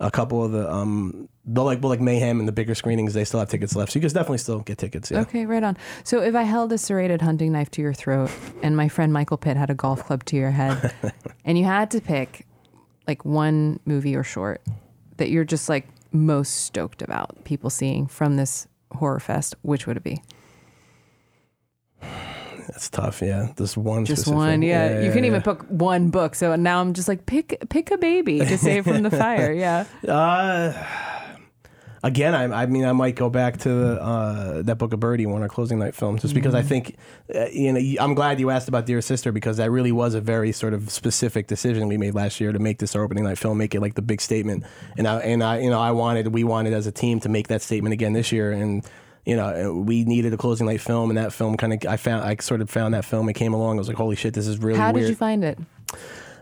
[0.00, 3.24] A couple of the um the like well, like Mayhem and the bigger screenings, they
[3.24, 3.92] still have tickets left.
[3.92, 5.10] So you can definitely still get tickets.
[5.10, 5.20] Yeah.
[5.20, 5.76] Okay, right on.
[6.02, 8.30] So if I held a serrated hunting knife to your throat
[8.62, 10.94] and my friend Michael Pitt had a golf club to your head
[11.44, 12.46] and you had to pick
[13.06, 14.62] like one movie or short
[15.18, 19.96] that you're just like most stoked about people seeing from this horror fest, which would
[19.96, 20.22] it be?
[22.68, 23.20] That's tough.
[23.20, 24.06] Yeah, just one.
[24.06, 25.02] Just specific- one, yeah.
[25.02, 26.34] you can yeah, even pick one book.
[26.34, 29.52] So now I'm just like pick pick a baby to save from the fire.
[29.64, 29.84] Yeah.
[30.08, 30.72] Uh,
[32.04, 35.42] again, I, I mean, I might go back to uh, that book of Birdie, one
[35.42, 36.68] our closing night films, just because I Mm-hmm.
[36.68, 36.96] think,
[37.34, 40.20] uh, you know, I'm glad you asked about Dear Sister because that really was a
[40.20, 43.38] very sort of specific decision we made last year to make this our opening night
[43.38, 44.62] film, make it like the big statement,
[44.96, 47.48] and I and I, you know, I wanted, we wanted as a team to make
[47.48, 48.84] that statement again this year, and.
[49.26, 52.22] You know, we needed a closing night film, and that film kind of, I found,
[52.26, 53.26] I sort of found that film.
[53.30, 53.76] It came along.
[53.76, 55.58] I was like, "Holy shit, this is really How weird." did you find it?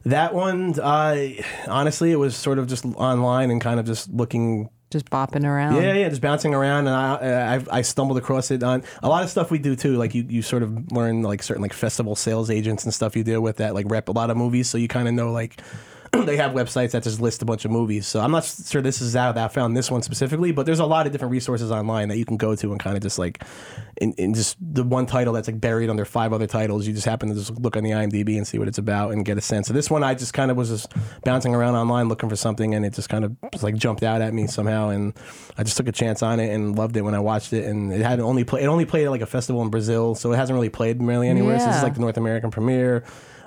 [0.05, 1.29] that one, uh,
[1.69, 5.82] honestly, it was sort of just online and kind of just looking Just bopping around.
[5.82, 9.24] yeah, yeah, just bouncing around, and I, I I stumbled across it on a lot
[9.24, 9.97] of stuff we do too.
[9.97, 13.24] Like you, you sort of learn like certain like festival sales agents and stuff you
[13.24, 15.61] deal with that like rep a lot of movies, so you kind of know like
[16.27, 18.07] they have websites that just list a bunch of movies.
[18.07, 20.79] So I'm not sure this is out that I found this one specifically, but there's
[20.79, 23.19] a lot of different resources online that you can go to and kind of just
[23.19, 23.43] like,
[23.97, 26.87] in, in just the one title that's like buried under five other titles.
[26.87, 29.25] You just happen to just look on the IMDb and see what it's about and
[29.25, 29.69] get a sense.
[29.69, 30.93] So this one, I just kind of was just
[31.25, 34.21] bouncing around online looking for something, and it just kind of just like jumped out
[34.21, 35.15] at me somehow, and
[35.57, 37.64] I just took a chance on it and loved it when I watched it.
[37.64, 40.33] And it had only play, it only played at like a festival in Brazil, so
[40.33, 41.59] it hasn't really played really anywhere.
[41.59, 43.05] So this is like the North American premiere.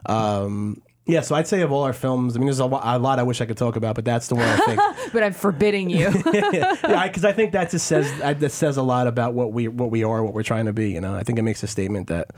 [0.07, 2.97] Um, yeah, so I'd say of all our films, I mean, there's a, lo- a
[2.97, 4.81] lot I wish I could talk about, but that's the one I think.
[5.13, 6.11] But I'm forbidding you.
[6.33, 6.75] yeah,
[7.07, 10.03] because I think that just says that says a lot about what we what we
[10.03, 10.91] are, what we're trying to be.
[10.91, 12.31] You know, I think it makes a statement that.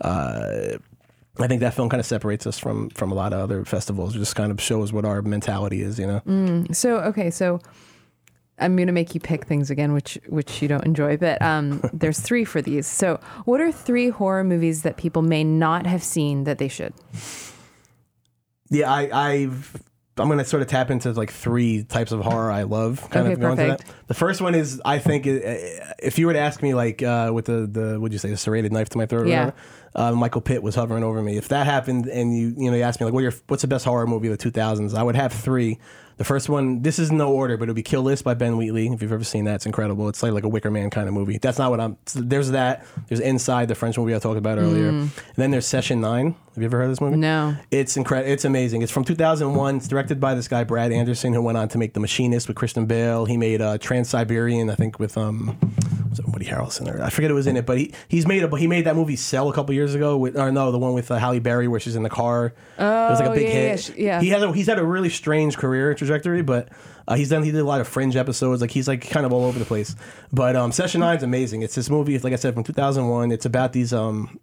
[0.00, 0.78] Uh,
[1.38, 4.16] I think that film kind of separates us from from a lot of other festivals.
[4.16, 5.98] It just kind of shows what our mentality is.
[5.98, 6.64] You know.
[6.72, 7.60] so okay, so
[8.58, 11.16] I'm gonna make you pick things again, which which you don't enjoy.
[11.16, 12.86] But um, there's three for these.
[12.86, 16.94] So what are three horror movies that people may not have seen that they should?
[18.70, 19.82] Yeah, I, I've.
[20.16, 23.00] I'm gonna sort of tap into like three types of horror I love.
[23.10, 23.88] Kind Okay, of going to perfect.
[23.88, 24.06] that.
[24.06, 27.46] The first one is I think if you were to ask me like uh, with
[27.46, 29.38] the the would you say the serrated knife to my throat, or Yeah.
[29.46, 29.56] whatever,
[29.96, 31.36] uh, Michael Pitt was hovering over me.
[31.36, 33.68] If that happened and you you know you asked me like what your what's the
[33.68, 35.78] best horror movie of the 2000s, I would have three.
[36.16, 38.86] The first one, this is no order, but it'll be Kill List by Ben Wheatley.
[38.88, 40.08] If you've ever seen that, it's incredible.
[40.08, 41.38] It's like like a Wicker Man kind of movie.
[41.38, 41.96] That's not what I'm.
[42.14, 42.86] there's that.
[43.08, 44.88] There's Inside, the French movie I talked about earlier.
[44.88, 46.36] And then there's Session Nine.
[46.54, 47.16] Have you ever heard of this movie?
[47.16, 47.20] Mm.
[47.20, 47.56] No.
[47.72, 48.30] It's incredible.
[48.30, 48.82] It's amazing.
[48.82, 49.76] It's from 2001.
[49.76, 52.56] It's directed by this guy Brad Anderson, who went on to make The Machinist with
[52.56, 53.24] Christian Bale.
[53.24, 55.58] He made uh, Trans Siberian, I think, with um,
[56.26, 58.66] Woody Harrelson or I forget who was in it, but he he's made a he
[58.66, 60.16] made that movie Cell a couple years ago.
[60.16, 62.54] With or no, the one with uh, Halle Berry where she's in the car.
[62.78, 63.88] Oh, it was like a big yeah, hit.
[63.90, 64.20] yeah, yeah.
[64.20, 66.68] He has a, he's had a really strange career trajectory, but.
[67.06, 67.42] Uh, he's done.
[67.42, 68.62] He did a lot of Fringe episodes.
[68.62, 69.94] Like he's like kind of all over the place.
[70.32, 71.60] But um, Session Nine is amazing.
[71.60, 72.18] It's this movie.
[72.18, 73.30] Like I said, from 2001.
[73.30, 74.40] It's about these um,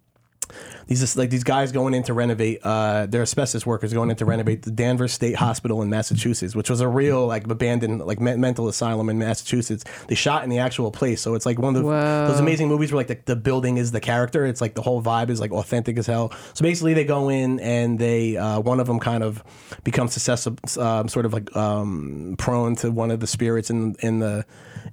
[0.86, 4.24] these like these guys going in to renovate uh they're asbestos workers going in to
[4.24, 8.36] renovate the danvers state hospital in massachusetts which was a real like abandoned like me-
[8.36, 9.84] mental asylum in massachusetts.
[10.08, 11.88] They shot in the actual place so it's like one of the,
[12.28, 14.44] those amazing movies where like the, the building is the character.
[14.46, 16.32] It's like the whole vibe is like authentic as hell.
[16.54, 19.42] So basically they go in and they uh one of them kind of
[19.84, 24.18] becomes susceptible um, sort of like um prone to one of the spirits in in
[24.18, 24.44] the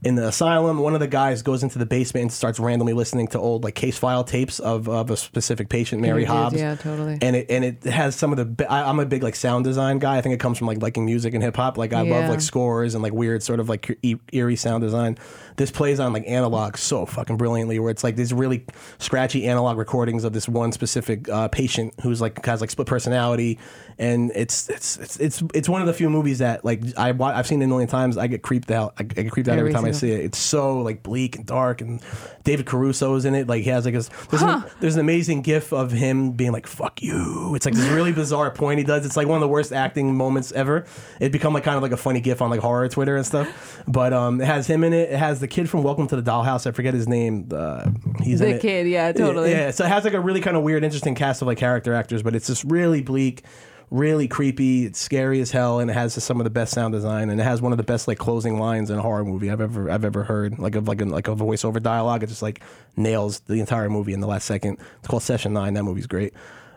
[0.03, 3.27] in the asylum one of the guys goes into the basement and starts randomly listening
[3.27, 7.17] to old like case file tapes of, of a specific patient mary hobbs yeah, totally.
[7.21, 9.99] and it and it has some of the I, i'm a big like sound design
[9.99, 12.15] guy i think it comes from like liking music and hip-hop like i Yeah.
[12.19, 15.17] love like scores and like weird sort of like e- eerie sound design
[15.57, 18.65] this plays on like analog so fucking brilliantly where it's like these really
[18.99, 23.59] scratchy analog recordings of this one specific uh, patient who's like has like split personality
[23.99, 27.45] and it's it's it's it's it's one of the few movies that like I I've
[27.45, 28.17] seen it a million times.
[28.17, 28.93] I get creeped out.
[28.97, 30.21] I, get creeped out every, Every time I see it.
[30.21, 31.81] It's so like bleak and dark.
[31.81, 32.01] And
[32.45, 33.47] David Caruso is in it.
[33.47, 36.65] Like he has like a there's, an, there's an amazing gif of him being like
[36.65, 39.05] "fuck you." It's like this really bizarre point he does.
[39.05, 40.85] It's like one of the worst acting moments ever.
[41.19, 43.83] It become like kind of like a funny gif on like horror Twitter and stuff.
[43.85, 45.11] But um, it has him in it.
[45.11, 46.65] It has the kid from Welcome to the Dollhouse.
[46.65, 47.49] I forget his name.
[47.51, 47.89] Uh,
[48.21, 48.61] he's in The it.
[48.61, 49.51] kid, yeah, totally.
[49.51, 51.93] Yeah, so it has like a really kind of weird, interesting cast of like character
[51.93, 53.43] actors, but it's just really bleak,
[53.91, 54.85] really creepy.
[54.85, 57.43] It's scary as hell, and it has some of the best sound design, and it
[57.43, 60.05] has one of the best like closing lines in a horror movie I've ever I've
[60.05, 60.59] ever heard.
[60.59, 62.61] Like of like a, like a voiceover dialogue, it just like
[62.95, 64.77] nails the entire movie in the last second.
[64.99, 65.73] It's called Session Nine.
[65.73, 66.33] That movie's great.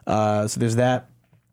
[0.07, 1.09] Uh, so there's that.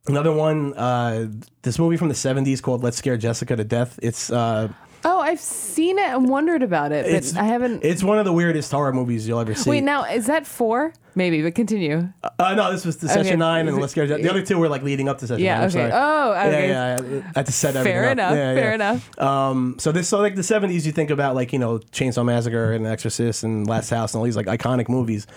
[0.07, 1.27] Another one, uh,
[1.61, 4.69] this movie from the '70s called "Let's Scare Jessica to Death." It's uh,
[5.06, 7.84] Oh, I've seen it and wondered about it, but it's I haven't.
[7.84, 9.70] It's one of the weirdest horror movies you'll ever see.
[9.70, 10.94] Wait, now is that four?
[11.16, 12.10] Maybe, but continue.
[12.24, 13.24] Uh, no, this was the Okay.
[13.24, 14.06] session nine, and let's go.
[14.06, 15.68] The other two were like leading up to session Yeah, nine.
[15.70, 15.90] Okay.
[15.94, 16.70] Oh, okay.
[16.70, 17.32] Yeah, yeah, yeah.
[17.36, 18.12] I had to set everything Fair up.
[18.14, 18.32] enough.
[18.32, 18.76] Yeah, fair yeah.
[18.76, 19.20] enough.
[19.20, 22.72] Um, so this, so like the '70s, you think about like you know Chainsaw Massacre
[22.74, 25.28] and Exorcist and Last House and all these like iconic movies.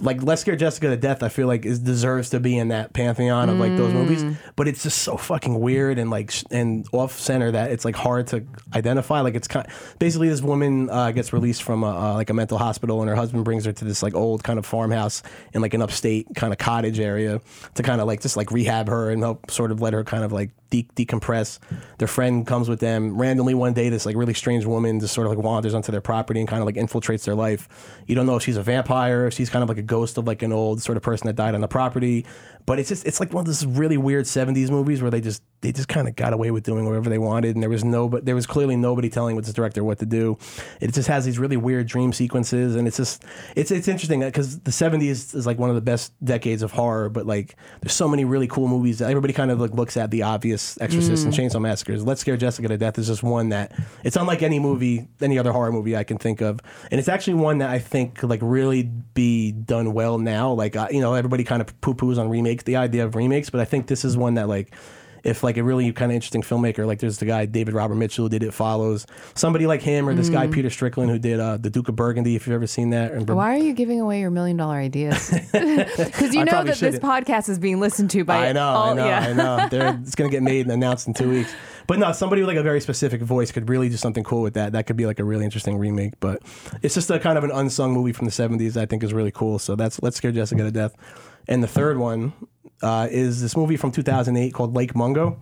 [0.00, 2.92] Like Let's Scare Jessica to Death, I feel like is deserves to be in that
[2.92, 4.36] pantheon of like those movies, Mm.
[4.56, 7.94] but it's just so fucking weird and like sh- and off center that it's like
[7.94, 8.42] hard to
[8.74, 9.20] identify.
[9.20, 9.66] Like it's kind
[10.00, 13.14] basically this woman uh, gets released from a, uh, like a mental hospital, and her
[13.16, 16.52] husband brings her to this like old kind of farmhouse in like an upstate kind
[16.52, 17.40] of cottage area
[17.74, 20.24] to kind of like just like rehab her and help sort of let her kind
[20.24, 21.58] of like de- decompress.
[21.98, 23.90] Their friend comes with them randomly one day.
[23.90, 26.60] This like really strange woman just sort of like wanders onto their property and kind
[26.60, 27.68] of like infiltrates their life.
[28.06, 30.26] You don't know if she's a vampire, if she's kind of like a ghost of
[30.26, 32.24] like an old sort of person that died on the property.
[32.66, 35.42] But it's just it's like one of those really weird '70s movies where they just
[35.62, 38.08] they just kind of got away with doing whatever they wanted, and there was no
[38.08, 40.36] but there was clearly nobody telling this director what to do.
[40.80, 43.24] It just has these really weird dream sequences, and it's just
[43.56, 47.08] it's it's interesting because the '70s is like one of the best decades of horror,
[47.08, 50.10] but like there's so many really cool movies that everybody kind of like looks at
[50.10, 52.04] the obvious Exorcist and Chainsaw Massacres.
[52.04, 53.72] Let's Scare Jessica to Death is just one that
[54.04, 56.60] it's unlike any movie, any other horror movie I can think of,
[56.90, 60.52] and it's actually one that I think could like really be done well now.
[60.52, 63.50] Like uh, you know, everybody kind of poo poos on remakes, the idea of remakes,
[63.50, 64.74] but I think this is one that like
[65.24, 68.24] if like a really kind of interesting filmmaker, like there's the guy David Robert Mitchell
[68.24, 70.52] who did It Follows, somebody like him, or this guy Mm.
[70.52, 72.34] Peter Strickland who did uh, the Duke of Burgundy.
[72.34, 75.32] If you've ever seen that, and Why are you giving away your million dollar ideas?
[75.52, 77.02] Because you know that this shouldn't.
[77.02, 79.20] podcast is being listened to by I know, all, I know, yeah.
[79.20, 79.68] I know.
[79.68, 81.54] They're, it's gonna get made and announced in two weeks.
[81.86, 84.54] But no, somebody with like a very specific voice could really do something cool with
[84.54, 84.72] that.
[84.72, 86.14] That could be like a really interesting remake.
[86.20, 86.42] But
[86.82, 88.76] it's just a kind of an unsung movie from the '70s.
[88.76, 89.58] I think is really cool.
[89.60, 90.96] So that's Let's Scare Jessica to Death.
[91.48, 92.32] And the third one
[92.82, 95.38] uh, is this movie from 2008 called Lake Mungo,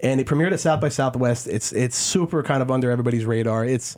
[0.00, 1.46] and it premiered at South by Southwest.
[1.48, 3.64] It's it's super kind of under everybody's radar.
[3.64, 3.96] It's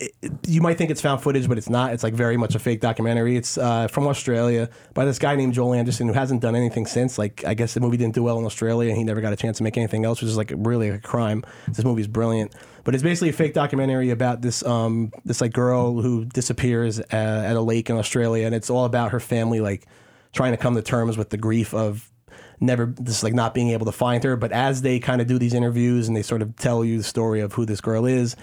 [0.00, 0.12] it,
[0.46, 1.92] you might think it's found footage, but it's not.
[1.92, 3.36] It's like very much a fake documentary.
[3.36, 7.18] It's uh, from Australia by this guy named Joel Anderson who hasn't done anything since.
[7.18, 9.36] Like I guess the movie didn't do well in Australia, and he never got a
[9.36, 11.42] chance to make anything else, which is like really a crime.
[11.66, 12.54] This movie's brilliant,
[12.84, 17.04] but it's basically a fake documentary about this um this like girl who disappears uh,
[17.12, 19.86] at a lake in Australia, and it's all about her family like
[20.32, 22.10] trying to come to terms with the grief of
[22.60, 24.36] never just like not being able to find her.
[24.36, 27.04] But as they kind of do these interviews and they sort of tell you the
[27.04, 28.36] story of who this girl is,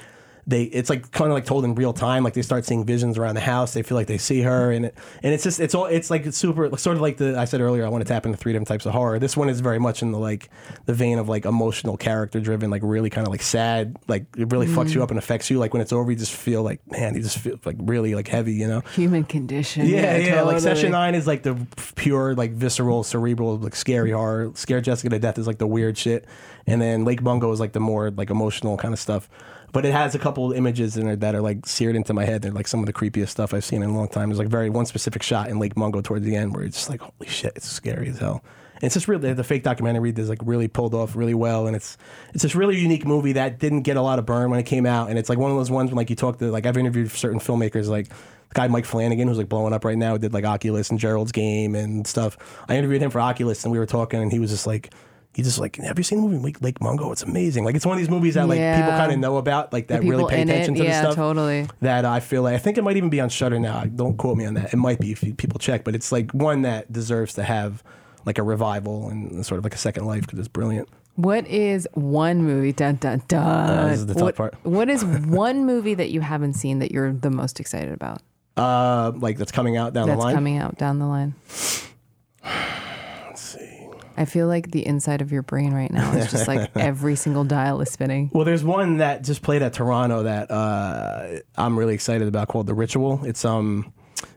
[0.47, 2.23] they it's like kind of like told in real time.
[2.23, 3.73] Like they start seeing visions around the house.
[3.73, 6.25] They feel like they see her, and it, and it's just it's all it's like
[6.25, 7.85] it's super sort of like the I said earlier.
[7.85, 9.17] I want to tap into three different types of horror.
[9.17, 10.49] This one is very much in the like
[10.85, 13.97] the vein of like emotional character driven, like really kind of like sad.
[14.07, 15.03] Like it really fucks you mm.
[15.03, 15.57] up and affects you.
[15.57, 18.27] Like when it's over, you just feel like man, you just feel like really like
[18.27, 18.81] heavy, you know.
[18.93, 19.87] Human condition.
[19.87, 20.41] Yeah, yeah.
[20.41, 20.59] Like totally.
[20.59, 21.55] Session Nine is like the
[21.95, 24.51] pure, like visceral, cerebral, like scary horror.
[24.53, 26.25] Scare Jessica to Death is like the weird shit,
[26.67, 29.27] and then Lake Mungo is like the more like emotional kind of stuff.
[29.75, 32.41] But it has a couple images in it that are like seared into my head.
[32.41, 34.29] They're like some of the creepiest stuff I've seen in a long time.
[34.29, 36.89] There's like very one specific shot in Lake Mungo towards the end where it's just
[36.89, 38.41] like holy shit, it's scary as hell.
[38.75, 41.75] And it's just really the fake documentary is like really pulled off really well, and
[41.75, 41.97] it's
[42.33, 44.85] it's this really unique movie that didn't get a lot of burn when it came
[44.85, 46.77] out, and it's like one of those ones when like you talk to like I've
[46.77, 50.31] interviewed certain filmmakers like the guy Mike Flanagan who's like blowing up right now did
[50.31, 52.37] like Oculus and Gerald's Game and stuff.
[52.69, 54.93] I interviewed him for Oculus, and we were talking, and he was just like.
[55.35, 57.11] He just like, have you seen the movie Lake, Mungo?
[57.11, 57.65] It's amazing.
[57.65, 60.01] Like it's one of these movies that like people kind of know about, like that
[60.01, 61.67] really pay attention it, to the yeah, stuff totally.
[61.81, 63.83] that I feel like I think it might even be on Shudder now.
[63.83, 64.73] Don't quote me on that.
[64.73, 67.83] It might be if people check, but it's like one that deserves to have
[68.25, 70.87] like a revival and sort of like a second life because it's brilliant.
[71.15, 72.71] What is one movie?
[72.71, 73.89] Dun dun dun.
[73.89, 74.55] this is the tough what, part.
[74.63, 78.21] what is one movie that you haven't seen that you're the most excited about?
[78.55, 80.33] Uh, like that's coming out down That's the line.
[80.33, 81.35] That's coming out down the line.
[84.17, 87.43] I feel like the inside of your brain right now is just like every single
[87.43, 88.31] dial is spinning.
[88.33, 92.67] Well, there's one that just played at Toronto that uh, I'm really excited about called
[92.67, 93.23] The Ritual.
[93.25, 93.93] It's um,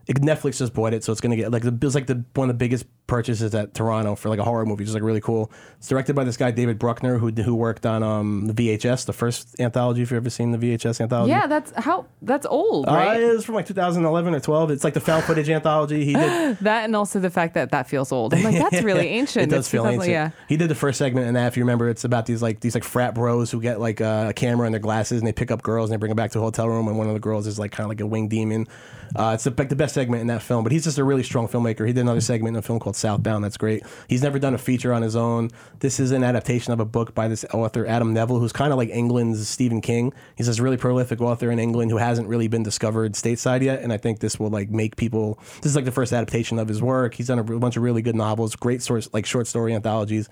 [0.06, 2.50] Netflix just bought it, so it's gonna get like the it was like the one
[2.50, 4.84] of the biggest purchases at Toronto for like a horror movie.
[4.84, 5.50] It's like really cool.
[5.78, 9.12] It's directed by this guy David Bruckner who who worked on um the VHS, the
[9.12, 10.02] first anthology.
[10.02, 13.20] If you've ever seen the VHS anthology, Yeah, that's how that's old, Uh, right?
[13.20, 14.70] it was from like 2011 or 12.
[14.70, 16.04] It's like the found footage anthology.
[16.04, 16.58] He did.
[16.60, 18.34] that and also the fact that that feels old.
[18.34, 19.44] I'm like, that's really ancient.
[19.44, 20.10] It does It's feel ancient.
[20.10, 20.30] Yeah.
[20.48, 21.48] He did the first segment in that.
[21.48, 24.26] If you remember, it's about these like these like frat bros who get like uh,
[24.28, 26.30] a camera and their glasses and they pick up girls and they bring them back
[26.32, 28.06] to a hotel room and one of the girls is like kind of like a
[28.06, 28.66] winged demon.
[29.16, 30.62] Uh, it's like the best segment in that film.
[30.62, 31.86] But he's just a really strong filmmaker.
[31.86, 33.44] He did another segment in a film called Southbound.
[33.44, 33.82] That's great.
[34.08, 35.50] He's never done a feature on his own.
[35.80, 38.78] This is an adaptation of a book by this author Adam Nevill, who's kind of
[38.78, 40.12] like England's Stephen King.
[40.36, 43.92] He's this really prolific author in England who hasn't really been discovered stateside yet, and
[43.92, 45.38] I think this will like make people.
[45.56, 47.14] This is like the first adaptation of his work.
[47.14, 50.28] He's done a bunch of really good novels, great source like short story anthologies.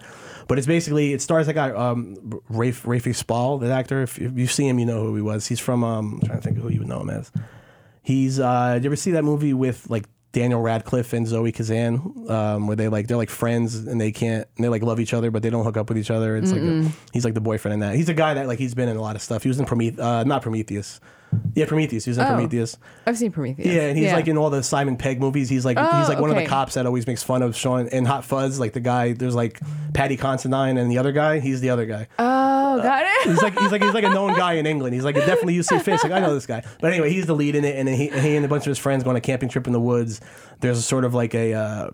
[0.49, 4.03] But it's basically it stars that guy um, Rafe Rafe Spall, the actor.
[4.03, 5.47] If, if you see him, you know who he was.
[5.47, 7.31] He's from um, I'm trying to think who you would know him as.
[8.03, 10.05] He's uh, did you ever see that movie with like
[10.37, 14.47] Daniel Radcliffe and Zoe Kazan, um, where they like they're like friends and they can't
[14.57, 16.37] and they like love each other but they don't hook up with each other.
[16.37, 17.95] It's like a, he's like the boyfriend in that.
[17.95, 19.43] He's a guy that like he's been in a lot of stuff.
[19.45, 21.01] He was in Prometheus, uh, not Prometheus.
[21.55, 22.05] Yeah, Prometheus.
[22.05, 22.29] He was in Oh.
[22.29, 22.77] Prometheus.
[23.07, 23.67] I've seen Prometheus.
[23.67, 25.49] Yeah, and he's like in all the Simon Pegg movies.
[25.49, 26.45] He's like Oh, he's like one of okay.
[26.45, 28.59] the cops that always makes fun of Sean in Hot Fuzz.
[28.61, 29.61] Like the guy, there's like
[29.95, 31.39] Paddy Considine and the other guy.
[31.41, 32.09] He's the other guy.
[32.19, 33.29] Oh, got it.
[33.31, 34.95] He's like he's like he's like a known guy in England.
[34.95, 36.03] He's like definitely you see face.
[36.03, 36.63] Like I know this guy.
[36.81, 38.71] But anyway, he's the lead in it, and then he, he and a bunch of
[38.71, 40.21] his friends go on a camping trip in the woods.
[40.61, 41.55] There's a sort of like a.
[41.55, 41.91] Uh,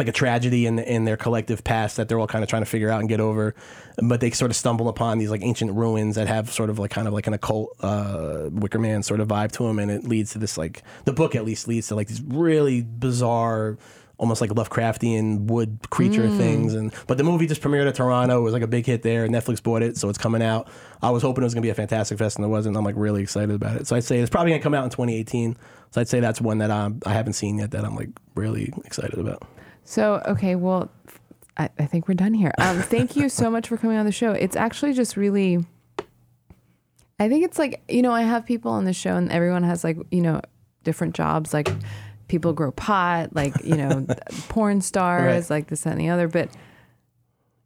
[0.00, 2.66] like a tragedy in in their collective past that they're all kind of trying to
[2.66, 3.54] figure out and get over,
[4.02, 6.90] but they sort of stumble upon these like ancient ruins that have sort of like
[6.90, 10.04] kind of like an occult uh, Wicker Man sort of vibe to them, and it
[10.04, 13.78] leads to this like the book at least leads to like these really bizarre
[14.16, 16.74] almost like Lovecraftian wood creature things.
[16.74, 18.38] And but the movie just premiered at Toronto.
[18.38, 19.26] It was like a big hit there.
[19.26, 20.68] Netflix bought it, so it's coming out.
[21.02, 22.76] I was hoping it was gonna be a fantastic fest, and it wasn't.
[22.76, 23.86] I'm like really excited about it.
[23.86, 25.56] So I'd say it's probably gonna come out in 2018.
[25.92, 28.72] So I'd say that's one that I'm, I haven't seen yet that I'm like really
[28.84, 29.42] excited about.
[29.90, 30.88] So, okay, well,
[31.56, 32.52] I, I think we're done here.
[32.58, 34.30] Um, thank you so much for coming on the show.
[34.30, 35.66] It's actually just really,
[37.18, 39.82] I think it's like, you know, I have people on the show and everyone has
[39.82, 40.42] like, you know,
[40.84, 41.52] different jobs.
[41.52, 41.68] Like
[42.28, 44.06] people grow pot, like, you know,
[44.48, 45.56] porn stars, Right.
[45.56, 46.28] like this, that, and the other.
[46.28, 46.50] But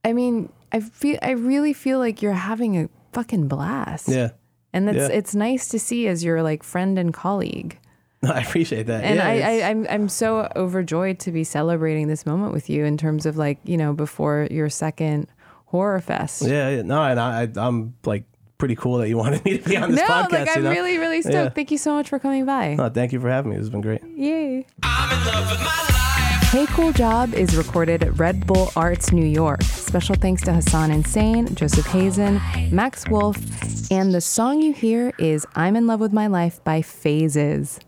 [0.02, 4.08] I mean, I feel I really feel like you're having a fucking blast.
[4.08, 4.30] Yeah.
[4.72, 5.08] And it's Yeah.
[5.18, 7.78] it's nice to see as your like friend and colleague.
[8.30, 9.04] I appreciate that.
[9.04, 12.84] And yeah, I, I, I'm I'm so overjoyed to be celebrating this moment with you
[12.84, 15.28] in terms of like, you know, before your second
[15.66, 16.42] horror fest.
[16.42, 18.24] yeah, yeah, no, and I, I, I'm like
[18.58, 20.30] pretty cool that you wanted me to be on this no, podcast.
[20.32, 20.70] like I'm you know?
[20.70, 21.34] really, really stoked.
[21.34, 21.48] Yeah.
[21.50, 22.74] Thank you so much for coming by.
[22.74, 23.56] No, thank you for having me.
[23.56, 24.02] This has been great.
[24.16, 24.66] Yay.
[24.82, 25.94] I'm in love with my life.
[26.54, 29.62] Hey Cool Job is recorded at Red Bull Arts, New York.
[29.62, 32.40] Special thanks to Hassan Insane, Joseph Hazen,
[32.70, 33.36] Max Wolf,
[33.90, 37.80] and the song you hear is I'm in Love with My Life by Phases.